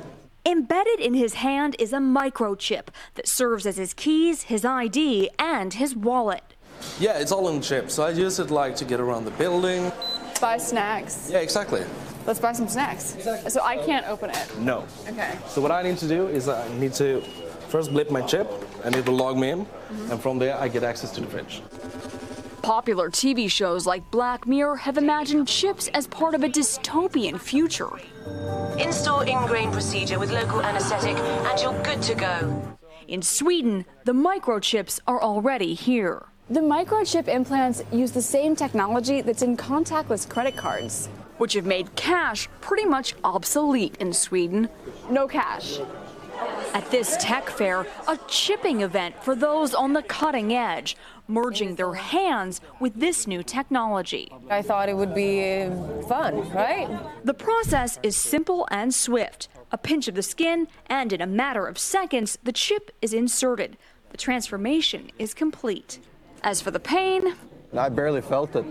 [0.47, 5.75] Embedded in his hand is a microchip that serves as his keys, his ID, and
[5.75, 6.55] his wallet.
[6.99, 9.93] Yeah, it's all in chip, so I use it like to get around the building.
[10.41, 11.29] Buy snacks.
[11.31, 11.85] Yeah, exactly.
[12.27, 13.17] Let's buy some snacks.
[13.49, 14.59] So I can't open it.
[14.59, 14.85] No.
[15.09, 15.37] Okay.
[15.49, 17.21] So what I need to do is I need to
[17.69, 18.49] first blip my chip,
[18.85, 20.13] and it will log me in, Mm-hmm.
[20.13, 21.63] and from there I get access to the fridge.
[22.63, 27.91] Popular TV shows like Black Mirror have imagined chips as part of a dystopian future.
[28.79, 32.63] Install ingrain procedure with local anesthetic and you're good to go.
[33.09, 36.27] In Sweden, the microchips are already here.
[36.51, 41.09] The microchip implants use the same technology that's in contactless credit cards.
[41.41, 44.69] Which have made cash pretty much obsolete in Sweden.
[45.09, 45.79] No cash.
[46.75, 50.99] At this tech fair, a chipping event for those on the cutting edge,
[51.29, 54.31] merging their hands with this new technology.
[54.51, 55.65] I thought it would be
[56.07, 56.91] fun, right?
[57.25, 59.49] The process is simple and swift.
[59.73, 63.79] A pinch of the skin, and in a matter of seconds, the chip is inserted.
[64.11, 66.01] The transformation is complete.
[66.43, 67.35] As for the pain,
[67.75, 68.67] I barely felt it.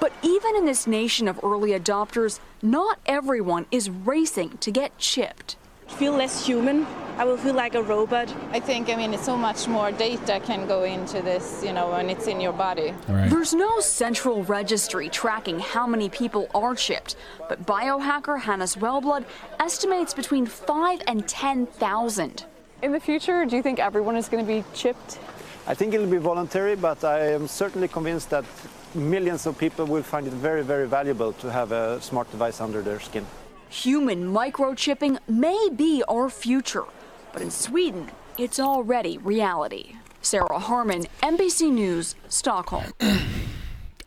[0.00, 5.56] But even in this nation of early adopters, not everyone is racing to get chipped.
[5.88, 6.86] feel less human.
[7.18, 8.34] I will feel like a robot.
[8.52, 12.08] I think, I mean, so much more data can go into this, you know, when
[12.08, 12.94] it's in your body.
[13.08, 17.16] There's no central registry tracking how many people are chipped,
[17.48, 19.26] but biohacker Hannes Sjöblad
[19.58, 22.46] estimates between 5 and 10,000.
[22.82, 25.18] In the future, do you think everyone is going to be chipped?
[25.66, 28.46] I think it'll be voluntary, but I am certainly convinced that
[28.94, 32.82] millions of people will find it very, very valuable to have a smart device under
[32.82, 33.26] their skin.
[33.68, 36.84] Human microchipping may be our future,
[37.32, 39.94] but in Sweden, it's already reality.
[40.22, 42.92] Sarah Harmon, NBC News, Stockholm.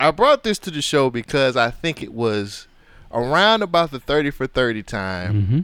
[0.00, 2.66] I brought this to the show because I think it was
[3.10, 5.42] around about the 30 for 30 time.
[5.42, 5.60] Mm-hmm.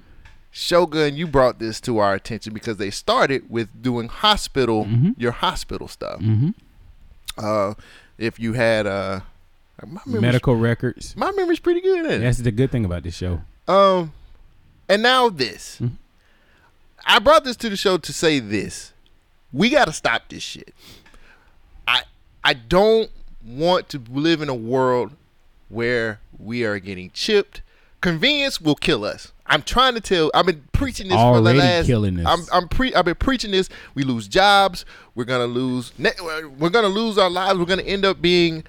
[0.53, 5.87] Shogun, you brought this to our attention because they started with doing hospital, your hospital
[5.87, 6.21] stuff.
[6.21, 6.55] Mhm.
[7.39, 7.75] Uh,
[8.21, 9.21] if you had uh,
[9.87, 11.17] my Medical records.
[11.17, 12.07] my memory's pretty good.
[12.07, 12.21] It?
[12.21, 13.41] That's the good thing about this show.
[13.67, 14.13] Um,
[14.89, 15.81] and now this.
[17.05, 18.93] I brought this to the show to say this:
[19.53, 20.75] we got to stop this shit.
[21.89, 22.03] I
[22.45, 23.11] I don't
[23.45, 25.13] want to live in a world
[25.69, 27.63] where we are getting chipped.
[28.01, 29.33] Convenience will kill us.
[29.51, 30.31] I'm trying to tell.
[30.33, 31.87] I've been preaching this for the last.
[31.87, 32.27] killing us.
[32.27, 32.95] I'm I'm pre.
[32.95, 33.69] I've been preaching this.
[33.95, 34.85] We lose jobs.
[35.15, 35.93] We're gonna lose.
[35.99, 37.59] We're gonna lose our lives.
[37.59, 38.65] We're gonna end up being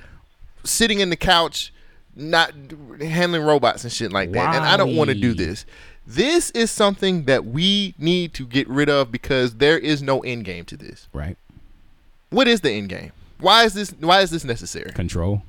[0.64, 1.72] sitting in the couch,
[2.16, 2.54] not
[3.00, 4.56] handling robots and shit like that.
[4.56, 5.66] And I don't want to do this.
[6.08, 10.46] This is something that we need to get rid of because there is no end
[10.46, 11.08] game to this.
[11.14, 11.38] Right.
[12.32, 13.12] What is the end game?
[13.40, 13.92] Why is this?
[14.00, 14.92] Why is this necessary?
[14.94, 15.44] Control.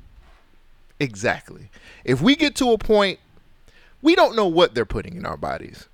[0.99, 1.69] Exactly.
[2.05, 3.19] If we get to a point,
[4.03, 5.87] we don't know what they're putting in our bodies.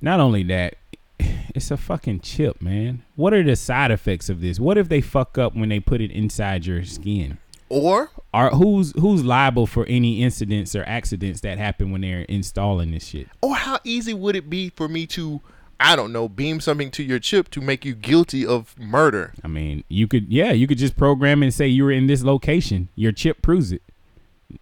[0.00, 0.74] Not only that,
[1.20, 3.04] it's a fucking chip, man.
[3.14, 4.58] What are the side effects of this?
[4.58, 7.38] What if they fuck up when they put it inside your skin?
[7.68, 12.90] Or are who's who's liable for any incidents or accidents that happen when they're installing
[12.90, 13.28] this shit?
[13.40, 15.40] Or how easy would it be for me to,
[15.80, 19.32] I don't know, beam something to your chip to make you guilty of murder?
[19.42, 22.22] I mean, you could yeah, you could just program and say you were in this
[22.22, 22.88] location.
[22.94, 23.82] Your chip proves it.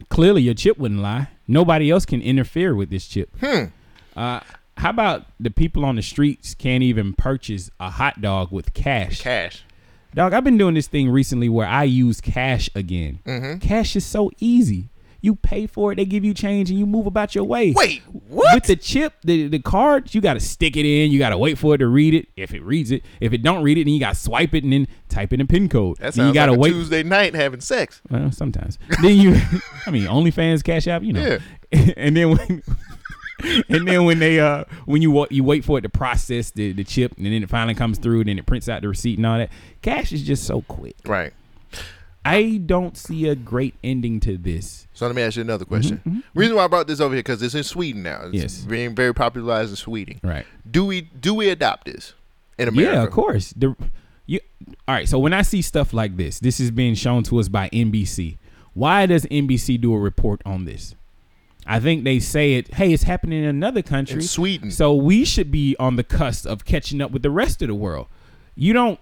[0.09, 1.31] Clearly, your chip wouldn't lie.
[1.51, 3.36] Nobody else can interfere with this chip.
[3.40, 3.64] Hmm.
[4.14, 4.39] Uh,
[4.77, 9.20] how about the people on the streets can't even purchase a hot dog with cash?
[9.20, 9.64] Cash.
[10.14, 13.18] Dog, I've been doing this thing recently where I use cash again.
[13.27, 13.60] Mhm.
[13.60, 14.90] Cash is so easy.
[15.21, 17.73] You pay for it, they give you change, and you move about your way.
[17.73, 18.55] Wait, what?
[18.55, 21.11] With the chip, the the card, you got to stick it in.
[21.11, 22.29] You got to wait for it to read it.
[22.37, 24.65] If it reads it, if it don't read it, then you got to swipe it
[24.65, 25.99] and then type in a pin code.
[25.99, 26.71] That then you sounds got to like a wait.
[26.71, 28.01] Tuesday night having sex.
[28.11, 28.79] Well, sometimes.
[29.03, 29.37] then you,
[29.87, 31.39] I mean, OnlyFans, Cash App, you know.
[31.73, 31.93] Yeah.
[31.97, 32.63] and then when,
[33.69, 36.85] and then when they uh when you you wait for it to process the the
[36.85, 39.27] chip and then it finally comes through, and then it prints out the receipt and
[39.27, 39.51] all that.
[39.83, 40.97] Cash is just so quick.
[41.05, 41.33] Right.
[42.25, 44.87] I don't see a great ending to this.
[44.93, 46.01] So let me ask you another mm-hmm, question.
[46.07, 46.21] Mm-hmm.
[46.35, 48.23] Reason why I brought this over here because it's in Sweden now.
[48.25, 48.59] It's Yes.
[48.61, 50.21] being very popularized in Sweden.
[50.23, 50.47] Right.
[50.71, 52.15] Do we do we adopt this
[52.59, 52.97] in America?
[52.97, 53.55] Yeah, of course.
[53.57, 53.75] The
[54.27, 54.41] you
[54.87, 55.09] all right.
[55.09, 58.37] So when I see stuff like this, this is being shown to us by NBC.
[58.75, 60.95] Why does NBC do a report on this?
[61.67, 62.75] I think they say it.
[62.75, 64.71] Hey, it's happening in another country, In Sweden.
[64.71, 67.75] So we should be on the cusp of catching up with the rest of the
[67.75, 68.07] world.
[68.55, 69.01] You don't.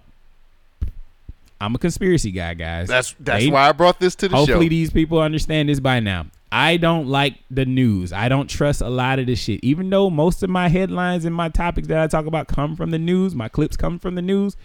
[1.61, 2.89] I'm a conspiracy guy, guys.
[2.89, 4.53] That's that's why I brought this to the Hopefully, show.
[4.55, 6.27] Hopefully, these people understand this by now.
[6.51, 8.13] I don't like the news.
[8.13, 9.61] I don't trust a lot of this shit.
[9.63, 12.91] Even though most of my headlines and my topics that I talk about come from
[12.91, 14.57] the news, my clips come from the news,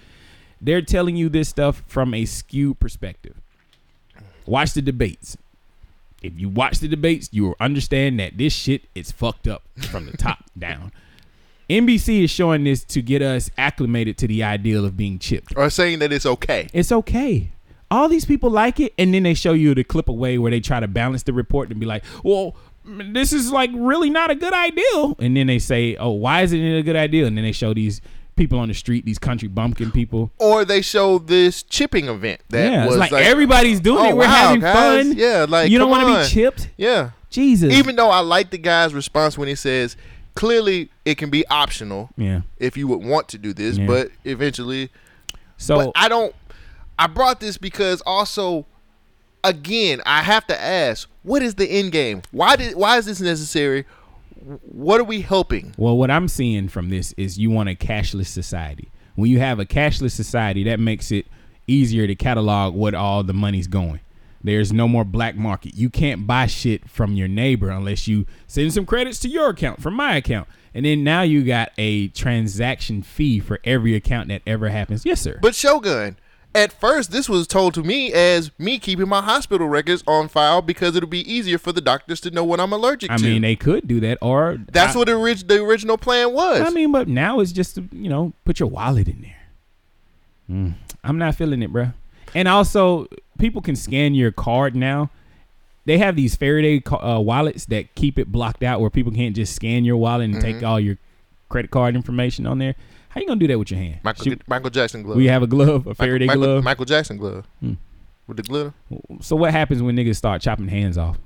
[0.61, 3.35] they're telling you this stuff from a skewed perspective.
[4.45, 5.37] Watch the debates.
[6.21, 10.05] If you watch the debates, you will understand that this shit is fucked up from
[10.05, 10.93] the top down.
[11.69, 15.53] NBC is showing this to get us acclimated to the ideal of being chipped.
[15.55, 16.67] Or saying that it's okay.
[16.73, 17.51] It's okay.
[17.89, 20.59] All these people like it, and then they show you the clip away where they
[20.59, 24.35] try to balance the report and be like, "Well, this is like really not a
[24.35, 27.43] good idea." And then they say, "Oh, why isn't it a good idea?" And then
[27.43, 28.01] they show these
[28.35, 30.31] people on the street, these country bumpkin people.
[30.39, 34.15] Or they show this chipping event that yeah, was it's like, everybody's doing oh, it.
[34.15, 35.07] We're wow, having guys.
[35.07, 35.17] fun.
[35.17, 36.69] Yeah, like you don't want to be chipped.
[36.77, 37.73] Yeah, Jesus.
[37.73, 39.97] Even though I like the guy's response when he says,
[40.35, 42.09] clearly it can be optional.
[42.17, 42.41] Yeah.
[42.57, 43.85] If you would want to do this, Yeah.
[43.87, 44.89] but eventually.
[45.57, 46.35] So- but I don't.
[46.99, 48.65] I brought this because also,
[49.43, 52.21] again, I have to ask, what is the end game?
[52.31, 52.75] Why did?
[52.75, 53.85] Why is this necessary?
[54.71, 55.73] What are we helping?
[55.77, 58.89] Well, what I'm seeing from this is you want a cashless society.
[59.15, 61.27] When you have a cashless society, that makes it
[61.65, 64.01] easier to catalog what all the money's going.
[64.43, 65.75] There's no more black market.
[65.75, 69.81] You can't buy shit from your neighbor unless you send some credits to your account
[69.81, 70.47] from my account.
[70.73, 75.05] And then now you got a transaction fee for every account that ever happens.
[75.05, 75.39] Yes, sir.
[75.41, 76.17] But Shogun,
[76.55, 80.61] at first, this was told to me as me keeping my hospital records on file
[80.61, 83.23] because it'll be easier for the doctors to know what I'm allergic I to.
[83.23, 86.61] mean, they could do that, or That's I- what the, orig- the original plan was.
[86.61, 89.37] I mean, but now it's just you know put your wallet in there.
[90.51, 91.93] Mm, I'm not feeling it, bruh.
[92.35, 93.07] And also,
[93.37, 95.09] people can scan your card now.
[95.85, 99.53] They have these Faraday uh, wallets that keep it blocked out, where people can't just
[99.55, 100.67] scan your wallet and take Mhm.
[100.67, 100.97] all your
[101.49, 102.75] credit card information on there.
[103.09, 103.99] How you gonna do that with your hand?
[104.03, 105.17] Michael, Shoot- Michael Jackson glove.
[105.17, 106.63] We have a glove, a Faraday Michael, glove.
[106.63, 107.73] Michael Jackson glove Hmm.
[108.27, 108.73] with the glitter.
[109.21, 111.19] So what happens when niggas start chopping hands off?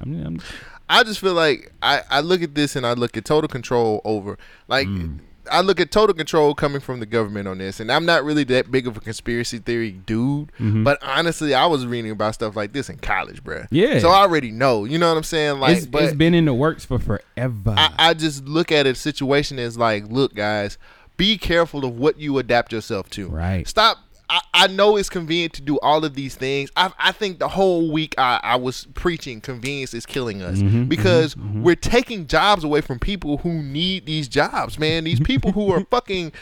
[0.00, 0.40] I mean, I'm,
[0.88, 4.00] I just feel like I, I look at this and I look at total control
[4.04, 4.36] over
[4.68, 5.20] like Mm.
[5.50, 8.44] I look at total control coming from the government on this, and I'm not really
[8.44, 10.52] that big of a conspiracy theory dude.
[10.60, 10.84] Mhm.
[10.84, 13.66] But honestly, I was reading about stuff like this in college, bruh.
[13.70, 13.98] Yeah.
[13.98, 14.84] So I already know.
[14.84, 15.58] You know what I'm saying?
[15.58, 17.74] Like, it's, but it's been in the works for forever.
[17.76, 20.78] I, I just look at a situation as like, look, guys,
[21.16, 23.28] be careful of what you adapt yourself to.
[23.28, 23.66] Right.
[23.66, 23.98] Stop.
[24.34, 26.70] I, I know it's convenient to do all of these things.
[26.74, 30.88] I, I think the whole week I, I was preaching convenience is killing us Mhm,
[30.88, 31.62] because mhm, mhm.
[31.62, 35.04] we're taking jobs away from people who need these jobs, man.
[35.04, 36.32] These people who are fucking,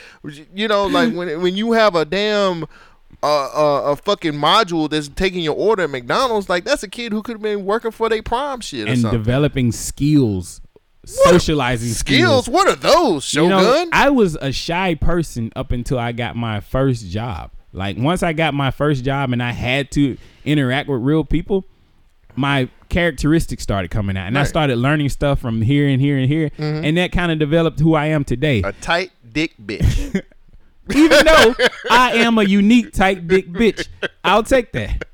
[0.55, 2.65] you know, like when when you have a damn.
[3.25, 3.27] Uh,
[3.89, 7.23] uh, a fucking module that's taking your order at McDonald's, like that's a kid who
[7.23, 9.19] could have been working for their prime shit or and something.
[9.19, 10.61] developing skills,
[11.05, 12.45] socializing skills?
[12.45, 12.49] skills.
[12.49, 16.61] What are those, You know, I was a shy person up until I got my
[16.61, 17.51] first job.
[17.73, 21.65] Like once I got my first job and I had to interact with real people,
[22.37, 26.29] my characteristics started coming out, and I started learning stuff from here and here and
[26.29, 26.85] here, Mhm.
[26.85, 28.63] and that kind of developed who I am today.
[28.63, 30.21] A tight dick bitch.
[30.95, 31.55] Even though
[31.91, 33.87] I am a unique tight dick bitch,
[34.25, 35.05] I'll take that.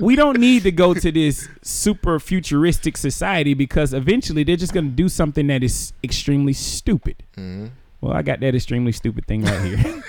[0.00, 4.86] We don't need to go to this super futuristic society because eventually they're just going
[4.86, 7.22] to do something that is extremely stupid.
[7.36, 7.70] Mhm.
[8.00, 10.02] Well, I got that extremely stupid thing right here.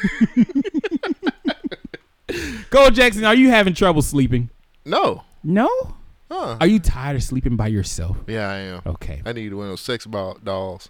[2.70, 3.26] Go, Jackson.
[3.26, 4.50] Are you having trouble sleeping?
[4.86, 5.24] No.
[5.44, 5.70] No.
[6.32, 6.58] Huh.
[6.60, 8.18] Are you tired of sleeping by yourself?
[8.28, 8.82] Yeah, I am.
[8.86, 9.22] Okay.
[9.26, 10.90] I need one of those sex ball dolls.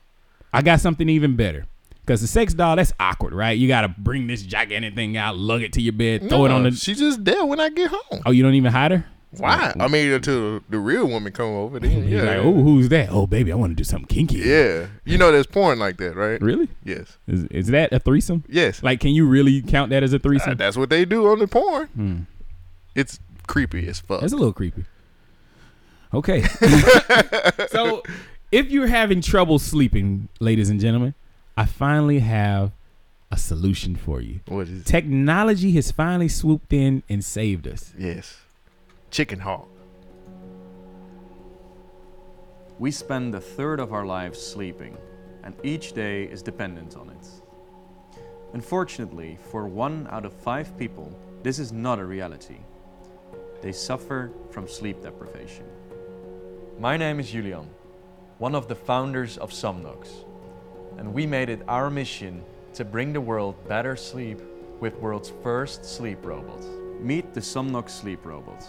[0.52, 1.66] I got something even better.
[2.02, 3.58] Because the sex doll, that's awkward, right?
[3.58, 6.52] You got to bring this gigantic thing out, lug it to your bed, throw it
[6.52, 6.72] on the.
[6.72, 8.24] She's just there when I get home.
[8.26, 9.06] Oh, you don't even hide her?
[9.38, 9.74] Why?
[9.80, 12.32] I mean, until the real woman come over, then You're yeah.
[12.38, 13.10] like, oh, who's that?
[13.12, 14.40] Oh, baby, I want to do something kinky.
[14.40, 16.42] Yeah, you know there's porn like that, right?
[16.42, 16.68] Really?
[16.84, 17.18] Yes.
[17.28, 18.44] Is, is that a threesome?
[18.50, 18.82] Yes.
[18.82, 20.58] Like, can you really count that as a Uh, threesome?
[20.58, 21.88] that's what they do on the porn.
[21.90, 22.18] Hmm.
[22.96, 24.22] It's creepy as fuck.
[24.22, 24.86] That's a little creepy.
[26.14, 26.42] Okay.
[27.70, 28.02] so,
[28.52, 31.14] if you're having trouble sleeping, ladies and gentlemen,
[31.56, 32.72] I finally have
[33.32, 34.40] a solution for you.
[34.48, 34.86] What is it?
[34.88, 37.94] Technology has finally swooped in and saved us.
[37.96, 38.38] Yes.
[39.12, 39.68] Chicken hawk.
[42.78, 44.98] We spend a third of our lives sleeping,
[45.44, 47.28] and each day is dependent on it.
[48.54, 51.12] Unfortunately, for one out of five people,
[51.42, 52.60] this is not a reality.
[53.64, 55.66] They suffer from sleep deprivation.
[56.80, 57.68] My name is Julian,
[58.38, 60.24] one of the founders of Somnox,
[60.98, 62.44] and we made it our mission
[62.76, 64.40] to bring the world better sleep
[64.80, 66.64] with world's first sleep robot.
[67.02, 68.68] Meet the Somnox Sleep Robot,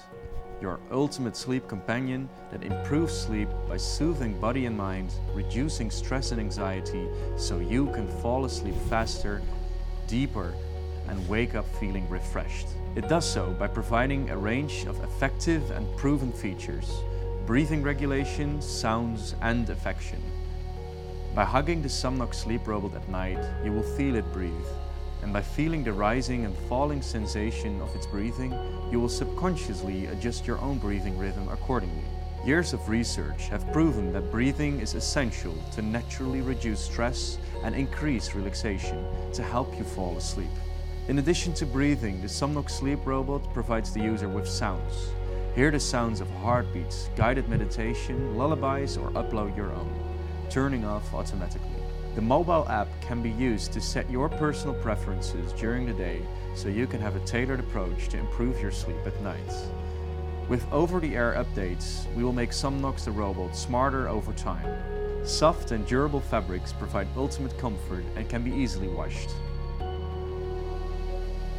[0.61, 6.41] your ultimate sleep companion that improves sleep by soothing body and mind, reducing stress and
[6.41, 9.41] anxiety so you can fall asleep faster,
[10.07, 10.55] deeper,
[11.09, 12.69] and wake up feeling refreshed.
[12.97, 17.03] It does so by providing a range of effective and proven features
[17.47, 20.23] breathing regulation, sounds, and affection.
[21.35, 24.53] By hugging the Somnox sleep robot at night, you will feel it breathe.
[25.23, 28.55] And by feeling the rising and falling sensation of its breathing,
[28.91, 32.05] you will subconsciously adjust your own breathing rhythm accordingly.
[32.45, 38.35] Years of research have proven that breathing is essential to naturally reduce stress and increase
[38.35, 40.49] relaxation to help you fall asleep.
[41.09, 45.11] In addition to breathing, the Somnox sleep robot provides the user with sounds.
[45.55, 49.93] Hear the sounds of heartbeats, guided meditation, lullabies, or upload your own,
[50.49, 51.80] turning off automatically.
[52.17, 56.21] The mobile app can be used to set your personal preferences during the day
[56.57, 59.55] so you can have a tailored approach to improve your sleep at night.
[60.49, 64.67] With over-the-air updates, we will make Somnox the robot smarter over time.
[65.25, 69.31] Soft and durable fabrics provide ultimate comfort and can be easily washed.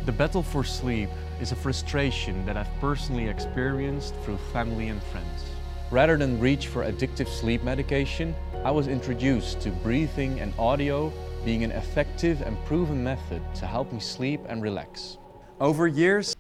[0.06, 1.10] The battle for sleep
[1.40, 5.46] is a frustration that I've personally experienced through family and friends.
[5.92, 11.12] Rather than reach for addictive sleep medication, I was introduced to breathing and audio
[11.44, 15.18] being an effective and proven method to help me sleep and relax.
[15.60, 16.36] Over years,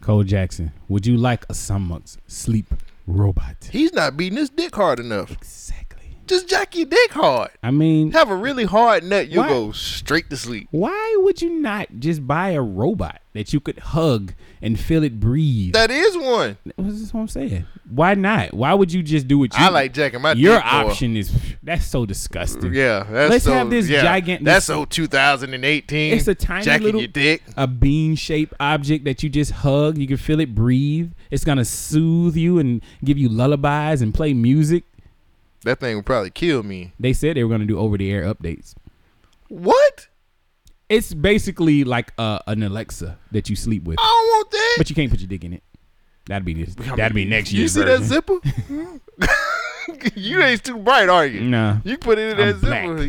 [0.00, 2.66] Cole Jackson, would you like a Somnox sleep
[3.06, 3.68] robot?
[3.70, 5.30] He's not beating his dick hard enough.
[5.32, 6.16] Exactly.
[6.26, 7.50] Just jack your dick hard.
[7.62, 10.68] I mean, Have a really hard nut, you'll Why- go straight to sleep.
[10.70, 14.32] why would you not just buy a robot that you could hug
[14.62, 15.74] and feel it breathe?
[15.74, 16.56] That is one.
[16.78, 17.66] That's what I'm saying.
[17.90, 18.54] Why not?
[18.54, 21.30] Why would you just do what you I like jacking my Your option is
[21.62, 22.72] that's so disgusting.
[22.72, 24.44] Yeah, that's Let's so, have this yeah, gigantic.
[24.44, 26.14] That's so 2018.
[26.14, 27.42] It's a tiny jacking little your dick.
[27.56, 29.98] a bean shaped object that you just hug.
[29.98, 31.12] You can feel it breathe.
[31.30, 34.84] It's gonna soothe you and give you lullabies and play music.
[35.64, 36.92] That thing would probably kill me.
[37.00, 38.74] They said they were gonna do over the air updates.
[39.48, 40.08] What?
[40.94, 44.74] It's basically like uh, an Alexa that you sleep with, I don't want that.
[44.78, 45.62] but you can't put your dick in it.
[46.26, 46.74] That'd be this.
[46.74, 47.58] That'd be next year.
[47.58, 48.04] You year's see that version.
[48.78, 50.08] zipper?
[50.14, 51.40] you ain't too bright, are you?
[51.42, 51.78] Nah.
[51.84, 52.94] You put it in I'm that zipper.
[52.94, 53.08] black.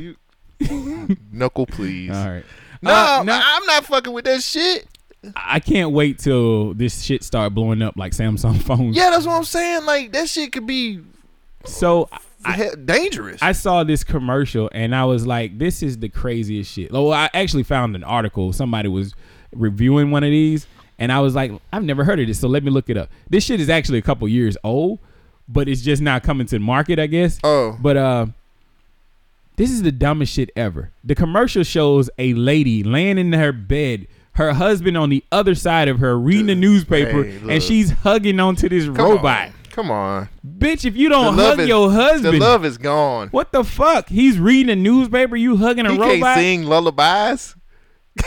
[1.09, 2.11] You, knuckle, please.
[2.11, 2.45] All right.
[2.81, 3.39] No, Uh, no.
[3.43, 4.87] I'm not fucking with that shit.
[5.35, 8.95] I can't wait till this shit start blowing up like Samsung phones.
[8.95, 9.85] Yeah, that's what I'm saying.
[9.85, 11.01] Like that shit could be
[11.65, 12.09] So
[12.53, 13.41] he- dangerous.
[13.41, 16.91] I saw this commercial and I was like, this is the craziest shit.
[16.91, 18.53] Well, I actually found an article.
[18.53, 19.13] Somebody was
[19.53, 20.67] reviewing one of these
[20.99, 22.39] and I was like, I've never heard of this.
[22.39, 23.09] So let me look it up.
[23.29, 24.99] This shit is actually a couple years old,
[25.47, 27.39] but it's just not coming to the market, I guess.
[27.43, 27.77] Oh.
[27.81, 28.25] But uh
[29.57, 30.91] this is the dumbest shit ever.
[31.03, 35.87] The commercial shows a lady laying in her bed, her husband on the other side
[35.87, 39.47] of her reading the newspaper, Hey, and she's hugging onto this Come robot.
[39.47, 39.53] on.
[39.75, 40.29] Come on.
[40.47, 43.27] Bitch, if you don't hug is- your husband, The love is gone.
[43.31, 44.07] what the fuck?
[44.07, 46.19] He's reading a newspaper, you hugging a He robot.
[46.21, 47.55] can't sing lullabies.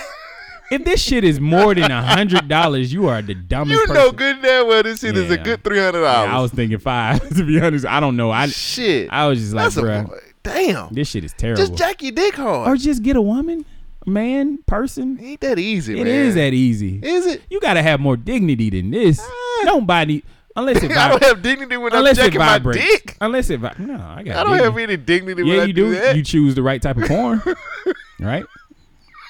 [0.71, 3.95] If this shit is more than a hundred dollars, you are the dumbest You person.
[3.95, 6.51] know good and damn well this shit is a good three hundred Yeah, I was
[6.53, 7.27] thinking five.
[7.37, 8.31] To be honest, I don't know.
[8.31, 9.09] I Shit.
[9.11, 10.11] I was just like, bro,
[10.43, 10.93] Damn.
[10.93, 11.63] this shit is terrible.
[11.65, 12.69] Just jack your dick hard.
[12.69, 13.65] or just get a woman,
[14.05, 15.19] man, person.
[15.23, 16.13] Ain't that easy, It man?
[16.15, 17.01] is that easy.
[17.03, 17.41] Is it?
[17.49, 19.19] You gotta have more dignity than this.
[19.23, 19.63] Ah.
[19.65, 20.23] Nobody,
[20.59, 20.91] unless it.
[20.97, 23.17] I don't have dignity when I'm unless it jacking my dick.
[23.21, 23.61] Unless it.
[23.61, 24.37] Vi- no, I got.
[24.37, 24.65] I don't dignity.
[24.65, 26.17] have any dignity Yeah, when I you do, do.
[26.19, 27.43] You choose the right type of porn,
[28.21, 28.45] right?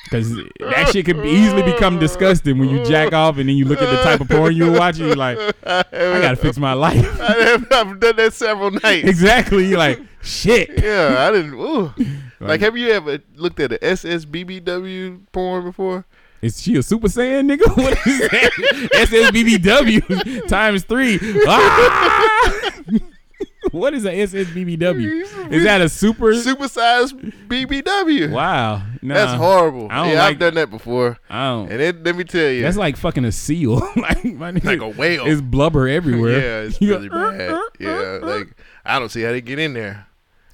[0.04, 3.82] Because that shit could easily become disgusting when you jack off and then you look
[3.82, 5.06] at the type of porn you're watching.
[5.06, 6.96] You're like, I gotta fix my life.
[7.20, 9.06] I have, I've done that several nights.
[9.06, 9.66] exactly.
[9.66, 10.82] You're like, shit.
[10.82, 11.52] Yeah, I didn't.
[11.54, 11.92] Ooh.
[11.98, 12.06] Like-
[12.40, 16.06] Like, have you ever looked at a SSBBW porn before?
[16.40, 17.66] Is she a Super Saiyan nigga?
[17.76, 18.52] What is that?
[18.94, 21.18] SSBBW times three.
[21.46, 22.70] Ah!
[23.72, 25.52] what is a SSBBW?
[25.52, 26.32] Is that a super?
[26.34, 28.30] Supersized BBW.
[28.30, 29.14] Wow, nah.
[29.14, 29.88] That's horrible.
[29.90, 31.18] I don't yeah, like I've done that before.
[31.28, 31.70] I don't.
[31.72, 33.74] And then let me tell you, That's like fucking a seal.
[33.96, 35.26] like, my nigga, Like a whale.
[35.26, 36.38] It's blubber everywhere.
[36.38, 37.60] yeah, it's You really go, bad.
[37.80, 38.48] Yeah, like
[38.84, 40.06] I don't see how they get in there.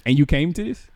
[0.05, 0.87] And you came to this?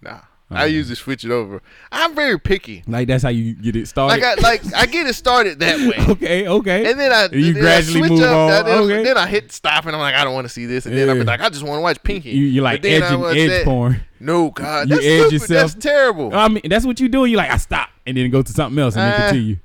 [0.00, 0.20] Nah,
[0.50, 1.60] I usually switch it over.
[1.92, 2.82] I'm very picky.
[2.86, 4.22] Like that's how you get it started.
[4.22, 6.12] Like I like I get it started that way.
[6.14, 6.90] okay, okay.
[6.90, 8.50] And then I you then gradually I switch move up, on.
[8.52, 9.04] and Then, okay.
[9.04, 10.86] then I hit stop and I'm like I don't want to see this.
[10.86, 12.30] And then I'm like I just want to watch Pinky.
[12.30, 13.64] You- you like then edging- edge that.
[13.64, 14.00] porn.
[14.20, 15.32] No, God, you that's edge stupid.
[15.32, 15.72] yourself.
[15.72, 16.34] That's terrible.
[16.34, 17.24] I mean, that's what you do.
[17.26, 19.56] You like I stop and then go to something else and then Uh, continue.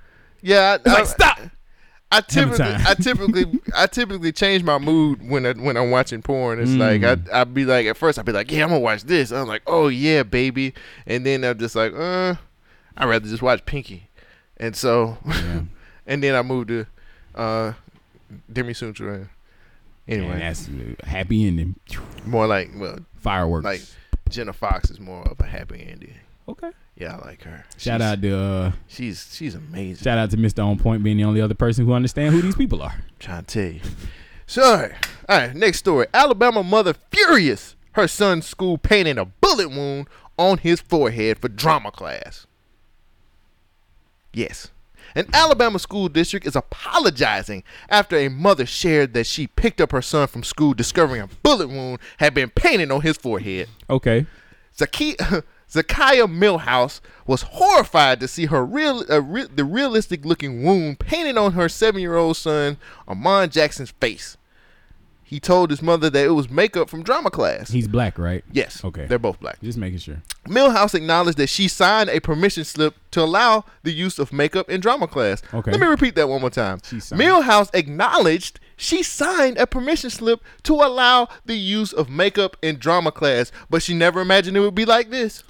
[0.41, 1.39] Yeah, I, I, like stop.
[2.17, 2.65] I typically.
[2.65, 6.59] I typically, I typically change my mood when I, when I'm watching porn.
[6.59, 7.29] It's like Mm.
[7.33, 9.31] I, I'd be like, at first I'd be like, yeah, I'm gonna watch this.
[9.31, 10.73] I'm like, oh yeah, baby,
[11.05, 12.35] and then I'm just like, uh,
[12.97, 14.09] I'd rather just watch Pinky,
[14.57, 15.17] and so,
[16.05, 16.85] and then I moved to,
[17.35, 17.73] uh,
[18.51, 19.29] Demi Sutra.
[20.07, 21.75] Anyway, And that's a happy ending.
[22.25, 23.63] more like well, Fireworks.
[23.63, 23.81] like
[24.29, 26.15] Jenna Fox is more of a happy ending.
[26.49, 26.71] Okay.
[26.95, 27.65] Yeah, I like her.
[27.77, 30.03] Shout She's- out to uh, She's she's amazing.
[30.03, 30.63] shout out to Mr.
[30.65, 32.95] On Point being the only other person who understand who these people are.
[33.19, 33.81] Trying to tell you.
[34.45, 34.89] So,
[35.29, 35.55] all right.
[35.55, 36.05] Next story.
[36.13, 37.75] Alabama mother furious.
[37.93, 40.07] Her son's school painting a bullet wound
[40.37, 42.45] on his forehead for drama class.
[44.33, 44.69] Yes.
[45.15, 50.01] An Alabama school district is apologizing after a mother shared that she picked up her
[50.01, 53.69] son from school discovering a bullet wound had been painted on his forehead.
[53.89, 54.25] Okay.
[54.75, 55.15] Zaki-
[55.73, 61.35] Zakiah Millhouse was horrified to see her real, uh, re- the realistic looking wound painted
[61.37, 62.77] on her seven year old son,
[63.07, 64.37] Amon Jackson's face.
[65.23, 67.71] he told his mother that it was makeup from drama class.
[67.71, 68.43] He's black, right?
[68.51, 68.85] Yes.
[68.85, 69.07] Okay.
[69.07, 69.59] They're both black.
[69.61, 70.21] Just making sure.
[70.47, 74.79] Millhouse acknowledged that she signed a permission slip to allow the use of makeup in
[74.79, 75.41] drama class.
[75.51, 75.71] Okay.
[75.71, 76.81] Let me repeat that one more time.
[76.81, 83.11] Millhouse acknowledged she signed a permission slip to allow the use of makeup in drama
[83.11, 85.43] class, but she never imagined it would be like this.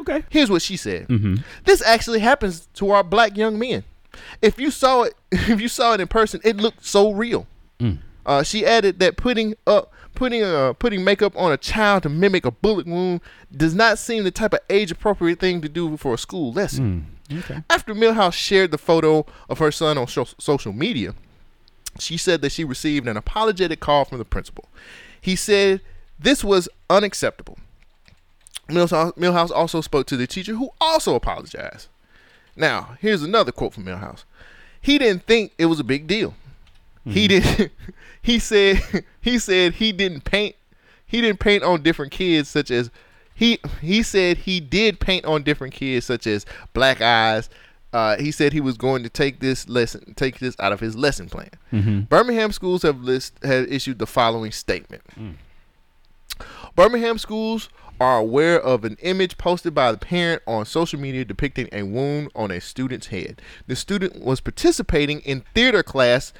[0.00, 0.24] Okay.
[0.30, 1.08] Here's what she said.
[1.08, 1.42] Mhm.
[1.64, 3.84] This actually happens to our black young men.
[4.42, 7.46] If you saw it, if you saw it in person, it looked so real.
[7.80, 7.98] Mm.
[8.26, 12.44] Uh, she added that putting up putting uh, putting makeup on a child to mimic
[12.44, 13.20] a bullet wound
[13.56, 17.06] does not seem the type of age appropriate thing to do for a school lesson.
[17.30, 17.38] Mm.
[17.40, 17.62] Okay.
[17.70, 21.14] After Millhouse shared the photo of her son on social media,
[21.98, 24.68] she said that she received an apologetic call from the principal.
[25.20, 25.80] He said
[26.18, 27.58] this was unacceptable.
[28.68, 31.88] Millhouse, Millhouse also spoke to the teacher, who also apologized.
[32.56, 34.24] Now, here's another quote from Millhouse.
[34.80, 36.34] He didn't think it was a big deal.
[37.04, 37.70] He did.
[38.22, 38.80] he said.
[39.20, 40.56] He said he didn't paint.
[41.06, 42.90] He didn't paint on different kids, such as
[43.34, 43.58] he.
[43.82, 47.50] He said he did paint on different kids, such as black eyes.
[47.92, 50.96] Uh, he said he was going to take this lesson, take this out of his
[50.96, 51.50] lesson plan.
[51.72, 52.08] Mhm.
[52.08, 55.02] Birmingham schools have list have issued the following statement.
[56.74, 57.68] Birmingham schools
[58.00, 62.30] are aware of an image posted by the parent on social media depicting a wound
[62.34, 63.40] on a student's head.
[63.66, 66.32] The student was participating in theater class,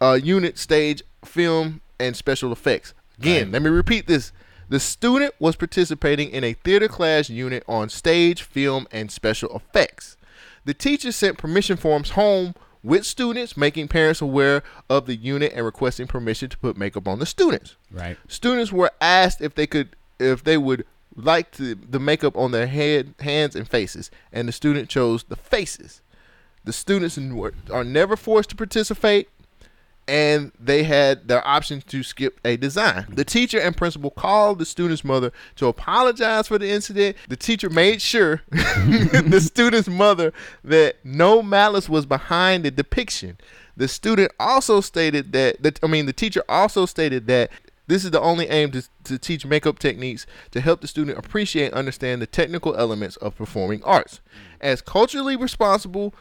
[0.00, 2.94] uh, unit, stage, film, and special effects.
[3.18, 4.32] Again, let me repeat this.
[4.68, 10.16] The student was participating in a theater class unit on stage, film, and special effects.
[10.64, 15.64] The teacher sent permission forms home with students, making parents aware of the unit and
[15.64, 17.76] requesting permission to put makeup on the students.
[17.90, 18.16] Right.
[18.28, 20.86] Students were asked if they could if they would
[21.16, 25.36] like to, the makeup on their head, hands, and faces, and the student chose the
[25.36, 26.00] faces.
[26.64, 27.18] The students
[27.70, 29.28] are never forced to participate,
[30.06, 33.06] and they had their option to skip a design.
[33.08, 37.16] The teacher and principal called the student's mother to apologize for the incident.
[37.28, 40.32] The teacher made sure the student's mother
[40.62, 43.38] that no malice was behind the depiction.
[43.76, 47.50] The student also stated that, that I mean, the teacher also stated that
[47.86, 51.66] this is the only aim to, to teach makeup techniques to help the student appreciate
[51.66, 54.20] and understand the technical elements of performing arts.
[54.60, 56.14] As culturally responsible,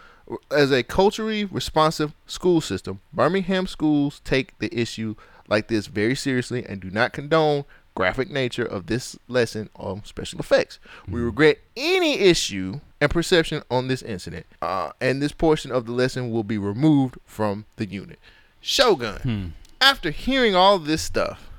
[0.52, 5.16] as a culturally responsive school system, Birmingham schools take the issue
[5.48, 7.66] like this very seriously and do not condone
[7.96, 10.80] graphic nature of this lesson on special effects.
[11.08, 15.92] We regret any issue and perception on this incident, uh, and this portion of the
[15.92, 18.18] lesson will be removed from the unit.
[18.62, 19.46] Shogun, Hmm.
[19.80, 21.50] after hearing all this stuff,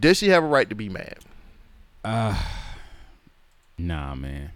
[0.00, 1.18] does she have a right to be mad?
[2.04, 2.40] Uh,
[3.78, 4.50] nah, man.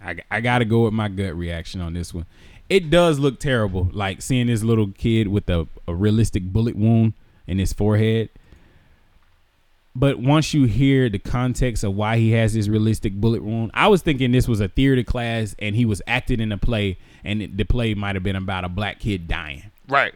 [0.00, 2.26] I, I got to go with my gut reaction on this one.
[2.68, 7.14] It does look terrible, like seeing this little kid with a, a realistic bullet wound
[7.46, 8.28] in his forehead.
[9.94, 13.88] But once you hear the context of why he has this realistic bullet wound, I
[13.88, 17.56] was thinking this was a theater class and he was acting in a play, and
[17.56, 19.64] the play might have been about a black kid dying.
[19.88, 20.14] Right.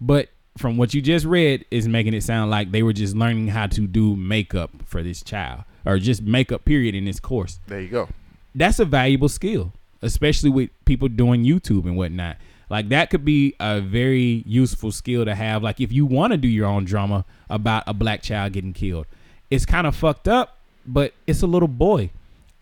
[0.00, 3.48] But from what you just read, is making it sound like they were just learning
[3.48, 7.60] how to do makeup for this child, or just makeup period in this course.
[7.66, 8.08] There you go.
[8.54, 9.72] That's a valuable skill,
[10.02, 12.36] especially with people doing YouTube and whatnot.
[12.70, 15.62] Like that could be a very useful skill to have.
[15.62, 19.06] Like if you want to do your own drama about a black child getting killed,
[19.50, 22.10] it's kind of fucked up, but it's a little boy.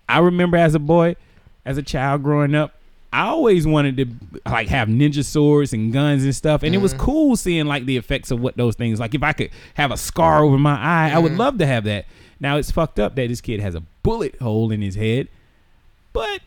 [0.08, 1.16] I remember as a boy,
[1.64, 2.75] as a child growing up,
[3.16, 4.06] I always wanted to
[4.44, 7.96] like have ninja swords and guns and stuff, and it was cool seeing like the
[7.96, 9.00] effects of what those things.
[9.00, 11.38] Like if I could have a scar over my eye, I would Mhm.
[11.38, 12.04] love to have that.
[12.40, 15.28] Now it's fucked up that this kid has a bullet hole in his head,
[16.12, 16.40] but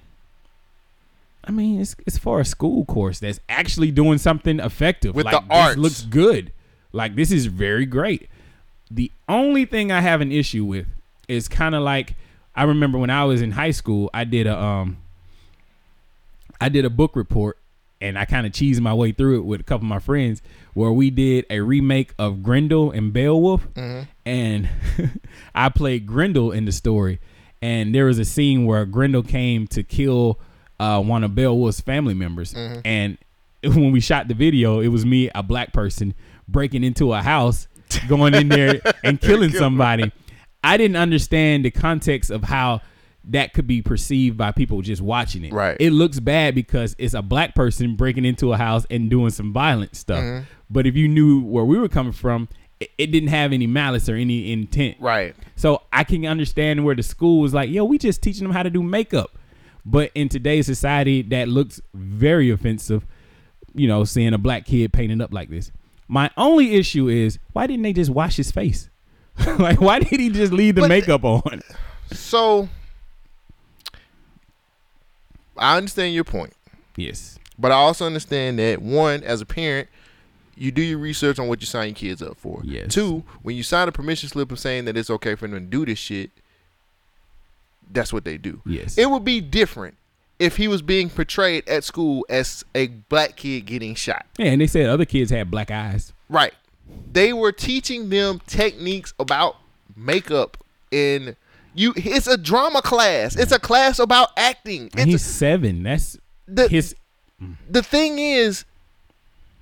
[1.43, 5.15] I mean, it's it's for a school course that's actually doing something effective.
[5.15, 5.77] With like, the this arts.
[5.79, 6.51] looks good.
[6.93, 8.29] Like this is very great.
[8.91, 10.85] The only thing I have an issue with
[11.27, 12.15] is kind of like
[12.55, 14.97] I remember when I was in high school, I did a um
[16.61, 17.57] I did a book report
[18.01, 20.41] and I kind of cheesed my way through it with a couple of my friends
[20.73, 24.07] where we did a remake of Grendel and Beowulf Mhm.
[24.25, 24.69] and
[25.55, 27.19] I played Grendel in the story
[27.61, 30.39] and there was a scene where Grendel came to kill
[30.79, 32.81] uh, one of Beowulf's family members Mhm.
[32.85, 33.17] and
[33.63, 36.13] when we shot the video it was me a black person
[36.47, 37.67] breaking into a house
[38.07, 40.11] going in there and killing somebody
[40.63, 42.81] I didn't understand the context of how
[43.25, 45.53] that could be perceived by people just watching it.
[45.53, 45.77] Right.
[45.79, 49.53] It looks bad because it's a black person breaking into a house and doing some
[49.53, 50.23] violent stuff.
[50.23, 50.45] Mhm.
[50.69, 52.47] But if you knew where we were coming from,
[52.79, 54.97] it, it didn't have any malice or any intent.
[54.99, 55.35] Right.
[55.55, 58.63] So I can understand where the school was like, yo, we just teaching them how
[58.63, 59.37] to do makeup.
[59.85, 63.05] But in today's society, that looks very offensive.
[63.73, 65.71] You know, seeing a black kid painted up like this.
[66.07, 68.89] My only issue is why didn't they just wash his face?
[69.59, 71.61] like why did he just leave the makeup on?
[72.11, 72.67] So
[75.59, 76.53] I understand your point.
[76.95, 77.37] Yes.
[77.57, 79.89] But I also understand that one, as a parent,
[80.55, 82.61] you do your research on what you sign your kids up for.
[82.63, 82.93] Yes.
[82.93, 85.65] Two, when you sign a permission slip of saying that it's okay for them to
[85.65, 86.31] do this shit,
[87.91, 88.61] that's what they do.
[88.65, 88.97] Yes.
[88.97, 89.95] It would be different
[90.37, 94.25] if he was being portrayed at school as a black kid getting shot.
[94.37, 96.13] Yeah, and they said other kids had black eyes.
[96.29, 96.53] Right.
[97.11, 99.57] They were teaching them techniques about
[99.95, 100.57] makeup
[100.91, 101.35] in
[101.75, 103.35] you it's a drama class.
[103.35, 104.89] It's a class about acting.
[104.97, 105.83] And he's seven.
[105.83, 106.17] That's
[106.47, 106.95] the, his
[107.69, 108.65] the thing is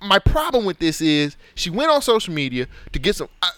[0.00, 3.50] my problem with this is she went on social media to get some I,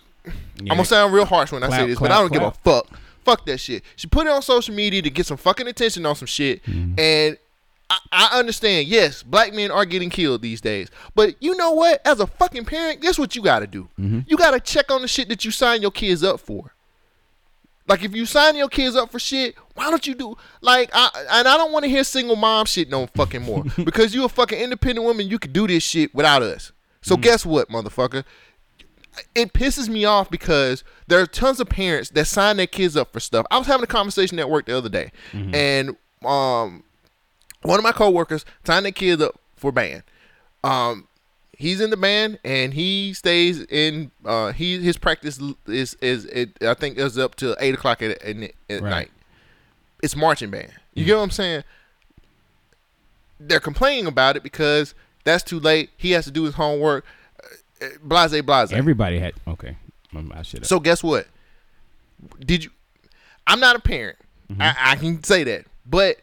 [0.60, 2.50] I'm gonna sound real harsh when I say Clap, this, but I don't give a
[2.50, 2.86] fuck.
[3.24, 3.82] Fuck that shit.
[3.96, 6.98] She put it on social media to get some fucking attention on some shit, Mm-hmm.
[6.98, 7.38] and
[7.90, 8.88] I, I understand.
[8.88, 12.00] Yes, black men are getting killed these days, but you know what?
[12.06, 13.88] As a fucking parent, guess what you got to do?
[13.98, 14.20] Mm-hmm.
[14.26, 16.72] You got to check on the shit that you sign your kids up for.
[17.88, 21.08] Like if you sign your kids up for shit, why don't you do like I
[21.30, 24.28] and I don't want to hear single mom shit no fucking more because you a
[24.28, 26.72] fucking independent woman, you could do this shit without us.
[27.02, 28.24] So guess what, motherfucker?
[29.34, 33.12] It pisses me off because there are tons of parents that sign their kids up
[33.12, 33.44] for stuff.
[33.50, 36.84] I was having a conversation at work the other day, and um,
[37.62, 40.04] one of my coworkers signed their kids up for band.
[40.62, 41.08] Um,
[41.60, 44.10] he's in the band and he stays in.
[44.24, 48.20] Uh, he his practice is is it, I think is up to eight o'clock at,
[48.22, 48.36] at,
[48.70, 49.10] at night.
[50.02, 50.72] It's marching band.
[50.94, 51.62] You get what I'm saying?
[53.38, 55.90] They're complaining about it because that's too late.
[55.96, 57.04] He has to do his homework.
[57.82, 58.72] uh, Blase, blase.
[58.72, 59.76] Everybody had okay.
[60.14, 60.66] Um, I should.
[60.66, 61.26] So guess what?
[62.40, 62.70] Did you?
[63.46, 64.18] I'm not a parent.
[64.58, 66.16] I, I can say that, but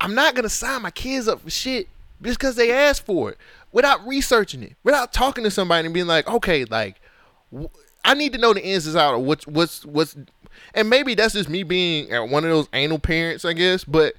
[0.00, 1.88] I'm not gonna sign my kids up for shit
[2.22, 3.38] just because they asked for it
[3.72, 7.00] without researching it, without talking to somebody and being like, okay, like
[7.52, 7.70] w-
[8.04, 10.16] I need to know the ins and outs of what's what's what's,
[10.74, 13.84] and maybe that's just me being uh, one of those anal parents, I guess.
[13.84, 14.14] But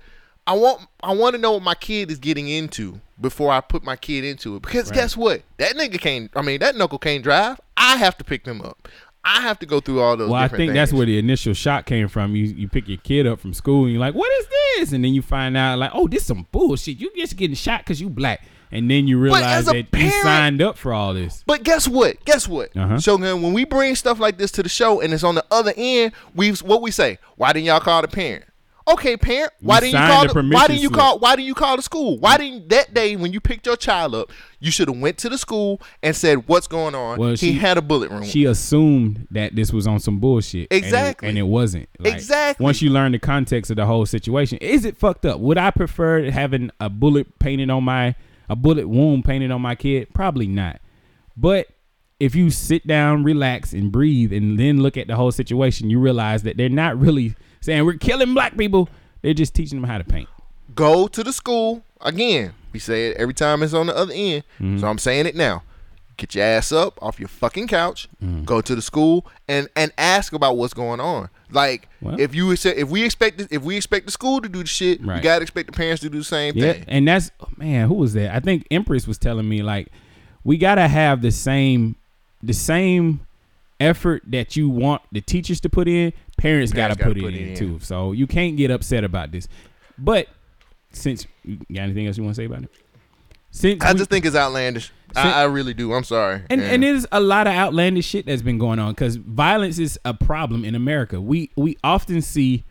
[0.47, 3.83] I want I want to know what my kid is getting into before I put
[3.83, 4.61] my kid into it.
[4.63, 4.95] Because Right.
[4.95, 5.43] guess what?
[5.57, 6.31] That nigga can't.
[6.35, 7.59] I mean, that knuckle can't drive.
[7.77, 8.87] I have to pick them up.
[9.25, 10.29] I have to go through all those.
[10.29, 10.73] Well, I think things.
[10.73, 12.35] that's where the initial shock came from.
[12.35, 14.47] You you pick your kid up from school and you're like, "What is
[14.77, 16.99] this?" And then you find out like, "Oh, this some bullshit.
[16.99, 18.41] You just getting shot because you black."
[18.73, 21.43] And then you realize that you parent- signed up for all this.
[21.45, 22.23] But guess what?
[22.25, 22.75] Guess what?
[22.75, 22.99] Uh-huh.
[22.99, 25.73] Shogun, when we bring stuff like this to the show and it's on the other
[25.77, 27.19] end, we've what we say?
[27.37, 28.45] Why didn't y'all call the parent?
[28.85, 29.53] Okay, parent.
[29.61, 30.21] Why didn't you call?
[30.23, 31.17] the The, permission why didn't you call?
[31.19, 32.17] Why didn't you call the school?
[32.19, 34.29] Why didn't that day when you picked your child up,
[34.59, 37.53] you should have went to the school and said, "What's going on?" Well, he she
[37.53, 38.25] had a bullet wound.
[38.25, 40.67] She assumed that this was on some bullshit.
[40.69, 41.29] and it- Exactly.
[41.29, 41.87] and it, wasn't.
[41.97, 42.61] Like, Exactly.
[42.61, 45.39] Once you learn the context of the whole situation, is it fucked up?
[45.39, 48.15] Would I prefer having a bullet painted on my
[48.49, 50.13] a bullet wound painted on my kid?
[50.13, 50.79] Probably not.
[51.35, 51.67] But
[52.19, 55.99] if you sit down, relax, and breathe, and then look at the whole situation, you
[55.99, 58.89] realize that they're not really saying we're killing black people.
[59.21, 60.29] They're just teaching them how to paint.
[60.75, 62.53] Go to the school again.
[62.71, 64.79] We say it every time it's on the other end, Mm-hmm.
[64.79, 65.63] so I'm saying it now.
[66.17, 68.07] Get your ass up off your fucking couch.
[68.23, 68.45] Mm.
[68.45, 71.29] Go to the school and and ask about what's going on.
[71.53, 74.67] Like Well- if you if we expect if we expect the school to do the
[74.67, 76.85] shit, we gotta expect the parents to do the same Yeah, thing.
[76.87, 78.35] and that's oh, man, who was that?
[78.35, 79.87] I think Empress was telling me like
[80.43, 81.95] we gotta have the same
[82.41, 83.21] the same
[83.79, 87.37] effort that you want the teachers to put in, parents, gotta, gotta put, put it
[87.37, 87.55] it in, in.
[87.55, 87.79] too.
[87.81, 89.47] So you can't get upset about this.
[89.97, 90.27] But
[90.91, 92.71] since you got anything else you want to say about it?
[93.55, 94.85] Since I we- just think it's outlandish.
[95.15, 95.93] Sin- I, I really do.
[95.93, 96.41] I'm sorry.
[96.49, 96.67] and Yeah.
[96.71, 100.13] and there's a lot of outlandish shit that's been going on because violence is a
[100.15, 101.21] problem in America.
[101.21, 102.63] We we often see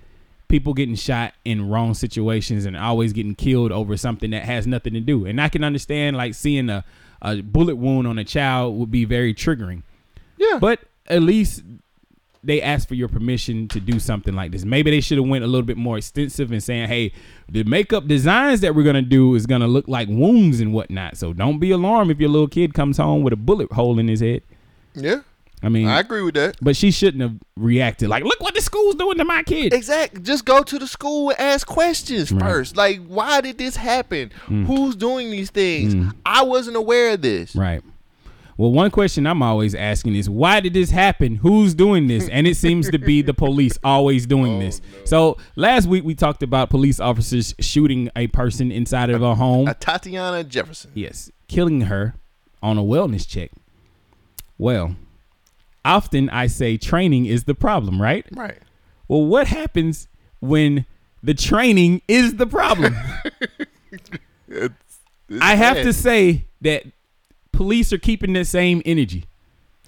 [0.48, 4.92] people getting shot in wrong situations and always getting killed over something that has nothing
[4.94, 5.24] to do.
[5.24, 6.84] And I can understand like seeing a,
[7.22, 9.82] a bullet wound on a child would be very triggering.
[10.36, 10.58] Yeah.
[10.60, 11.62] But at least
[12.44, 14.64] they asked for your permission to do something like this.
[14.64, 17.12] Maybe they should have went a little bit more extensive and saying, "Hey,
[17.48, 21.16] the makeup designs that we're gonna do is gonna look like wounds and whatnot.
[21.16, 24.08] So don't be alarmed if your little kid comes home with a bullet hole in
[24.08, 24.42] his head."
[24.94, 25.20] yeah,
[25.62, 26.56] I mean, I agree with that.
[26.60, 30.20] but she shouldn't have reacted like, "Look what the school's doing to my kid." Exactly.
[30.22, 32.42] Just go to the school and ask questions Right.
[32.42, 32.76] first.
[32.76, 34.32] Like, why did this happen?
[34.48, 34.66] Mm.
[34.66, 35.94] Who's doing these things?
[35.94, 36.12] Mm.
[36.26, 37.54] I wasn't aware of this.
[37.54, 37.82] Right.
[38.62, 41.34] Well, one question I'm always asking is why did this happen?
[41.34, 42.28] Who's doing this?
[42.28, 44.80] And it seems to be the police always doing oh, this.
[45.04, 49.66] So last week we talked about police officers shooting a person inside of a home.
[49.66, 50.92] Atatiana Jefferson.
[50.94, 52.14] Yes, killing her
[52.62, 53.50] on a wellness check.
[54.58, 54.94] Well,
[55.84, 58.24] often I say training is the problem, right?
[58.30, 58.58] Right.
[59.08, 60.06] Well, what happens
[60.38, 60.86] when
[61.20, 62.94] the training is the problem?
[64.48, 64.70] It's,
[65.28, 65.84] it's I have bad.
[65.84, 66.84] to say that
[67.62, 69.24] police are keeping the same energy.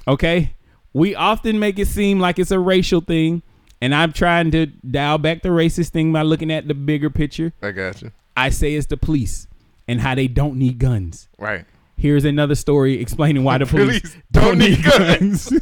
[0.06, 0.54] Okay?
[0.92, 3.42] We often make it seem like it's a racial thing,
[3.80, 7.52] and I'm trying to dial back the racist thing by looking at the bigger picture.
[7.60, 8.12] I got you.
[8.36, 9.48] I say it's the police
[9.88, 11.28] and how they don't need guns.
[11.36, 11.64] Right.
[11.96, 15.52] Here's another story explaining why the police, Police don't, need guns.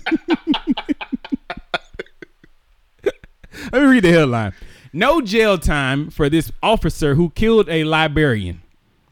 [3.72, 4.52] Let me read the headline.
[4.92, 8.61] No jail time for this officer who killed a librarian.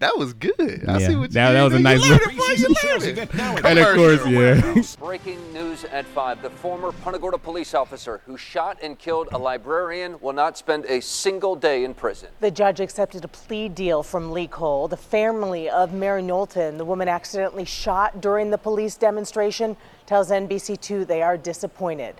[0.00, 0.84] That was good.
[0.88, 2.52] I Yeah, see what that- you that was a you nice learned little- it, boy,
[2.56, 3.64] you learned it.
[3.66, 4.96] And of course, yeah.
[5.06, 6.40] Breaking news at 5.
[6.40, 10.86] The former Punta Gorda police officer who shot and killed a librarian will not spend
[10.86, 12.30] a single day in prison.
[12.40, 14.88] The judge accepted a plea deal from Lee Coel.
[14.88, 21.06] The family of Mary Knowlton, the woman accidentally shot during the police demonstration, tells NBC2
[21.06, 22.14] they are disappointed.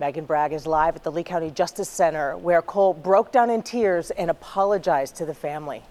[0.00, 3.62] Megan Bragg is live at the Lee County Justice Center, where Coel broke down in
[3.62, 5.84] tears and apologized to the family.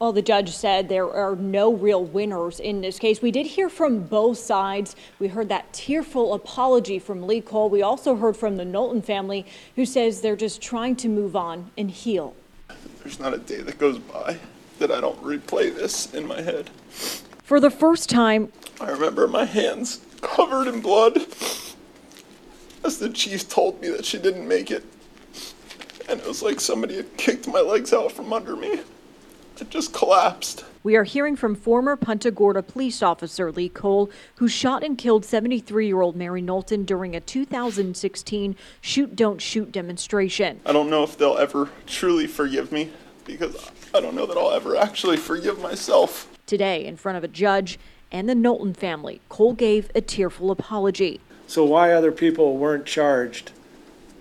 [0.00, 3.20] Well, the judge said there are no real winners in this case.
[3.20, 4.94] We did hear from both sides.
[5.18, 7.68] We heard that tearful apology from Lee Coel.
[7.68, 9.44] We also heard from the Knowlton family,
[9.74, 12.36] who says they're just trying to move on and heal.
[13.02, 14.38] There's not a day that goes by
[14.78, 16.70] that I don't replay this in my head.
[17.42, 21.16] For the first time, I remember my hands covered in blood
[22.84, 24.84] as the chief told me that she didn't make it.
[26.08, 28.80] And it was like somebody had kicked my legs out from under me.
[29.60, 30.64] It just collapsed.
[30.84, 35.24] we are hearing from former Punta Gorda police officer Lee Coel, who shot and killed
[35.24, 40.60] 73 year old Mary Knowlton during a 2016 shoot don't shoot demonstration.
[40.64, 42.90] I don't know if they'll ever truly forgive me
[43.24, 46.28] because I don't know that I'll ever actually forgive myself.
[46.46, 47.78] Today, in front of a judge
[48.10, 51.20] and the Knowlton family, Coel gave a tearful apology.
[51.46, 53.52] So why other people weren't charged,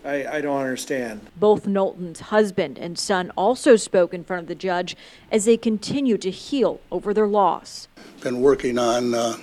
[0.06, 1.22] I, I don't understand.
[1.36, 4.96] Both Knowlton's husband and son also spoke in front of the judge
[5.32, 7.88] as they continue to heal over their loss.
[8.22, 9.38] been working on uh,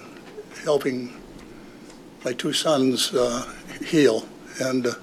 [0.65, 1.13] helping
[2.25, 3.47] my two sons uh,
[3.85, 4.27] heal,
[4.61, 4.95] and uh,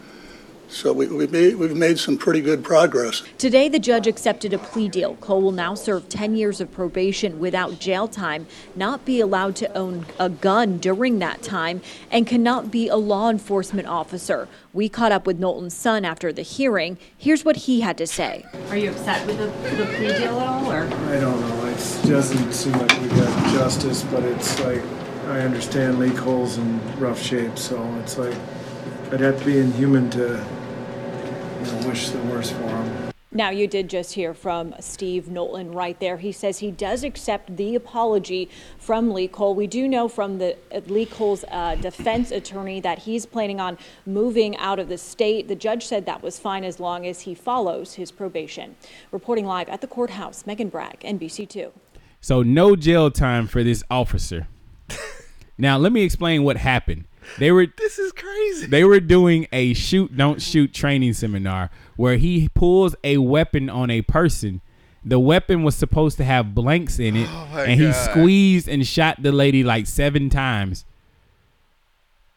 [0.72, 3.24] so we, we've, made, we've made some pretty good progress.
[3.38, 5.16] Today, the judge accepted a plea deal.
[5.18, 9.78] Coel will now serve 10 years of probation without jail time, not be allowed to
[9.78, 14.48] own a gun during that time, and cannot be a law enforcement officer.
[14.74, 16.98] We caught up with Knowlton's son after the hearing.
[17.18, 18.46] Here's what he had to say.
[18.70, 20.84] Are you upset with the, the plea deal at all, or?
[20.86, 21.66] I don't know.
[21.66, 24.82] It doesn't seem like we got justice, but it's like
[25.26, 28.36] I understand Lee Coel's in rough shape, so it's like
[29.12, 30.46] I'd have to be inhuman to
[31.66, 33.12] you know, wish the worst for him.
[33.34, 36.18] Now, you did just hear from Steve Knowlton right there.
[36.18, 39.56] He says he does accept the apology from Lee Coel.
[39.56, 43.78] We do know from the uh, Lee Coel's uh, defense attorney that he's planning on
[44.06, 45.48] moving out of the state.
[45.48, 48.76] The judge said that was fine as long as he follows his probation.
[49.12, 51.72] Reporting live at the courthouse, Megan Bragg, NBC2.
[52.20, 54.50] So no jail time for this officer.
[55.58, 57.06] now let me explain what happened.
[57.38, 58.68] They were This is crazy.
[58.68, 63.90] they were doing a shoot don't shoot training seminar where he pulls a weapon on
[63.90, 64.62] a person.
[65.04, 69.24] The weapon was supposed to have blanks in it, Oh and he squeezed and shot
[69.24, 70.86] the lady like seven times.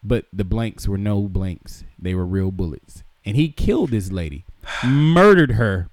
[0.03, 3.03] But the blanks were no blanks; they were real bullets.
[3.25, 4.45] And he killed this lady,
[4.85, 5.89] murdered her,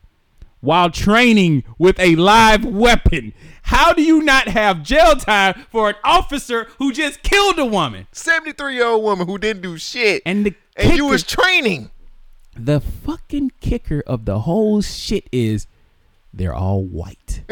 [0.62, 3.34] while training with a live weapon.
[3.64, 8.08] How do you not have jail time for an officer who just killed a woman?
[8.12, 10.22] 73 year old woman who didn't do shit.
[10.26, 11.92] And the and you was training.
[12.56, 15.68] The fucking kicker of the whole shit is
[16.34, 17.44] they're all white.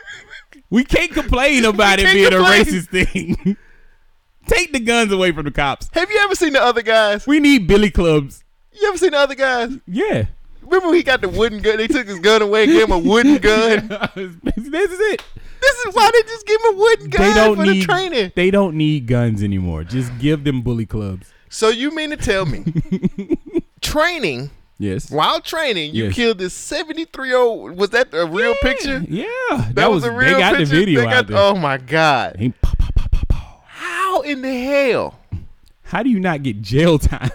[0.70, 2.60] we can't complain about it being complain.
[2.60, 3.56] a racist thing.
[4.46, 5.88] Take the guns away from the cops.
[5.92, 7.26] Have you ever seen the other guys?
[7.26, 8.44] We need billy clubs.
[8.72, 9.78] You ever seen the other guys?
[9.86, 10.26] Yeah.
[10.64, 11.76] Remember when he got the wooden gun?
[11.76, 13.88] They took his gun away and gave him a wooden gun.
[14.14, 15.22] this is it.
[15.60, 17.84] This is why they just give him a wooden gun They don't for need the
[17.86, 18.32] training.
[18.34, 19.84] They don't need guns anymore.
[19.84, 21.32] Just give them bully clubs.
[21.48, 22.64] So you mean to tell me
[23.80, 24.50] training?
[24.78, 25.10] Yes.
[25.10, 26.14] While training, you Yes.
[26.14, 27.76] killed this 73 year old.
[27.76, 29.04] Was that a real picture?
[29.08, 29.24] Yeah.
[29.50, 30.74] That, That was, was- a they real got the picture.
[30.74, 31.38] video They got- there.
[31.38, 32.36] Oh my god!
[32.38, 32.52] He-
[33.66, 35.18] How in the hell?
[35.84, 37.30] How do you not get jail time?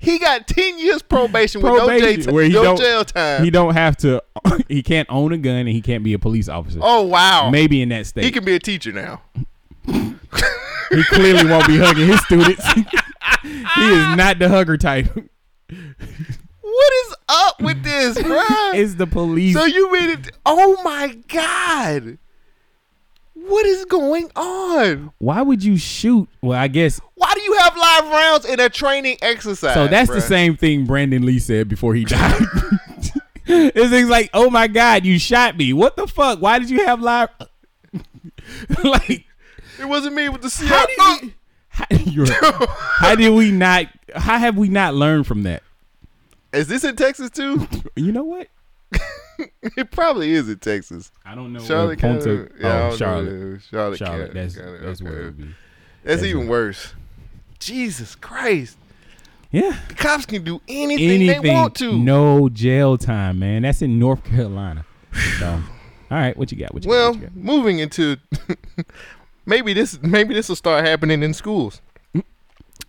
[0.00, 3.44] He got 10 years probation, with no, Probation, jail, where he no don't, jail time.
[3.44, 4.22] He don't have to.
[4.68, 6.78] He can't own a gun and he can't be a police officer.
[6.82, 7.50] oh wow!
[7.50, 8.24] Maybe in that state.
[8.24, 9.22] he can be a teacher now.
[10.90, 12.66] He clearly won't be hugging his students.
[12.72, 15.06] he is not the hugger type.
[16.60, 18.74] What is up with this, bruh?
[18.74, 19.54] It's the police.
[19.54, 20.30] So you mean it?
[20.46, 22.18] Oh my god!
[23.48, 25.12] What is going on?
[25.18, 26.28] Why would you shoot?
[26.42, 29.74] Well, I guess Why do you have live rounds in a training exercise?
[29.74, 29.88] so.
[29.88, 32.42] That's the same thing Brandon Lee said before he died.
[33.46, 35.72] it's things like, "Oh my God, you shot me!
[35.72, 36.40] What the fuck?
[36.40, 37.30] Why did you have live?"
[38.84, 39.24] like,
[39.80, 40.66] It wasn't me with the C.
[40.66, 41.34] How did we?
[41.68, 41.86] How,
[42.68, 43.86] how did we not?
[44.14, 45.62] How have we not learned from that?
[46.52, 47.66] Is this in Texas too?
[47.96, 48.48] You know what?
[49.62, 51.10] it probably is in Texas.
[51.24, 51.60] I don't know.
[51.60, 52.38] Charlotte where Ponte- County.
[52.40, 52.96] Oh, yeah, oh.
[52.96, 53.60] Charlotte.
[53.70, 53.98] Charlotte.
[53.98, 54.32] Charlotte.
[54.34, 54.40] County.
[54.40, 55.44] That's that's where it would be.
[56.04, 56.94] That's That's even worse.
[57.58, 58.76] Jesus Christ.
[59.50, 59.76] Yeah.
[59.88, 61.42] The cops can do anything, Anything.
[61.42, 61.96] they want to.
[61.98, 63.62] No jail time, man.
[63.62, 64.84] That's in North Carolina.
[65.38, 65.46] So,
[66.10, 66.74] all right, what you got?
[66.74, 67.22] What you Well, got?
[67.22, 67.44] What you got?
[67.44, 68.16] moving into
[69.46, 71.80] maybe this maybe this will start happening in schools.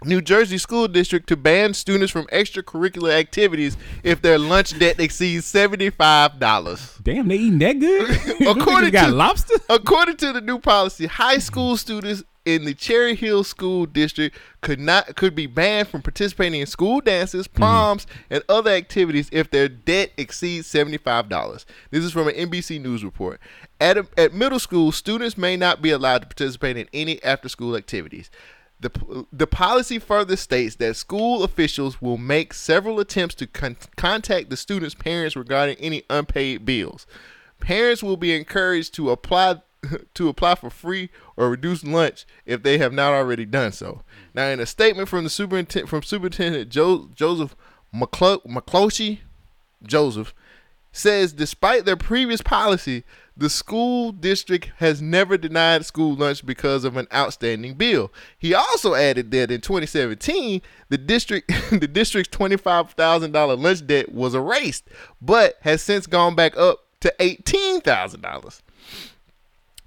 [0.05, 5.45] New Jersey school district to ban students from extracurricular activities if their lunch debt exceeds
[5.45, 6.97] seventy five dollars.
[7.03, 8.47] Damn, they eating that good?
[8.47, 9.55] according got to lobster.
[9.69, 14.80] according to the new policy, high school students in the Cherry Hill School District could
[14.80, 17.57] not could be banned from participating in school dances, mm-hmm.
[17.57, 21.65] proms, and other activities if their debt exceeds seventy five dollars.
[21.91, 23.39] This is from an NBC News report.
[23.81, 27.49] At a, at middle school, students may not be allowed to participate in any after
[27.49, 28.30] school activities.
[28.81, 34.49] The, the policy further states that school officials will make several attempts to con- contact
[34.49, 37.06] the students' parents regarding any unpaid bills.
[37.60, 39.61] Parents will be encouraged to apply
[40.14, 44.01] to apply for free or reduced lunch if they have not already done so.
[44.34, 47.56] Now, in a statement from the superintendent from Superintendent jo- Joseph
[47.93, 49.19] McClo-
[49.84, 50.34] Joseph
[50.91, 53.03] says despite their previous policy,
[53.40, 58.11] the school district has never denied school lunch because of an outstanding bill.
[58.38, 64.90] He also added that in 2017, the district the district's $25,000 lunch debt was erased,
[65.22, 68.61] but has since gone back up to $18,000.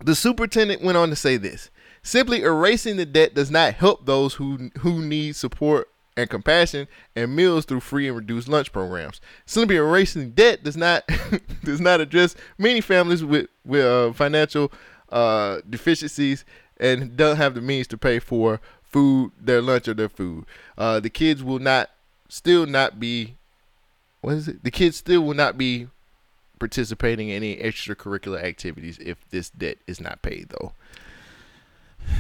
[0.01, 1.71] The superintendent went on to say this:
[2.03, 7.35] simply erasing the debt does not help those who who need support and compassion and
[7.35, 9.21] meals through free and reduced lunch programs.
[9.47, 11.05] Simply erasing debt does not
[11.65, 14.73] does not address many families with with uh, financial
[15.11, 16.45] uh, deficiencies
[16.79, 20.45] and don't have the means to pay for food, their lunch or their food.
[20.77, 21.91] Uh, the kids will not
[22.29, 23.37] still not be
[24.21, 24.63] what is it?
[24.63, 25.89] The kids still will not be
[26.59, 30.73] participating in any extracurricular activities if this debt is not paid though.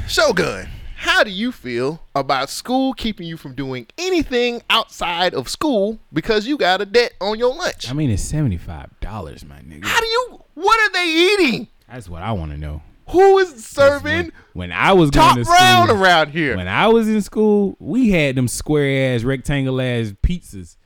[0.09, 5.99] Shogun, how do you feel about school keeping you from doing anything outside of school
[6.13, 7.91] because you got a debt on your lunch?
[7.91, 9.85] I mean, it's seventy five dollars, my nigga.
[9.85, 11.69] How do you what are they eating?
[11.89, 12.83] That's what I want to know.
[13.09, 16.57] Who is serving When I was top going to round school, around here?
[16.57, 20.77] When I was in school, we had them square ass, rectangle ass pizzas.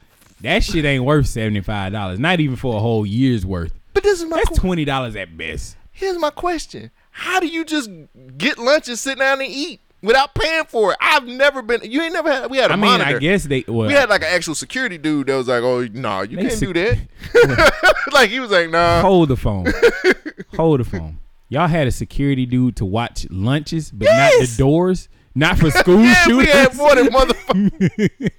[0.40, 2.18] That shit ain't worth seventy five dollars.
[2.18, 3.72] Not even for a whole year's worth.
[3.92, 5.76] But this is my That's twenty dollars at best.
[5.92, 6.90] Here's my question.
[7.18, 7.88] How do you just
[8.36, 10.98] get lunch and sit down and eat without paying for it?
[11.00, 13.16] I've never been you ain't never had we had a I mean, monitor.
[13.16, 13.64] I guess they.
[13.66, 16.52] Well, we had like an actual security dude that was like, "Oh, no, you can't
[16.52, 19.64] sec- do that." like he was like, "Nah." hold the phone.
[20.56, 21.18] hold the phone.
[21.48, 25.08] Y'all had a security dude to watch lunches, but not the doors.
[25.34, 26.36] Not for school yeah, shooters.
[26.36, 28.30] we had more than motherfucker.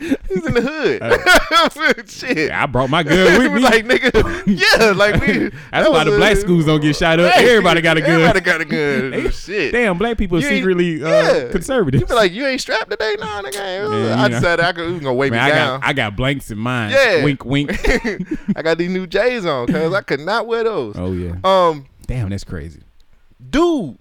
[0.00, 2.10] He's in the hood.
[2.10, 2.50] Shit.
[2.50, 3.60] I brought my gun with We me.
[3.60, 4.44] like nigga,
[4.80, 5.50] yeah, like we.
[5.72, 7.36] That's why the black schools don't get shot up.
[7.36, 8.10] Everybody got a gun.
[8.12, 9.10] Everybody got a gun.
[9.10, 9.72] They- Shit.
[9.72, 11.48] Damn, black people are secretly uh, yeah.
[11.50, 12.00] conservative.
[12.00, 13.54] You be like, you ain't strapped today, nah, nigga.
[13.54, 14.40] Yeah, I you know.
[14.40, 15.80] decided I could we gonna wave Man, me I down.
[15.80, 16.90] got I got blanks in mine.
[16.90, 17.22] Yeah.
[17.24, 17.70] Wink, wink.
[18.56, 20.96] I got these new J's on because I could not wear those.
[20.96, 21.34] oh yeah.
[21.44, 22.80] Um, Damn, that's crazy.
[23.50, 23.98] dude,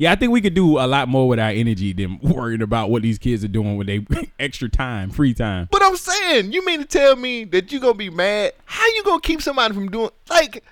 [0.00, 2.88] Yeah, I think we could do a lot more with our energy than worrying about
[2.88, 4.00] what these kids are doing with their
[4.40, 5.68] extra time, free time.
[5.70, 8.54] but I'm saying, you mean to tell me that you gonna be mad?
[8.64, 10.64] How you gonna keep somebody from doing like?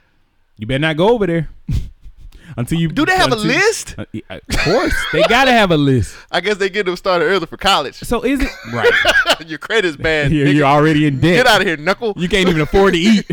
[0.56, 1.50] You better not go over there
[2.56, 2.88] until you.
[2.88, 3.96] Do they have a list?
[3.98, 6.16] Uh, of course, they gotta have a list.
[6.30, 7.96] I guess they get them started early for college.
[7.96, 8.90] So is it right?
[9.46, 10.32] Your credit's bad.
[10.32, 11.44] You're, you're already in debt.
[11.44, 12.14] Get out of here, knuckle.
[12.16, 13.26] You can't even afford to eat.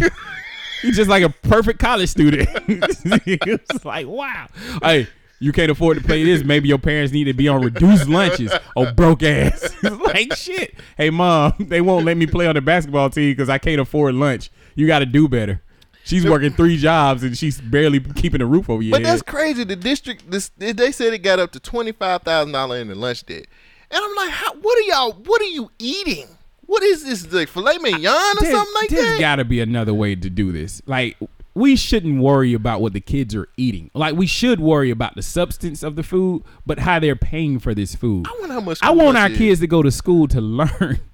[0.83, 2.49] You're just like a perfect college student.
[2.67, 4.49] it's like wow.
[4.83, 5.07] Hey,
[5.39, 6.43] you can't afford to pay this.
[6.43, 8.53] Maybe your parents need to be on reduced lunches.
[8.75, 9.73] Oh, broke ass.
[9.83, 10.75] Like shit.
[10.97, 14.15] Hey, mom, they won't let me play on the basketball team because I can't afford
[14.15, 14.49] lunch.
[14.75, 15.61] You got to do better.
[16.05, 19.11] She's working three jobs and she's barely keeping a roof over your But head.
[19.11, 19.63] that's crazy.
[19.63, 22.95] The district, this they said it got up to twenty five thousand dollars in the
[22.95, 23.45] lunch debt,
[23.91, 25.13] and I'm like, how, what are y'all?
[25.13, 26.27] What are you eating?
[26.67, 27.31] What is this?
[27.33, 29.07] Like filet mignon or There's- something like there's that?
[29.09, 30.81] There's got to be another way to do this.
[30.85, 31.17] Like
[31.55, 33.89] we shouldn't worry about what the kids are eating.
[33.93, 37.73] Like we should worry about the substance of the food, but how they're paying for
[37.73, 38.27] this food.
[38.27, 38.79] I wonder how much.
[38.83, 39.37] I want our is.
[39.37, 40.99] kids to go to school to learn.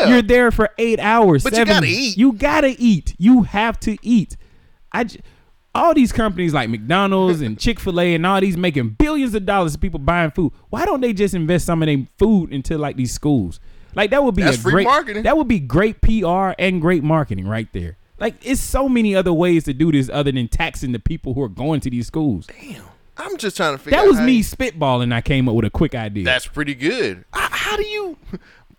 [0.00, 1.42] Yeah, You're there for eight hours.
[1.42, 2.18] But you gotta eat.
[2.18, 3.14] You gotta eat.
[3.16, 4.36] You have to eat.
[4.92, 5.04] I.
[5.04, 5.20] j-
[5.74, 9.46] all these companies like McDonald's and Chick Fil A and all these making billions of
[9.46, 10.52] dollars of people buying food.
[10.68, 13.60] Why don't they just invest some of their food into like these schools?
[13.94, 15.22] Like that would be That's a free great marketing.
[15.22, 17.96] That would be great PR and great marketing right there.
[18.22, 21.42] Like it's so many other ways to do this other than taxing the people who
[21.42, 22.46] are going to these schools.
[22.46, 22.84] Damn.
[23.18, 23.98] I'm just trying to figure.
[23.98, 25.12] That was me you- spitballing.
[25.12, 26.24] I came up with a quick idea.
[26.24, 27.24] That's pretty good.
[27.32, 28.16] How, how do you?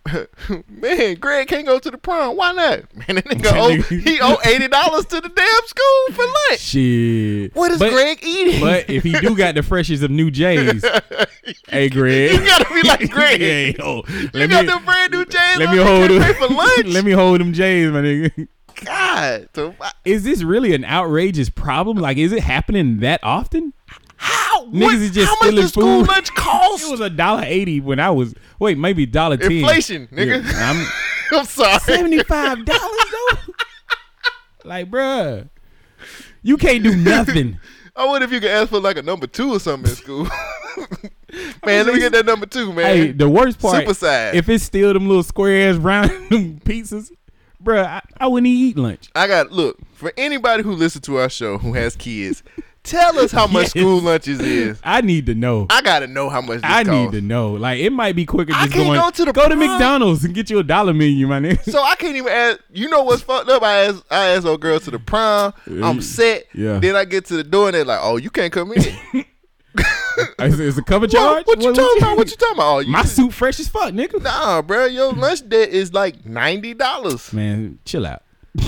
[0.70, 2.36] Man, Greg can't go to the prom.
[2.38, 2.96] Why not?
[2.96, 6.60] Man, that nigga owe, he owe eighty dollars to the damn school for lunch.
[6.62, 7.54] Shit.
[7.56, 8.62] What is Greg eating?
[8.62, 10.84] But if he do got the freshest of new J's,
[11.70, 13.40] hey Greg, You gotta be like Greg.
[13.42, 15.58] Hey, yo, you let got me them brand new J's.
[15.58, 16.34] let me hold them.
[16.36, 16.86] for lunch.
[16.88, 18.48] let me hold them J's, my nigga.
[18.86, 19.50] God,
[20.06, 21.98] Is this really an outrageous problem?
[21.98, 23.74] Like, is it happening that often?
[24.18, 24.66] how?
[24.68, 26.08] Niggas What- is just how much stealing does school food.
[26.08, 26.84] lunch cost?
[26.88, 29.52] It was a dollar eighty when I was wait maybe dollar ten.
[29.52, 30.44] Inflation, nigga.
[30.44, 30.88] Yeah, I'm
[31.40, 31.80] I'm sorry.
[31.80, 33.54] seventy five dollars though.
[34.66, 35.50] like, bruh,
[36.42, 37.60] you can't do nothing.
[37.96, 40.28] I wonder if you could ask for like a number two or something in school.
[41.66, 42.86] man, let me get that number two, man.
[42.86, 44.36] Hey, the worst part, Super size.
[44.36, 46.10] if it's still them little square ass round
[46.64, 47.12] pizzas,
[47.64, 49.10] bruh, I, I wouldn't even eat lunch.
[49.16, 52.44] I got look for anybody who listens to our show who has kids.
[52.84, 53.70] Tell us how much Yes.
[53.72, 54.78] school lunches is.
[54.84, 55.68] I need to know.
[55.70, 56.58] I gotta know how much.
[56.62, 57.54] This I need to know.
[57.54, 59.60] Like, it might be quicker I just can't going go to the go to prom.
[59.60, 61.64] McDonald's and get you a dollar menu, my nigga.
[61.64, 62.60] So I can't even ask.
[62.74, 63.64] You know what's fucked up?
[63.64, 65.54] I asked, I asked old girl to the prom.
[65.82, 66.48] I'm set.
[66.54, 66.80] Yeah.
[66.80, 69.26] Then I get to the door and they're like, "Oh, you can't come in."
[70.40, 71.46] Is, is it cover charge?
[71.48, 72.18] What, what you talking about?
[72.18, 72.76] What you talking about?
[72.76, 74.22] Oh, you, My suit fresh as fuck, nigga.
[74.22, 77.34] Nah, bro, your lunch debt is like ninety dollars.
[77.34, 78.22] Man, chill out.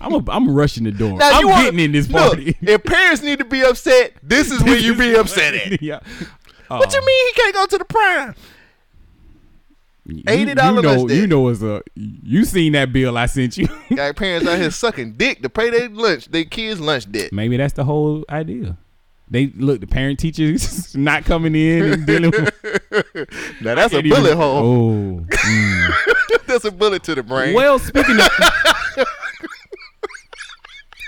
[0.00, 1.18] I'm a, I'm rushing the door.
[1.18, 2.56] Now, I'm wanna, getting in this look, party.
[2.60, 5.82] if parents need to be upset, this is where you be upset at.
[5.82, 6.00] yeah.
[6.68, 7.06] What you oh.
[7.06, 8.34] mean he can't go to the prime?
[10.06, 11.16] You- $80 You know, lunch debt.
[11.16, 11.82] you know, it's a.
[11.94, 13.68] You seen that bill I sent you?
[13.94, 17.32] Got parents out here sucking dick to pay their lunch, their kids' lunch debt.
[17.32, 18.76] Maybe that's the whole idea.
[19.32, 22.52] They look the parent teachers not coming in and dealing with.
[23.62, 24.58] Now that's a can't even- bullet hole.
[24.58, 26.46] Oh, mm.
[26.46, 27.54] that's a bullet to the brain.
[27.54, 28.28] well, speaking of,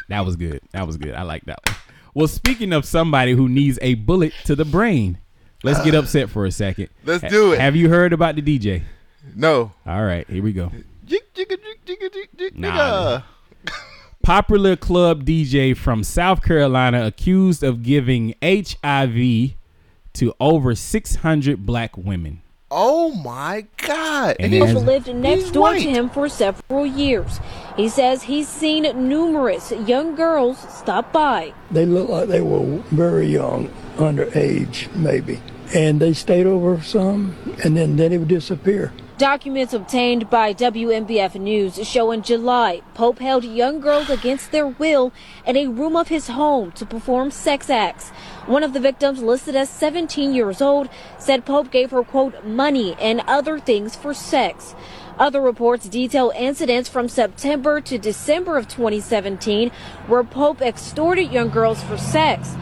[0.08, 0.60] that was good.
[0.72, 1.14] That was good.
[1.14, 1.76] I like that one.
[2.14, 5.18] Well, speaking of somebody who needs a bullet to the brain,
[5.62, 6.88] let's get upset for a second.
[7.04, 7.60] Let's Ha- do it.
[7.60, 8.82] Have you heard about the DJ?
[9.34, 9.72] no.
[9.86, 10.70] All right, here we go.
[11.04, 13.24] Jig, jigga, jig, jigga, jig, jig, Nah, nigga.
[14.24, 19.52] Popular club DJ from South Carolina accused of giving HIV
[20.14, 22.40] to over 600 black women.
[22.70, 24.36] Oh my God.
[24.40, 25.82] And He's- has- lived next he's door white.
[25.82, 27.38] to him for several years.
[27.76, 31.52] He says he's seen numerous young girls stop by.
[31.70, 33.68] They looked like they were very young,
[33.98, 35.40] underage maybe.
[35.74, 38.92] And they stayed over some, and then, then they would disappear.
[39.18, 45.12] Documents obtained by WMBF News show in July, Pope held young girls against their will
[45.46, 48.10] in a room of his home to perform sex acts.
[48.46, 52.96] One of the victims, listed as 17 years old, said Pope gave her, quote, money
[52.98, 54.74] and other things for sex.
[55.16, 59.70] Other reports detail incidents from September to December of 2017
[60.08, 62.56] where Pope extorted young girls for sex.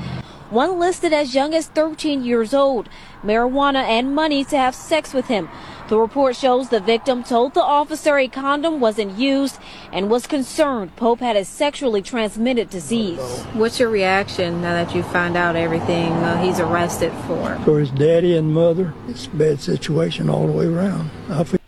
[0.53, 2.91] One listed as young as 13 years old,
[3.25, 5.49] marijuana and money to have sex with him.
[5.93, 9.59] The report shows the victim told the officer a condom wasn't used
[9.93, 13.21] and was concerned Pope had a sexually transmitted disease.
[13.53, 17.61] What's your reaction now that you find out everything uh, he's arrested for?
[17.67, 21.11] For his daddy and mother, it's a bad situation all the way around.
[21.29, 21.61] I feel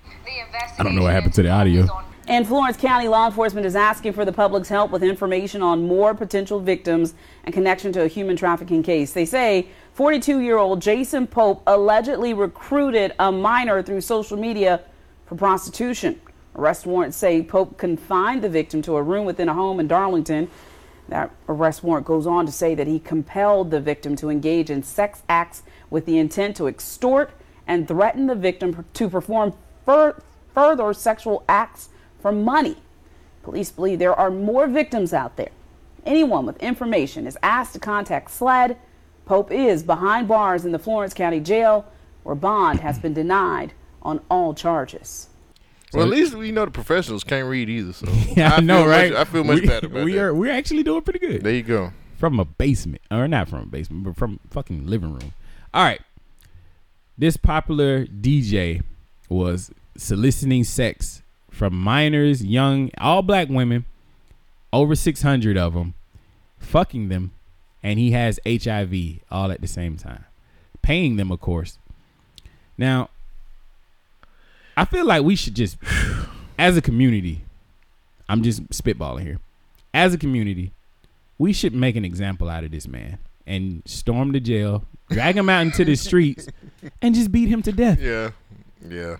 [0.79, 1.87] I don't know what happened to the audio.
[2.27, 6.15] And Florence County law enforcement is asking for the public's help with information on more
[6.15, 7.13] potential victims
[7.45, 9.13] and connection to a human trafficking case.
[9.13, 14.81] They say 42 year old Jason Pope allegedly recruited a minor through social media
[15.27, 16.21] for prostitution.
[16.57, 20.51] Arrest warrants say Pope confined the victim to a room within a home in Darlington.
[21.09, 24.83] That arrest warrant goes on to say that he compelled the victim to engage in
[24.83, 27.31] sex acts with the intent to extort
[27.65, 29.53] and threaten the victim to perform
[29.85, 30.21] fur-
[30.53, 31.91] further sexual acts
[32.21, 32.79] for money.
[33.45, 35.51] Police believe there are more victims out there.
[36.05, 38.77] Anyone with information is asked to contact SLED.
[39.25, 41.87] Pope is behind bars in the Florence County Jail,
[42.23, 43.73] where bond has been denied
[44.03, 45.29] on all charges.
[45.93, 47.93] Well, at least we know the professionals can't read either.
[47.93, 48.07] So
[48.37, 49.13] Yeah, I, know, right?
[49.13, 50.21] Much, I feel much we, better about we that.
[50.21, 51.43] are we're actually doing pretty good.
[51.43, 51.93] There you go.
[52.19, 55.33] From a basement, or not from a basement, but from fucking living room.
[55.73, 56.01] All right.
[57.17, 58.83] This popular DJ
[59.29, 63.85] was soliciting sex from minors, young, all black women,
[64.73, 65.95] over 600 of them,
[66.59, 67.31] fucking them,
[67.85, 70.25] and he has HIV all at the same time.
[70.83, 71.79] Paying them, of course.
[72.77, 73.11] Now,
[74.77, 75.77] I feel like we should just,
[76.59, 77.45] as a community,
[78.29, 79.39] I'm just spitballing here.
[79.93, 80.73] As a community,
[81.39, 85.49] we should make an example out of this man and storm the jail, drag him
[85.49, 86.49] out into the streets,
[87.03, 88.01] and just beat him to death.
[88.01, 88.31] Yeah,
[88.89, 89.19] yeah.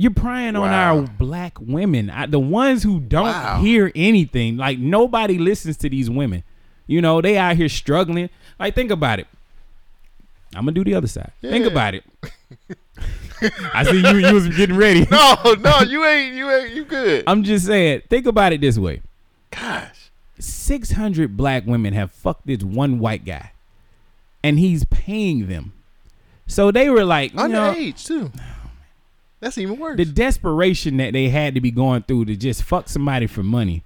[0.00, 3.60] You're prying on our black women, I, the ones who don't Wow.
[3.60, 4.56] hear anything.
[4.56, 6.44] Like nobody listens to these women.
[6.88, 8.30] You know, they out here struggling.
[8.58, 9.28] Like, think about it.
[10.54, 11.30] I'm gonna do the other side.
[11.42, 12.02] Think about it.
[13.74, 14.16] I see you.
[14.16, 15.06] You was getting ready.
[15.10, 16.34] No, no, you ain't.
[16.34, 16.74] You ain't.
[16.74, 17.24] You good.
[17.26, 18.02] I'm just saying.
[18.08, 19.02] Think about it this way.
[19.50, 23.52] Gosh, six hundred black women have fucked this one white guy,
[24.42, 25.74] and he's paying them.
[26.46, 28.32] So they were like, you know, Underage too.
[29.40, 29.98] That's even worse.
[29.98, 33.84] the desperation that they had to be going through to just fuck somebody for money,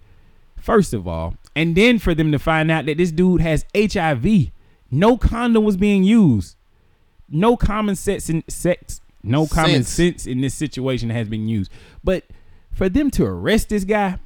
[0.57, 4.51] first of all, and then for them to find out that this dude has HIV.
[4.91, 6.57] No condom was being used.
[7.29, 9.01] No common sense in sex.
[9.23, 10.27] No common Sense.
[10.27, 11.70] in this situation has been used.
[12.03, 12.24] But
[12.73, 14.19] for them to arrest this guy,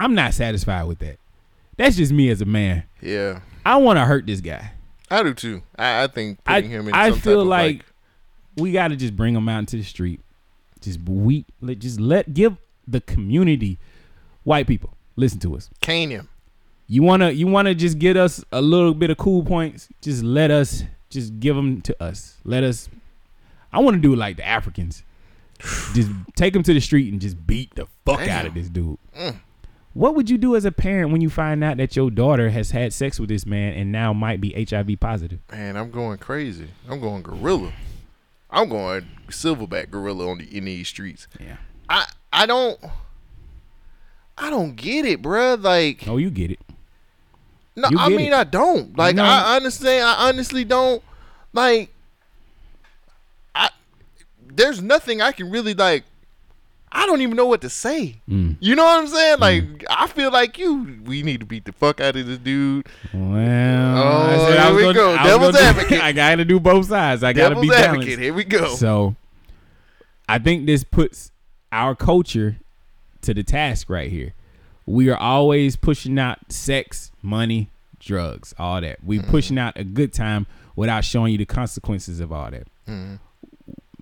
[0.00, 1.18] I'm not satisfied with that.
[1.76, 2.84] That's just me as a man.
[3.00, 4.72] Yeah, I want to hurt this guy.
[5.10, 5.62] I do too.
[5.78, 6.94] I, I think I, him in.
[6.94, 7.84] I feel of, like,
[8.56, 10.20] we got to just bring him out into the street.
[10.80, 12.56] Just we let just let give
[12.88, 13.78] the community,
[14.42, 15.70] white people, listen to us.
[15.80, 16.28] cane him.
[16.86, 19.88] You wanna you wanna just get us a little bit of cool points.
[20.00, 22.38] Just let us just give them to us.
[22.44, 22.88] Let us.
[23.72, 25.04] I want to do it like the Africans.
[25.94, 28.98] just take them to the street and just beat the fuck out of this dude.
[29.16, 29.36] Mm.
[29.94, 32.70] What would you do as a parent when you find out that your daughter has
[32.70, 35.40] had sex with this man and now might be HIV positive?
[35.50, 36.68] Man, I'm going crazy.
[36.88, 37.72] I'm going gorilla.
[38.50, 41.28] I'm going silverback gorilla on the in these streets.
[41.38, 41.56] Yeah.
[41.88, 42.78] I I don't
[44.38, 45.62] I don't get it, bruh.
[45.62, 46.60] Like Oh, you get it.
[47.76, 48.34] no, I mean it.
[48.34, 48.96] I don't.
[48.96, 49.24] Like No.
[49.24, 50.04] I understand.
[50.04, 51.02] I honestly don't.
[51.52, 51.90] Like
[53.54, 53.68] I
[54.46, 56.04] there's nothing I can really like.
[56.94, 58.16] I don't even know what to say.
[58.28, 58.56] Mm.
[58.60, 59.38] You know what I'm saying?
[59.38, 60.98] Like I feel like you.
[61.04, 62.86] We need to beat the fuck out of this dude.
[63.14, 63.22] Well,
[63.98, 65.14] Oh, I said I here we gonna- go.
[65.14, 66.00] I Devil's gonna do- advocate.
[66.02, 67.22] I gotta do both sides.
[67.22, 67.94] I gotta be Devil's balanced.
[68.08, 68.18] advocate.
[68.18, 68.74] Here we go.
[68.74, 69.14] So,
[70.28, 71.30] I think this puts
[71.70, 72.58] our culture
[73.22, 74.34] to the task right here.
[74.86, 77.70] We are always pushing out sex, money,
[78.00, 79.02] drugs, all that.
[79.04, 79.30] We Mm-hmm.
[79.30, 80.46] pushing out a good time
[80.76, 82.66] without showing you the consequences of all that.
[82.88, 83.18] Mhm.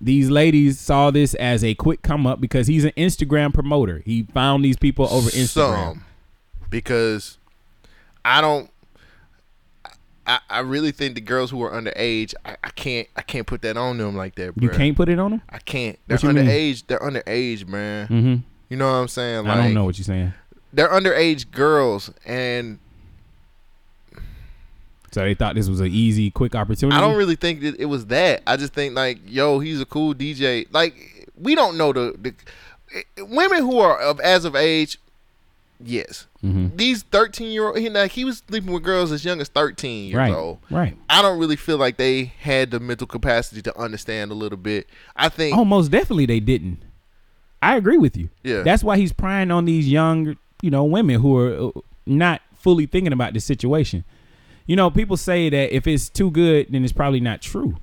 [0.01, 4.03] These ladies saw this as a quick come up because he's an Instagram promoter.
[4.07, 5.49] He found these people over Instagram.
[5.93, 6.05] Some,
[6.71, 7.37] because
[8.25, 8.71] I don't.
[10.27, 13.63] I, I really think the girls who are underage, I, I can't I can't put
[13.63, 14.53] that on them like that.
[14.57, 15.43] You can't put it on them.
[15.51, 15.99] I can't.
[16.07, 16.47] They're you mean?
[16.47, 16.87] underage.
[16.87, 18.09] They're underage, man.
[18.09, 18.43] Mhm.
[18.71, 19.47] You know what I'm saying?
[19.47, 20.33] I don't know what you're saying.
[20.73, 22.79] They're underage girls, and
[25.13, 26.97] So they thought this was an easy, quick opportunity.
[26.97, 28.43] I don't really think that it was that.
[28.47, 30.67] I just think like, yo, he's a cool DJ.
[30.71, 32.33] Like we don't know the,
[33.17, 34.99] the women who are of as of age.
[35.83, 36.77] Yes, Mhm.
[36.77, 37.79] these thirteen year old.
[37.79, 40.59] He, like he was sleeping with girls as young as thirteen years Right, old.
[40.71, 40.95] right.
[41.09, 44.87] I don't really feel like they had the mental capacity to understand a little bit.
[45.17, 45.57] I think.
[45.57, 46.83] Oh, most definitely they didn't.
[47.63, 48.31] I agree with you.
[48.43, 48.63] Yeah.
[48.63, 52.87] That's why he's prying on these young, you know, women who are uh, not fully
[52.87, 54.05] thinking about the situation.
[54.67, 57.77] You know, people say that if it's too good, then it's probably not true.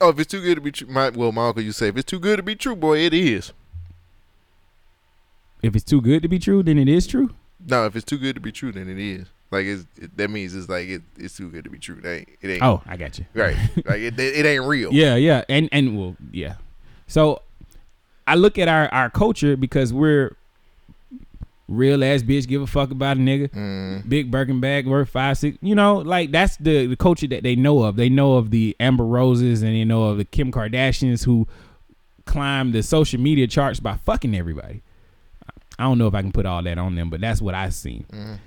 [0.00, 1.96] Oh, if it's too good to be true, my well, my uncle, you say if
[1.96, 3.52] it's too good to be true, boy, it is.
[5.62, 7.30] If it's too good to be true, then it is true.
[7.66, 9.26] No, if it's too good to be true, then it is.
[9.50, 12.00] Like it's it, that means it's like it, it's too good to be true.
[12.02, 12.28] It ain't.
[12.40, 12.62] It ain't.
[12.62, 13.26] Oh, I got you.
[13.34, 13.56] Right.
[13.84, 14.90] like it, it ain't real.
[14.92, 16.54] Yeah, yeah, and and well, yeah.
[17.06, 17.42] So
[18.30, 20.36] I look at our our culture because we're
[21.68, 23.48] real ass bitch give a fuck about a nigga.
[23.48, 24.08] Mm.
[24.08, 25.58] Big Birkin bag worth five six.
[25.60, 27.96] You know, like that's the the culture that they know of.
[27.96, 31.48] They know of the Amber Roses and they know of the Kim Kardashians who
[32.24, 34.82] climb the social media charts by fucking everybody.
[35.76, 37.74] I don't know if I can put all that on them, but that's what I've
[37.74, 38.06] seen.
[38.12, 38.38] Mm.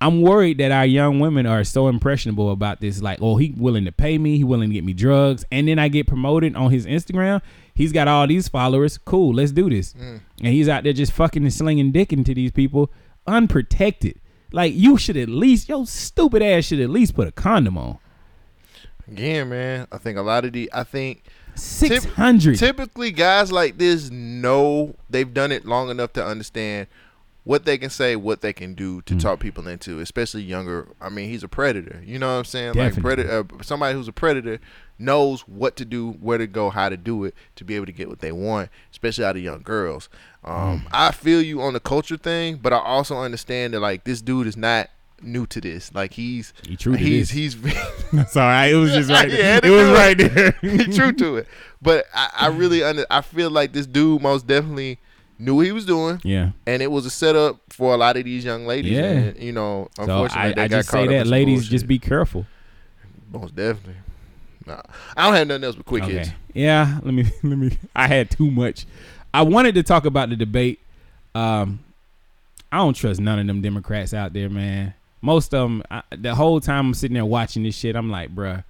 [0.00, 3.02] I'm worried that our young women are so impressionable about this.
[3.02, 5.78] Like, oh, he willing to pay me, he willing to get me drugs, and then
[5.78, 7.42] I get promoted on his Instagram.
[7.74, 8.98] He's got all these followers.
[8.98, 9.92] Cool, let's do this.
[9.94, 10.20] Mm.
[10.38, 12.90] And he's out there just fucking and slinging dick into these people
[13.26, 14.18] unprotected.
[14.52, 17.98] Like, you should at least, your stupid ass should at least put a condom on.
[19.06, 21.24] Again, man, I think a lot of the I think
[21.56, 22.58] 600.
[22.58, 26.86] typically, guys like this know they've done it long enough to understand
[27.50, 29.04] what they can say, what they can do Mm.
[29.06, 30.86] to talk people into, especially younger.
[31.00, 32.00] I mean, he's a predator.
[32.06, 32.74] You know what I'm saying?
[32.74, 32.92] Definitely.
[32.94, 34.60] Like predator, uh, somebody who's a predator
[35.00, 37.92] knows what to do, where to go, how to do it to be able to
[37.92, 40.08] get what they want, especially out of young girls.
[40.44, 40.50] Mm.
[40.52, 44.22] Um, I feel you on the culture thing, but I also understand that like this
[44.22, 44.88] dude is not
[45.20, 45.92] new to this.
[45.92, 47.60] Like he's He true to he's he's
[48.12, 48.66] That's all right.
[48.66, 49.58] It was just right there.
[49.60, 50.52] It was do right there.
[50.60, 51.48] he true to it.
[51.82, 55.00] But I, I really under I feel like this dude most definitely
[55.40, 56.20] knew what he was doing.
[56.22, 56.50] Yeah.
[56.66, 58.92] And it was a setup for a lot of these young ladies.
[58.92, 59.04] Yeah.
[59.10, 61.70] And, you know, So unfortunately I, they I got just caught say that, ladies, bullshit.
[61.70, 62.46] just be careful.
[63.32, 63.94] most definitely.
[64.66, 64.82] Nah.
[65.16, 66.12] I don't have nothing else but quick Okay.
[66.18, 66.30] hits.
[66.54, 68.86] Yeah, let me let me I had too much.
[69.32, 70.78] I wanted to talk about the debate.
[71.34, 71.80] Um
[72.72, 74.94] I don't trust none of them Democrats out there, man.
[75.22, 78.34] Most of them, I, the whole time I'm sitting there watching this shit, I'm like,
[78.34, 78.62] bruh,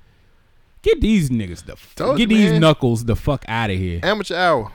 [0.83, 2.61] get these niggas the Told get you, these man.
[2.63, 4.01] knuckles the fuck out of here.
[4.03, 4.73] Amateur hour.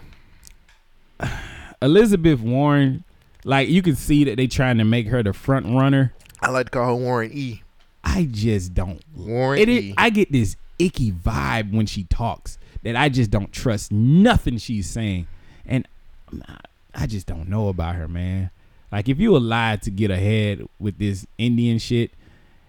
[1.81, 3.03] Elizabeth Warren,
[3.43, 6.13] like you can see that they trying to make her the front runner.
[6.41, 7.61] I like to call her Warren E.
[8.03, 9.01] I just don't.
[9.15, 9.93] Warren It, E.
[9.97, 14.87] I get this icky vibe when she talks that I just don't trust nothing she's
[14.89, 15.27] saying,
[15.65, 15.87] and
[16.93, 18.51] I just don't know about her, man.
[18.91, 22.11] Like if you lied to get ahead with this Indian shit,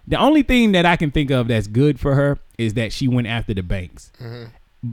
[0.06, 3.06] the only thing that I can think of that's good for her is that she
[3.08, 4.10] went after the banks.
[4.20, 4.48] Mhm.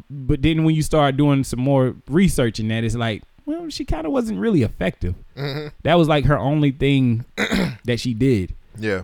[0.10, 3.86] But then when you start doing some more research in that, it's like, well, she
[3.86, 5.16] kind of wasn't really effective.
[5.38, 5.72] Mhm.
[5.84, 7.26] That was like her only thing
[7.86, 8.54] that she did.
[8.78, 9.04] Yeah.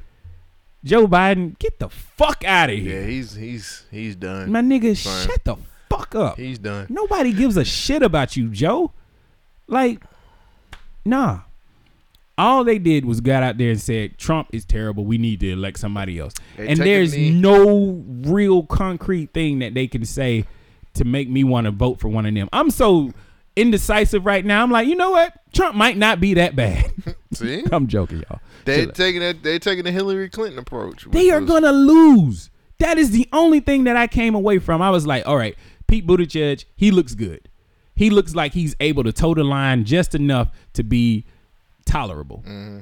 [0.84, 3.02] Joe Biden, get the fuck out of here.
[3.02, 4.52] Yeah, he's he's he's done.
[4.52, 5.28] My nigga, Fine.
[5.28, 5.57] shut the
[5.90, 6.38] fuck up.
[6.38, 6.88] He's done.
[6.90, 8.91] Nobody gives a shit about you, Joe.
[9.68, 10.02] Like,
[11.06, 11.41] nah.
[12.38, 15.03] All they did was got out there and said Trump is terrible.
[15.03, 16.34] We need to elect somebody else.
[16.56, 20.45] They and there's the- no real concrete thing that they can say
[20.94, 22.48] to make me want to vote for one of them.
[22.53, 23.11] I'm so
[23.56, 24.64] indecisive right now.
[24.64, 25.34] I'm like, you know what?
[25.54, 26.92] Trump might not be that bad.
[27.34, 27.64] See?
[27.72, 28.40] I'm joking, y'all.
[28.66, 31.06] They Chill taking that they taking the Hillary Clinton approach.
[31.06, 32.50] They are was- gonna lose.
[32.80, 34.82] That is the only thing that I came away from.
[34.82, 35.56] I was like, all right,
[35.88, 37.50] Pete Buttigieg, he looks good.
[37.94, 41.26] He looks like he's able to toe the line just enough to be
[41.86, 42.38] tolerable.
[42.48, 42.80] Mm-hmm.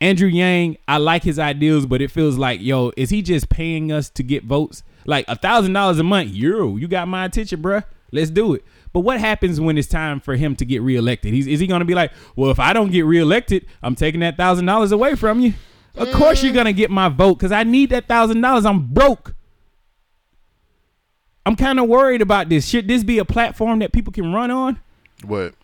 [0.00, 3.92] Andrew Yang, I like his ideals, but it feels like, yo, is he just paying
[3.92, 4.82] us to get votes?
[5.06, 7.84] Like a thousand dollars a month, yo, you got my attention, bruh.
[8.10, 8.64] Let's do it.
[8.94, 11.34] But what happens when it's time for him to get reelected?
[11.34, 14.20] He's, is he going to be like, well, if I don't get reelected, I'm taking
[14.20, 15.54] that thousand dollars away from you?
[15.96, 16.56] Of course you're mm.
[16.56, 18.64] going to get my vote because I need that thousand dollars.
[18.64, 19.34] I'm broke.
[21.44, 22.68] I'm kind of worried about this.
[22.68, 24.78] Should this be a platform that people can run on?
[25.24, 25.54] What?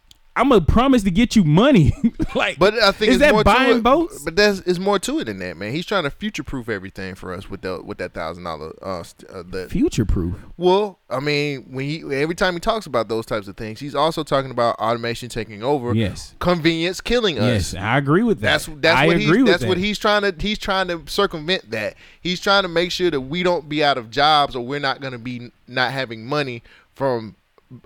[0.41, 1.93] I'm gonna promise to get you money.
[2.35, 4.23] like, But I think is it's that more buying to votes?
[4.25, 5.73] But that's it's more to it than that, man.
[5.73, 9.03] He's trying to future proof everything for us with the with that thousand dollar uh,
[9.03, 10.35] st- uh the Future proof.
[10.57, 13.95] Well, I mean, when he every time he talks about those types of things, he's
[13.95, 15.95] also talking about automation taking over.
[15.95, 16.35] Yes.
[16.39, 17.75] Convenience killing us.
[17.75, 18.65] Yes, I agree with that.
[18.65, 21.03] That's that's I what agree he's with that's what he's trying to he's trying to
[21.07, 21.97] circumvent that.
[22.23, 25.03] He's trying to make sure that we don't be out of jobs or we're not
[25.03, 26.62] going to be not having money
[26.95, 27.37] from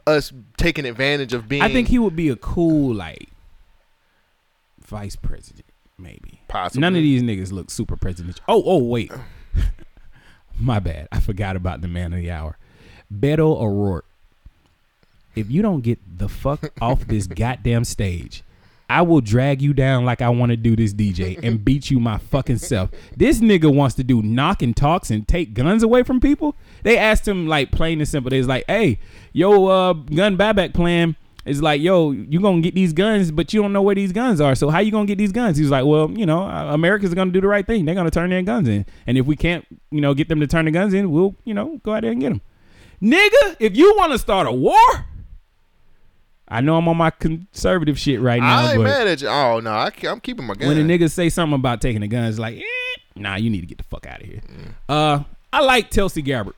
[0.06, 3.28] us taking advantage of being I think he would be a cool like
[4.80, 5.66] vice president,
[5.98, 6.40] maybe.
[6.48, 6.80] Possibly.
[6.80, 8.44] None of these niggas look super presidential.
[8.48, 9.12] Oh, oh, wait.
[10.58, 11.08] My bad.
[11.10, 12.56] I forgot about the man of the hour.
[13.12, 14.06] Beto O'Rourke.
[15.34, 18.44] If you don't get the fuck off this goddamn stage,
[18.88, 21.98] I will drag you down like I want to do this DJ and beat you
[21.98, 22.90] my fucking self.
[23.16, 26.54] This nigga wants to do knock and talks and take guns away from people.
[26.82, 28.30] They asked him like plain and simple.
[28.30, 28.98] They was like, "Hey,
[29.32, 31.16] yo, uh, gun buyback plan
[31.46, 34.40] is like, yo, you gonna get these guns, but you don't know where these guns
[34.40, 34.54] are.
[34.54, 37.14] So how you gonna get these guns?" He was like, "Well, you know, uh, America's
[37.14, 37.84] gonna do the right thing.
[37.84, 40.46] They're gonna turn their guns in, and if we can't, you know, get them to
[40.46, 42.40] turn the guns in, we'll, you know, go out there and get them."
[43.02, 45.06] Nigga, if you want to start a war,
[46.48, 49.28] I know I'm on my conservative shit right now, I ain't but mad at you.
[49.28, 50.68] Oh no, I, am keeping my gun.
[50.68, 52.62] when the niggas say something about taking the guns, like, eh,
[53.16, 54.40] nah, you need to get the fuck out of here.
[54.88, 55.20] Uh,
[55.52, 56.54] I like Tulsi Gabbard.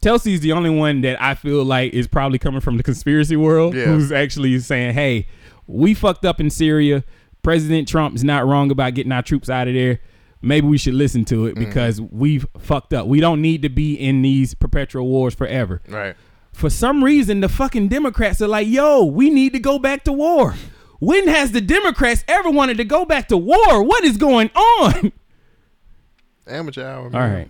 [0.00, 3.74] Tulsi's the only one that I feel like is probably coming from the conspiracy world,
[3.74, 3.84] Yeah.
[3.84, 5.26] who's actually saying, "Hey,
[5.68, 7.04] we fucked up in Syria.
[7.42, 10.00] President Trump is not wrong about getting our troops out of there.
[10.44, 13.06] Maybe we should listen to it because we've fucked up.
[13.06, 16.16] We don't need to be in these perpetual wars forever." Right.
[16.52, 20.12] For some reason, the fucking Democrats are like, yo, we need to go back to
[20.12, 20.54] war.
[21.00, 23.82] When has the Democrats ever wanted to go back to war?
[23.82, 25.12] What is going on?
[26.46, 27.04] Amateur hour.
[27.04, 27.34] All Man.
[27.34, 27.48] right.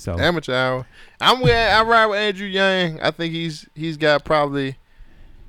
[0.00, 0.86] So Amateur hour.
[1.20, 3.00] I'm with I ride with Andrew Yang.
[3.00, 4.76] I think he's he's got probably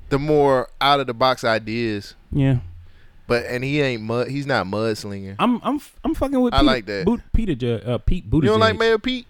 [0.08, 2.14] the more out of the box ideas.
[2.30, 2.58] Yeah.
[3.26, 4.28] But and he ain't mud.
[4.28, 5.36] He's not mudslinging.
[5.38, 7.04] I'm I'm I'm fucking with I Peter, like that.
[7.06, 8.42] Boot, Peter uh, Pete Buttigieg.
[8.42, 9.26] You don't like Mayor Pete?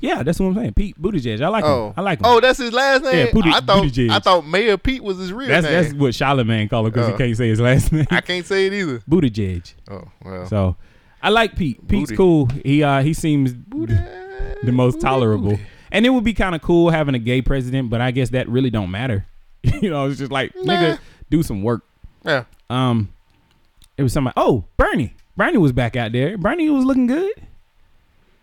[0.00, 0.74] Yeah, that's what I'm saying.
[0.74, 1.40] Pete Buttigieg.
[1.42, 1.94] I like oh, him.
[1.96, 2.24] I like him.
[2.26, 3.26] Oh, that's his last name.
[3.26, 4.10] Yeah, Booty- I thought Buttigieg.
[4.10, 5.82] I thought Mayor Pete was his real that's name.
[5.82, 7.12] that's what Charlemagne called him because Oh.
[7.12, 8.06] he can't say his last name.
[8.10, 9.00] I can't say it either.
[9.00, 9.74] Buttigieg.
[9.90, 10.46] Oh well.
[10.46, 10.76] So
[11.22, 11.86] I like Pete.
[11.86, 12.16] Pete's Booty.
[12.16, 12.46] cool.
[12.64, 15.58] He uh he seems the most tolerable.
[15.92, 18.48] And it would be kind of cool having a gay president, but I guess that
[18.48, 19.26] really don't matter.
[19.62, 20.72] you know, it's just like Nah.
[20.74, 20.98] nigga,
[21.30, 21.82] do some work.
[22.24, 22.44] Yeah.
[22.70, 23.12] Um,
[23.98, 24.34] it was somebody.
[24.36, 25.14] Oh, Bernie.
[25.36, 26.38] Bernie was back out there.
[26.38, 27.32] Bernie was looking good.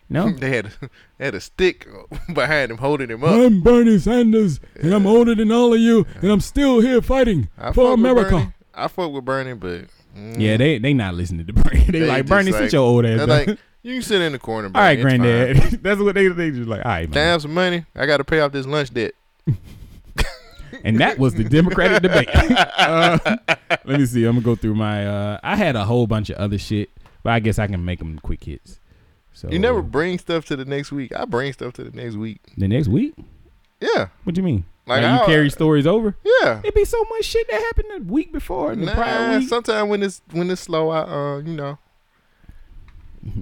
[0.09, 0.71] No, they had
[1.17, 1.87] they had a stick
[2.33, 3.31] behind him holding him up.
[3.31, 7.49] I'm Bernie Sanders, and I'm older than all of you, and I'm still here fighting
[7.57, 8.53] I for America.
[8.73, 9.85] I fuck with Bernie, but
[10.15, 11.85] mm, Yeah, they they not listening to Bernie.
[11.89, 13.19] They, like just Bernie, sit your old ass.
[13.19, 13.29] down.
[13.29, 14.67] Like, you can sit in the corner.
[14.67, 14.83] all Bernie.
[14.83, 15.19] right, It's fine.
[15.21, 15.83] granddad.
[15.83, 16.85] That's what they they just like.
[16.85, 17.27] All right, Can I man.
[17.33, 17.85] have some money?
[17.95, 19.13] I got to pay off this lunch debt.
[20.83, 22.29] And that was the Democratic debate.
[22.31, 23.17] Uh,
[23.85, 24.25] let me see.
[24.25, 25.05] I'm gonna go through my.
[25.07, 26.89] Uh, I had a whole bunch of other shit,
[27.23, 28.79] but I guess I can make them quick hits.
[29.37, 31.15] So You never bring stuff to the next week.
[31.15, 32.39] I bring stuff to the next week.
[32.57, 33.13] the next week.
[33.79, 34.07] Yeah.
[34.23, 34.65] What do you mean?
[34.87, 36.15] Like, Like, you carry stories over?
[36.23, 36.61] Yeah.
[36.63, 39.47] It be so much shit that happened the week before and the prior Nah, week.
[39.49, 41.77] sometimes when it's when it's slow, I uh you know.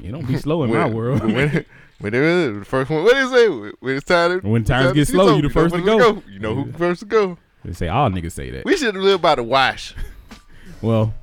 [0.03, 1.21] It don't be slow in my world.
[1.23, 1.65] When,
[1.99, 3.71] when it is the first one, what do you say?
[3.79, 6.13] When it's time to, When times time get slow, something, you the first to go.
[6.13, 7.37] when You know who first to go.
[7.63, 8.65] They say all niggas say that.
[8.65, 9.95] We should live by the wash.
[10.81, 11.13] Well,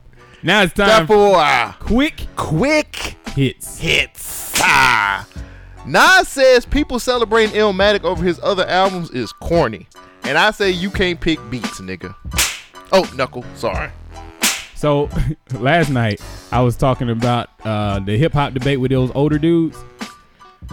[0.42, 2.96] now it's time Time for quick Quick
[3.36, 3.78] hits.
[3.78, 4.21] hits.
[5.86, 9.88] Nas says people celebrating Illmatic over his other albums is corny.
[10.24, 12.14] And I say you can't pick beats, nigga.
[12.92, 13.44] Oh, Knuckle.
[13.56, 13.90] Sorry.
[14.76, 15.08] So
[15.54, 16.20] last night
[16.50, 19.76] I was talking about uh, the hip hop debate with those older dudes.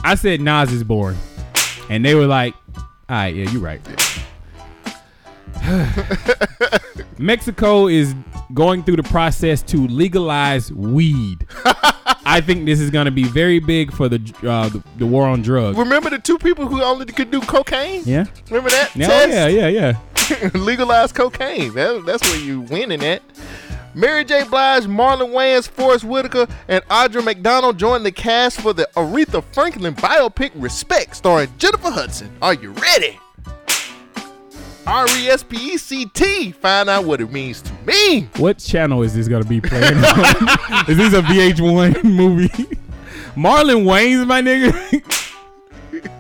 [0.04, 1.18] I said Nas is boring,
[1.90, 3.82] and they were like, "All right, yeah, you're right."
[7.18, 8.16] Mexico is
[8.54, 11.46] going through the process to legalize weed.
[12.26, 15.28] I think this is going to be very big for the uh, the, the war
[15.28, 15.78] on drugs.
[15.78, 18.04] Remember the two people who only could do cocaine?
[18.06, 18.26] Yeah.
[18.50, 18.96] Remember that?
[18.96, 19.30] Yeah, test?
[19.32, 20.50] yeah, yeah, yeah.
[20.54, 21.74] legalize cocaine.
[21.74, 23.22] That, that's where you winning at.
[23.96, 24.44] Mary J.
[24.44, 29.96] Blige, Marlon Wayans, Forest Whitaker, and Audra McDonald joined the cast for the Aretha Franklin
[29.96, 32.32] biopic Respect, starring Jennifer Hudson.
[32.42, 33.20] Are you ready?
[34.90, 36.52] R E S P E C T.
[36.52, 38.22] Find out what it means to me.
[38.38, 40.00] What channel is this gonna be playing on?
[40.90, 42.48] is this a VH1 movie?
[43.36, 44.74] Marlon Wayans my nigga.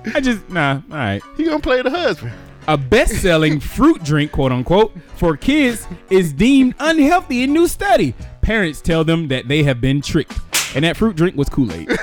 [0.15, 0.81] I just nah.
[0.91, 1.21] All right.
[1.35, 2.31] He gonna play the husband.
[2.67, 8.13] A best-selling fruit drink, quote unquote, for kids is deemed unhealthy in new study.
[8.43, 10.37] Parents tell them that they have been tricked,
[10.75, 11.87] and that fruit drink was Kool-Aid.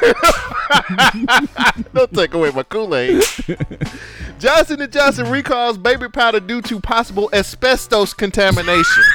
[1.95, 3.23] Don't take away my Kool-Aid.
[4.39, 9.03] Johnson & Johnson recalls baby powder due to possible asbestos contamination.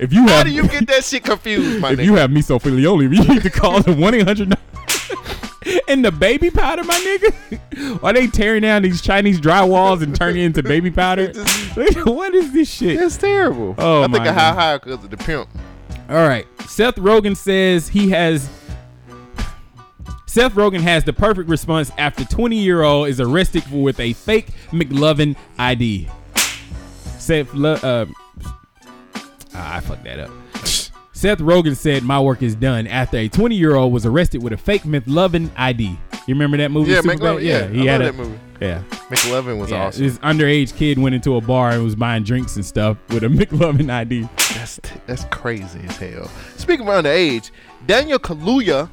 [0.00, 2.04] If you have, How do you get that shit confused, my if nigga?
[2.04, 4.56] you have mesothelioma, you need to call the one eight hundred.
[5.86, 8.02] And the baby powder, my nigga.
[8.02, 11.32] Are they tearing down these Chinese drywalls and turning it into baby powder?
[12.04, 12.98] what is this shit?
[13.00, 13.74] It's terrible.
[13.76, 15.48] Oh I my think of how high because of the pimp.
[16.08, 16.46] All right.
[16.66, 18.48] Seth Rogen says he has.
[20.26, 24.48] Seth Rogen has the perfect response after 20 year old is arrested with a fake
[24.70, 26.08] McLovin ID.
[27.18, 28.06] Seth, uh,
[29.54, 30.30] ah, I fucked that up.
[31.12, 34.52] Seth Rogen said, "My work is done." After a 20 year old was arrested with
[34.52, 35.84] a fake McLovin ID.
[35.84, 36.92] You remember that movie?
[36.92, 37.00] Yeah?
[37.00, 38.38] McLovin, yeah, he I had a- that movie.
[38.60, 40.02] Yeah, McLovin was yeah, awesome.
[40.04, 43.28] This underage kid went into a bar and was buying drinks and stuff with a
[43.28, 44.28] McLovin ID.
[44.76, 46.28] That's that's crazy as hell.
[46.56, 47.50] Speaking of underage,
[47.86, 48.90] Daniel Kaluuya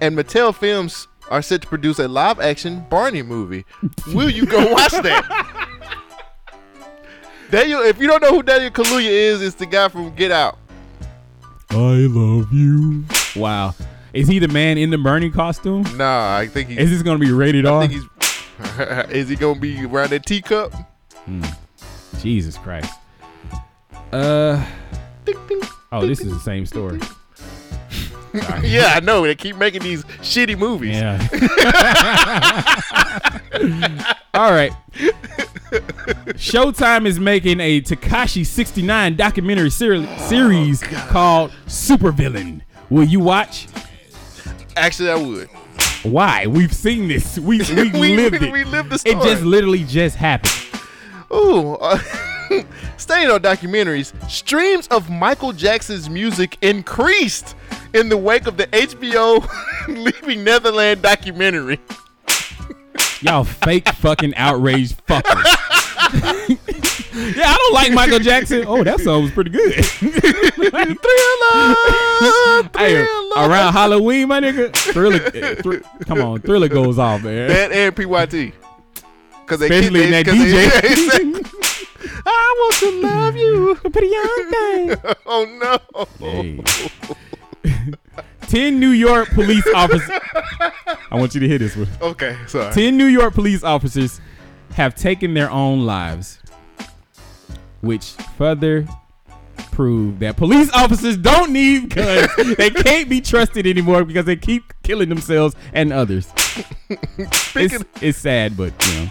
[0.00, 3.64] and Mattel Films are set to produce a live-action Barney movie.
[4.08, 5.68] Will you go watch that?
[7.50, 10.58] Daniel, if you don't know who Daniel Kaluuya is, it's the guy from Get Out.
[11.70, 13.04] I love you.
[13.36, 13.74] Wow.
[14.12, 15.84] Is he the man in the Bernie costume?
[15.96, 16.78] Nah, I think he's.
[16.78, 17.86] Is this gonna be rated I R?
[17.86, 19.10] think he's.
[19.10, 20.72] is he gonna be around that teacup?
[21.24, 21.44] Hmm.
[22.18, 22.92] Jesus Christ.
[24.12, 24.64] Uh.
[25.92, 27.00] Oh, this is the same story.
[28.64, 29.22] Yeah, I know.
[29.22, 30.96] They keep making these shitty movies.
[30.96, 31.18] Yeah.
[34.34, 34.72] All right.
[36.34, 42.62] Showtime is making a Tekashi 69 documentary ser- series called Supervillain.
[42.90, 43.68] Will you watch?
[44.76, 45.48] Actually, I would.
[46.02, 46.46] Why?
[46.48, 47.38] We've seen this.
[47.38, 48.52] We we, We- lived we- it.
[48.52, 49.16] we lived the story.
[49.16, 50.52] It just literally just happened.
[51.32, 51.74] Ooh.
[51.74, 51.98] Uh,
[52.96, 57.54] staying on documentaries, streams of Michael Jackson's music increased
[57.92, 59.46] in the wake of the HBO
[59.88, 61.78] Leaving Neverland documentary.
[63.20, 65.44] Y'all fake fucking outraged fuckers.
[67.36, 68.64] yeah, I don't like Michael Jackson.
[68.66, 69.74] Oh, that song was pretty good.
[72.76, 73.06] hey,
[73.36, 75.20] around Halloween, my nigga, Thriller.
[75.34, 77.48] eh, Thr- come on, Thriller goes off, man.
[77.48, 78.52] That and PYT.
[79.46, 80.68] Cause they Especially in they- that 'cause they-
[81.50, 81.63] DJ.
[82.26, 83.74] I want to love you.
[83.90, 85.14] Pretty young thing.
[85.26, 86.06] oh no.
[86.18, 86.62] Hey.
[88.48, 90.10] Ten New York police officers.
[91.10, 91.88] I want you to hear this one.
[92.00, 92.72] Okay, sorry.
[92.72, 94.20] Ten New York police officers
[94.74, 96.38] have taken their own lives,
[97.80, 98.86] which further
[99.72, 102.28] prove that police officers don't need guns.
[102.56, 106.28] they can't be trusted anymore because they keep killing themselves and others.
[107.56, 109.10] it's, it's sad, but you know,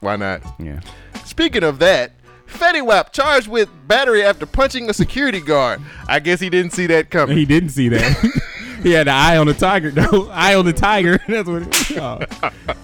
[0.00, 0.42] Why not?
[0.60, 0.80] yeah.
[1.24, 2.12] Speaking of that,
[2.54, 5.80] Fetty Wap charged with battery after punching a security guard.
[6.08, 7.36] I guess he didn't see that coming.
[7.36, 8.42] He didn't see that.
[8.82, 9.90] he had the eye on the tiger.
[9.92, 11.18] No, eye on the tiger.
[11.28, 11.62] That's what.
[11.62, 12.18] It, oh.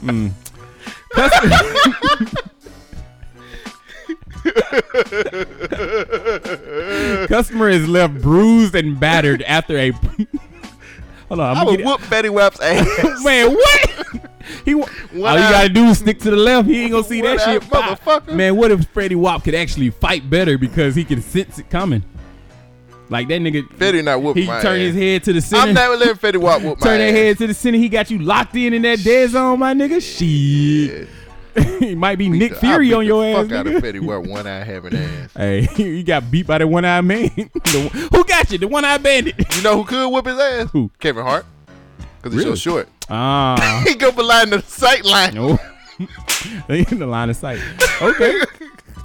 [0.03, 0.33] Mm.
[7.29, 9.91] Customer is left bruised and battered after a
[11.29, 13.25] Hold on, I'm I gonna would whoop Fetty Wap's ass.
[13.25, 14.20] Man, what?
[14.65, 14.81] He all
[15.13, 16.69] you gotta do is stick to the left.
[16.69, 17.63] He ain't gonna see that shit.
[17.63, 18.35] motherfucker.
[18.35, 22.03] Man, what if Fetty Wap could actually fight better because he can sense it coming?
[23.09, 23.63] Like that nigga.
[23.77, 25.69] Fetty not whooping He my turn his head to the center.
[25.69, 27.13] I'm never letting Fetty Wap whoop my Turn that ass.
[27.15, 27.79] head to the center.
[27.79, 30.01] He got you locked in in that dead zone, my nigga.
[30.01, 31.09] Shit.
[31.81, 33.49] he might be Nick I Fury beat on the your ass.
[33.49, 33.81] Fuck out of nigga.
[33.81, 35.31] Fetty Wap, one eye having ass.
[35.37, 37.31] Hey, you got beat by the one eyed man.
[37.35, 38.59] The- who got you?
[38.59, 39.35] The one eyed bandit.
[39.57, 40.71] You know who could whoop his ass?
[40.71, 40.91] Who?
[41.01, 41.45] Kevin Hart.
[42.23, 42.57] Because he's Really?
[42.57, 42.89] so short.
[43.11, 43.83] Ah.
[43.87, 45.35] he go behind the sight line.
[45.35, 45.59] No.
[46.69, 47.61] they in the line of sight.
[48.01, 48.41] Okay.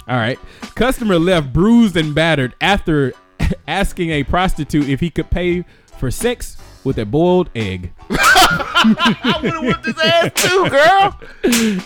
[0.08, 0.38] All right.
[0.74, 3.12] Customer left bruised and battered after
[3.68, 5.64] asking a prostitute if he could pay
[5.98, 7.92] for sex with a boiled egg.
[8.10, 11.20] I would have whooped his ass too, girl.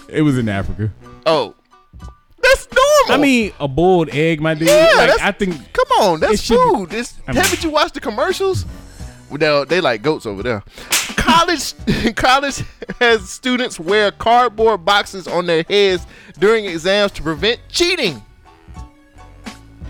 [0.09, 0.93] It was in Africa.
[1.27, 1.55] Oh.
[2.43, 3.15] That's normal.
[3.15, 4.69] I mean, a boiled egg, my dude.
[4.69, 5.73] Yeah, like, that's- I think.
[5.73, 6.91] Come on, it that's be- food.
[6.91, 8.65] This, I mean- haven't you watched the commercials?
[9.31, 10.63] Well, they like goats over there.
[11.17, 11.75] College,
[12.17, 12.63] college
[12.99, 16.07] has students wear cardboard boxes on their heads
[16.39, 18.23] during exams to prevent cheating.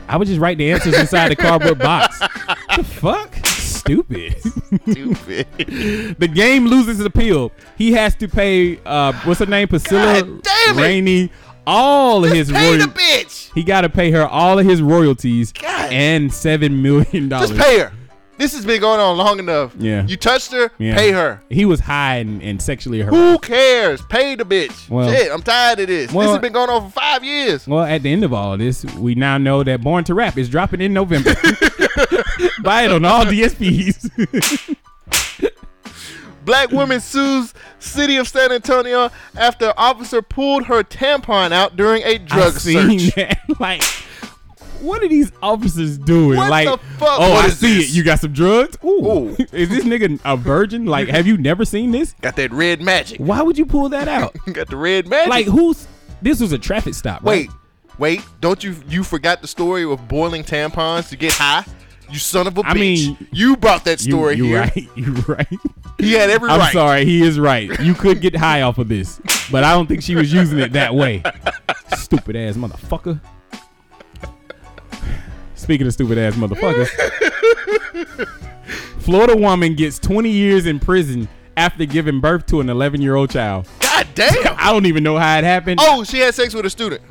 [0.09, 2.19] I would just write the answers inside the cardboard box.
[2.77, 3.35] the fuck?
[3.47, 4.37] Stupid.
[4.91, 5.47] Stupid.
[6.19, 7.53] the game loses its appeal.
[7.79, 9.69] He has to pay uh what's her name?
[9.69, 10.41] Priscilla.
[10.75, 11.31] Rainey
[11.67, 12.87] all of his royalties.
[12.87, 13.55] Pay the bitch.
[13.55, 15.93] He gotta pay her all of his royalties God.
[15.93, 17.51] and seven million dollars.
[17.51, 17.93] Just pay her.
[18.41, 19.75] This has been going on long enough.
[19.79, 20.07] Yeah.
[20.07, 20.95] You touched her, Yeah.
[20.97, 21.43] pay her.
[21.51, 23.15] He was high and, and sexually harassed.
[23.15, 24.01] Who cares?
[24.09, 24.89] Pay the bitch.
[24.89, 26.11] Well- Shit, I'm tired of this.
[26.11, 27.69] Well- this has been going on for five years.
[27.69, 30.39] Well, at the end of all of this, we now know that Born to Rap
[30.39, 31.35] is dropping in November.
[32.63, 34.09] Buy it on all DSPs.
[36.47, 42.17] Black woman sues city of San Antonio after officer pulled her tampon out during a
[42.17, 43.15] drug seen search.
[43.17, 43.39] that.
[43.61, 43.83] Like,
[44.81, 46.39] what are these officers doing?
[46.39, 47.09] What like, the fuck?
[47.21, 47.91] oh, What I is see this?
[47.91, 47.97] it.
[47.97, 48.77] You got some drugs?
[48.85, 48.89] Ooh.
[48.89, 49.29] Ooh.
[49.53, 50.87] Is this nigga a virgin?
[50.87, 52.15] Like, have you never seen this?
[52.21, 53.19] Got that red magic.
[53.21, 54.35] Why would you pull that out?
[54.53, 55.29] Got the red magic.
[55.31, 55.87] like, who's?
[56.23, 57.23] This was a traffic stop.
[57.25, 57.49] right?
[57.49, 57.51] wait,
[57.99, 58.23] wait.
[58.41, 61.65] Don't you you forgot the story of boiling tampons to get high?
[62.11, 62.81] You son of a I bitch.
[62.81, 64.61] mean, you brought that You, story you here.
[64.61, 64.89] right.
[64.97, 65.47] You right.
[65.99, 66.73] He had every I'm right.
[66.73, 67.05] sorry.
[67.05, 67.79] He is right.
[67.81, 69.21] You could get high off of this,
[69.53, 71.23] but I don't think she was using it that way.
[71.99, 73.21] Stupid ass motherfucker.
[75.61, 76.89] Speaking of stupid ass motherfuckers,
[79.01, 83.29] Florida woman gets 20 years in prison after giving birth to an 11 year old
[83.31, 83.69] child.
[83.81, 84.35] God damn.
[84.59, 85.79] I don't even know how it happened.
[85.83, 87.03] Oh, she had sex with a student.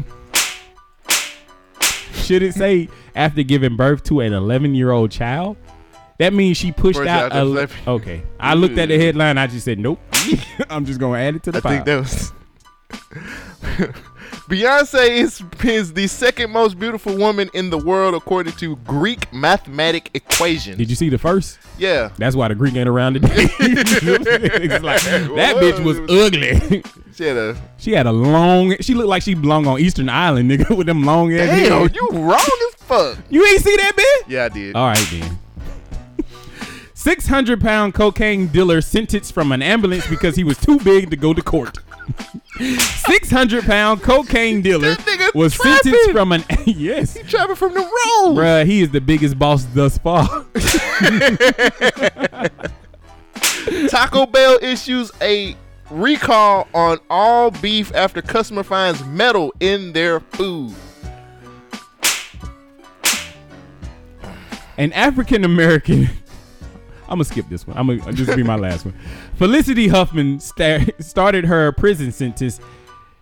[2.14, 5.56] Should it say after giving birth to an 11 year old child?
[6.18, 7.32] That means she pushed out.
[7.32, 7.78] A, the 11.
[7.88, 9.38] okay, I looked at the headline.
[9.38, 10.00] I just said nope.
[10.70, 11.72] I'm just gonna add it to the I file.
[11.84, 12.34] think that was.
[14.50, 20.10] Beyonce is, is the second most beautiful woman in the world according to Greek mathematic
[20.16, 20.76] equation.
[20.76, 21.60] Did you see the first?
[21.78, 22.10] Yeah.
[22.18, 23.48] That's why the Greek ain't around today.
[23.60, 26.84] It's like, that bitch was ugly.
[27.16, 27.62] She had a.
[27.78, 28.78] she had a long.
[28.80, 31.50] She looked like she belonged on Eastern Island, nigga, with them long ass.
[31.50, 31.90] Damn, hair.
[31.94, 32.40] you wrong
[32.70, 33.18] as fuck.
[33.30, 34.30] You ain't see that bitch?
[34.32, 34.74] Yeah, I did.
[34.74, 35.38] All right then.
[36.94, 41.34] 600 pound cocaine dealer sentenced from an ambulance because he was too big to go
[41.34, 41.80] to court.
[42.60, 44.95] 600 pound cocaine dealer
[45.34, 45.94] was trapping.
[45.94, 47.15] sentenced from an yes.
[47.15, 48.36] He trapping from the road.
[48.36, 50.27] Bruh, he is the biggest boss thus far.
[53.90, 55.56] Taco Bell issues a
[55.90, 60.73] recall on all beef after customer finds metal in their food.
[64.77, 66.10] An African American.
[67.03, 67.77] I'm gonna skip this one.
[67.77, 68.94] I'm gonna this will be my last one.
[69.40, 72.60] Felicity Huffman sta- started her prison sentence.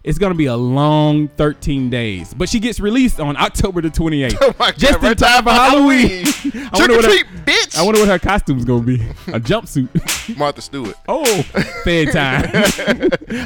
[0.04, 4.38] It's gonna be a long 13 days, but she gets released on October the 28th,
[4.42, 6.26] Oh my God, just in right time for Halloween.
[6.26, 7.78] I Trick wonder or what her- treat, bitch.
[7.78, 8.96] I wonder what her costume's gonna be.
[9.28, 10.36] A jumpsuit.
[10.38, 10.96] Martha Stewart.
[11.08, 11.24] Oh,
[11.84, 12.46] fed time.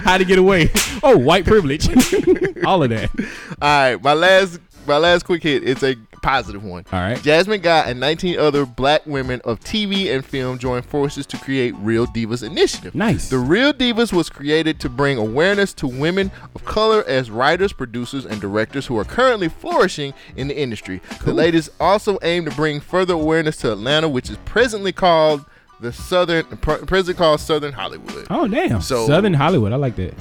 [0.03, 0.69] How to get away?
[1.03, 1.89] Oh, white privilege.
[2.65, 3.09] All of that.
[3.61, 5.67] All right, my last my last quick hit.
[5.67, 6.85] It's a positive one.
[6.91, 7.21] All right.
[7.21, 11.73] Jasmine Guy and 19 other black women of TV and film joined forces to create
[11.77, 12.93] Real Divas Initiative.
[12.95, 13.29] Nice.
[13.29, 18.25] The Real Divas was created to bring awareness to women of color as writers, producers,
[18.25, 21.01] and directors who are currently flourishing in the industry.
[21.23, 25.45] The ladies also aim to bring further awareness to Atlanta, which is presently called
[25.79, 28.27] the Southern, pr- presently called Southern Hollywood.
[28.29, 28.81] Oh damn.
[28.81, 29.73] So- Southern Hollywood.
[29.73, 30.13] I like that.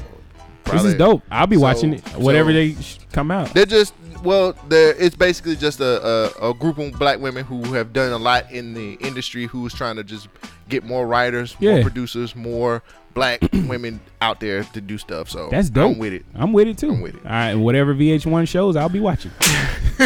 [0.65, 1.23] this is dope.
[1.31, 2.03] I'll be so- watching it.
[2.17, 2.77] Whatever so- they
[3.13, 3.53] come out.
[3.53, 7.63] They're just well, they're it's basically just a, a a group of black women who
[7.75, 10.29] have done a lot in the industry who's trying to just
[10.69, 11.83] get more writers, more Yeah.
[11.83, 12.83] producers, more
[13.15, 15.29] black women out there to do stuff.
[15.29, 15.93] So That's dope.
[15.93, 16.25] I'm with it.
[16.35, 16.91] I'm with it too.
[16.91, 17.25] I'm with it.
[17.25, 19.33] All right, whatever VH1 shows, I'll be watching.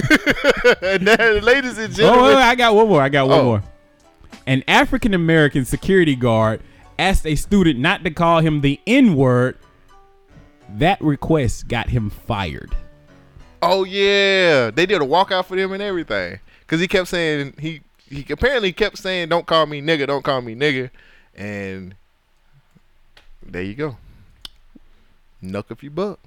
[0.82, 1.04] and
[1.44, 3.02] ladies and Oh, gentlemen, wait, I got one more.
[3.02, 3.44] I got one Oh.
[3.44, 3.62] more.
[4.46, 6.60] An African American security guard
[6.98, 9.58] asked a student not to call him the N word.
[10.76, 12.74] That request got him fired.
[13.66, 16.40] Oh yeah, they did a walkout for them and everything.
[16.66, 20.40] Cause he kept saying he he apparently kept saying, "Don't call me nigga, don't call
[20.40, 20.90] me nigga,"
[21.34, 21.94] and
[23.42, 23.96] there you go.
[25.42, 26.18] Knuck if you buck.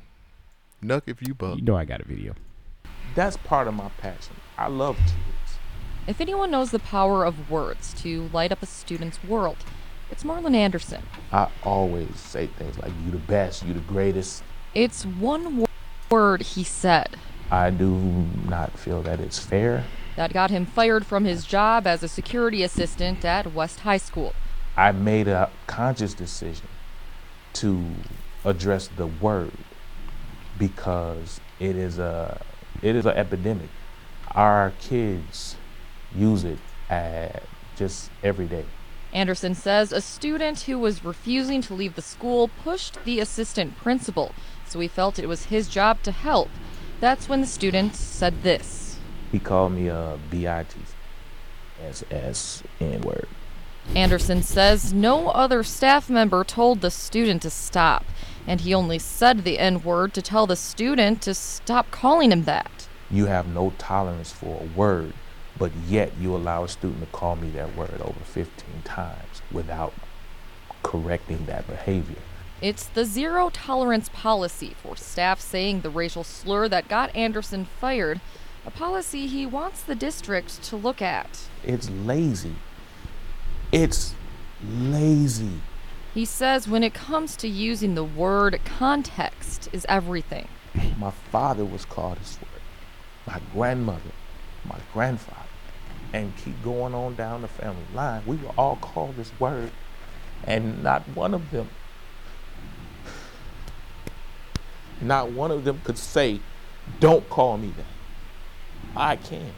[0.84, 1.58] Knuck if you buck.
[1.58, 2.36] You know I got a video.
[3.16, 4.36] That's part of my passion.
[4.58, 5.58] I love kids.
[6.08, 9.58] If anyone knows the power of words to light up a student's world,
[10.12, 11.04] it's Marlon Anderson.
[11.32, 14.44] I always say things like, you the best, you the greatest.
[14.74, 15.66] It's one wo-
[16.10, 17.18] word he said
[17.50, 17.96] I do
[18.48, 19.86] not feel that it's fair.
[20.16, 24.34] that got him fired from his job as a security assistant at West High School.
[24.76, 26.68] I made a conscious decision
[27.54, 27.86] to
[28.44, 29.54] address the word
[30.60, 32.42] because it is a
[32.82, 33.70] it is an epidemic.
[34.32, 35.56] Our kids
[36.14, 36.60] use it
[36.90, 37.44] at
[37.76, 38.66] just every day.
[39.14, 44.34] Anderson says a student who was refusing to leave the school pushed the assistant principal,
[44.68, 46.50] so he felt it was his job to help.
[47.00, 48.98] That's when the student said this.
[49.32, 50.68] He called me a bitch
[51.84, 53.28] as as n word.
[53.96, 58.06] Anderson says no other staff member told the student to stop,
[58.46, 62.44] and he only said the N word to tell the student to stop calling him
[62.44, 62.88] that.
[63.10, 65.14] You have no tolerance for a word,
[65.58, 69.94] but yet you allow a student to call me that word over 15 times without
[70.84, 72.18] correcting that behavior.
[72.62, 78.20] It's the zero tolerance policy for staff saying the racial slur that got Anderson fired,
[78.66, 81.50] a policy he wants the district to look at.
[81.64, 82.56] It's lazy.
[83.72, 84.16] It's
[84.68, 85.62] lazy.
[86.16, 90.48] He says when it comes to using the word, context is everything.
[90.98, 92.62] My father was called this word.
[93.28, 94.12] My grandmother,
[94.66, 95.48] my grandfather,
[96.12, 98.24] and keep going on down the family line.
[98.26, 99.70] We were all called this word,
[100.44, 101.70] and not one of them,
[105.02, 106.40] not one of them could say,
[107.00, 107.86] "Don't call me that."
[108.96, 109.54] I can,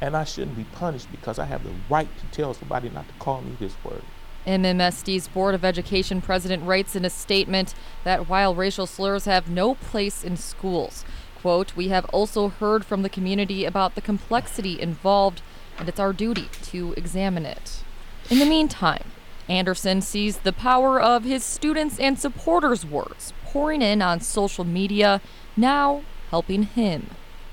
[0.00, 3.14] and I shouldn't be punished because I have the right to tell somebody not to
[3.14, 4.02] call me this word.
[4.46, 9.76] MMSD's Board of Education president writes in a statement that while racial slurs have no
[9.76, 11.04] place in schools,
[11.40, 15.42] quote, we have also heard from the community about the complexity involved,
[15.78, 17.84] and it's our duty to examine it.
[18.30, 19.12] In the meantime,
[19.48, 25.20] Anderson sees the power of his students' and supporters' words pouring in on social media,
[25.56, 27.06] now helping him.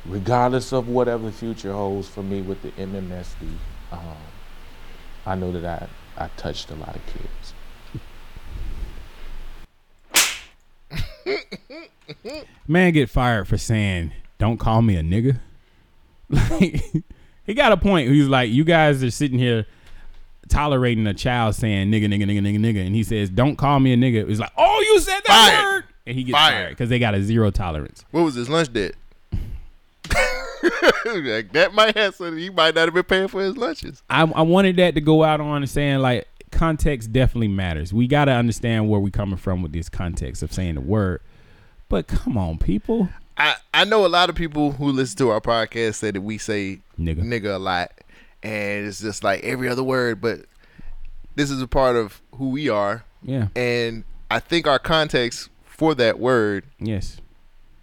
[0.05, 3.57] regardless of whatever the future holds for me with the MMSD,
[3.91, 3.99] um,
[5.25, 5.65] I know that
[6.17, 7.53] I, I touched a lot of kids.
[12.67, 15.39] Man get fired for saying, "Don't call me a nigga."
[16.31, 16.83] Like,
[17.45, 18.07] he got a point.
[18.09, 19.65] He's like, "You guys are sitting here
[20.47, 23.93] tolerating a child saying nigga, nigga, nigga, nigga, nigga," and he says, "Don't call me
[23.93, 25.63] a nigga." He's like, "Oh, you said that Fired.
[25.63, 26.53] word," and he gets Fired.
[26.53, 28.03] fired because they got a zero tolerance.
[28.11, 28.95] What was his lunch debt?
[31.05, 32.37] like, that might have something.
[32.37, 34.03] he might not have been paying for his lunches.
[34.09, 37.93] I, I wanted that to go out on saying like context definitely matters.
[37.93, 41.21] We got to understand where we coming from with this context of saying the word.
[41.87, 43.09] But come on, people.
[43.37, 46.37] I, I know a lot of people who listen to our podcast say that we
[46.37, 47.21] say Nigga.
[47.21, 47.91] nigga a lot,
[48.43, 50.19] and it's just like every other word.
[50.21, 50.41] But
[51.35, 53.05] this is a part of who we are.
[53.23, 53.47] Yeah.
[53.55, 55.49] And I think our context
[55.79, 57.21] for that word, yes,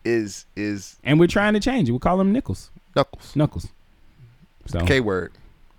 [0.05, 1.93] is is And we're trying to change it.
[1.93, 2.70] We call them nickels.
[2.94, 3.35] Knuckles.
[3.35, 3.68] Knuckles.
[4.66, 5.32] So K word.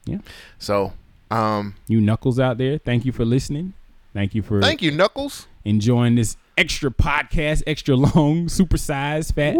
[0.06, 0.18] Yeah.
[0.58, 0.94] So,
[1.30, 3.74] um, you knuckles out there, thank you for listening.
[4.14, 5.46] Thank you for thank you, Knuckles.
[5.64, 9.54] enjoying this extra podcast, extra long, super sized, fat.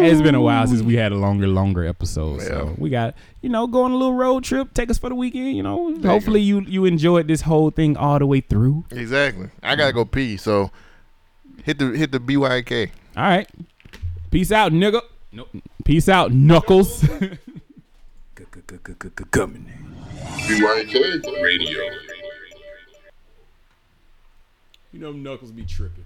[0.00, 2.42] It's been a while since we had a longer, longer episode.
[2.42, 5.16] So we got, you know, go on a little road trip, take us for the
[5.16, 5.56] weekend.
[5.56, 8.84] You know, you hopefully you you enjoyed this whole thing all the way through.
[8.92, 9.48] Exactly.
[9.64, 10.36] I gotta go pee.
[10.36, 10.70] So
[11.64, 12.90] hit the hit the BYK.
[13.16, 13.48] All right,
[14.30, 15.02] peace out, nigga.
[15.32, 15.48] Nope.
[15.84, 17.00] Peace out, knuckles.
[19.30, 19.70] Coming.
[20.46, 21.82] BYK Radio.
[24.92, 26.04] You know, knuckles be tripping.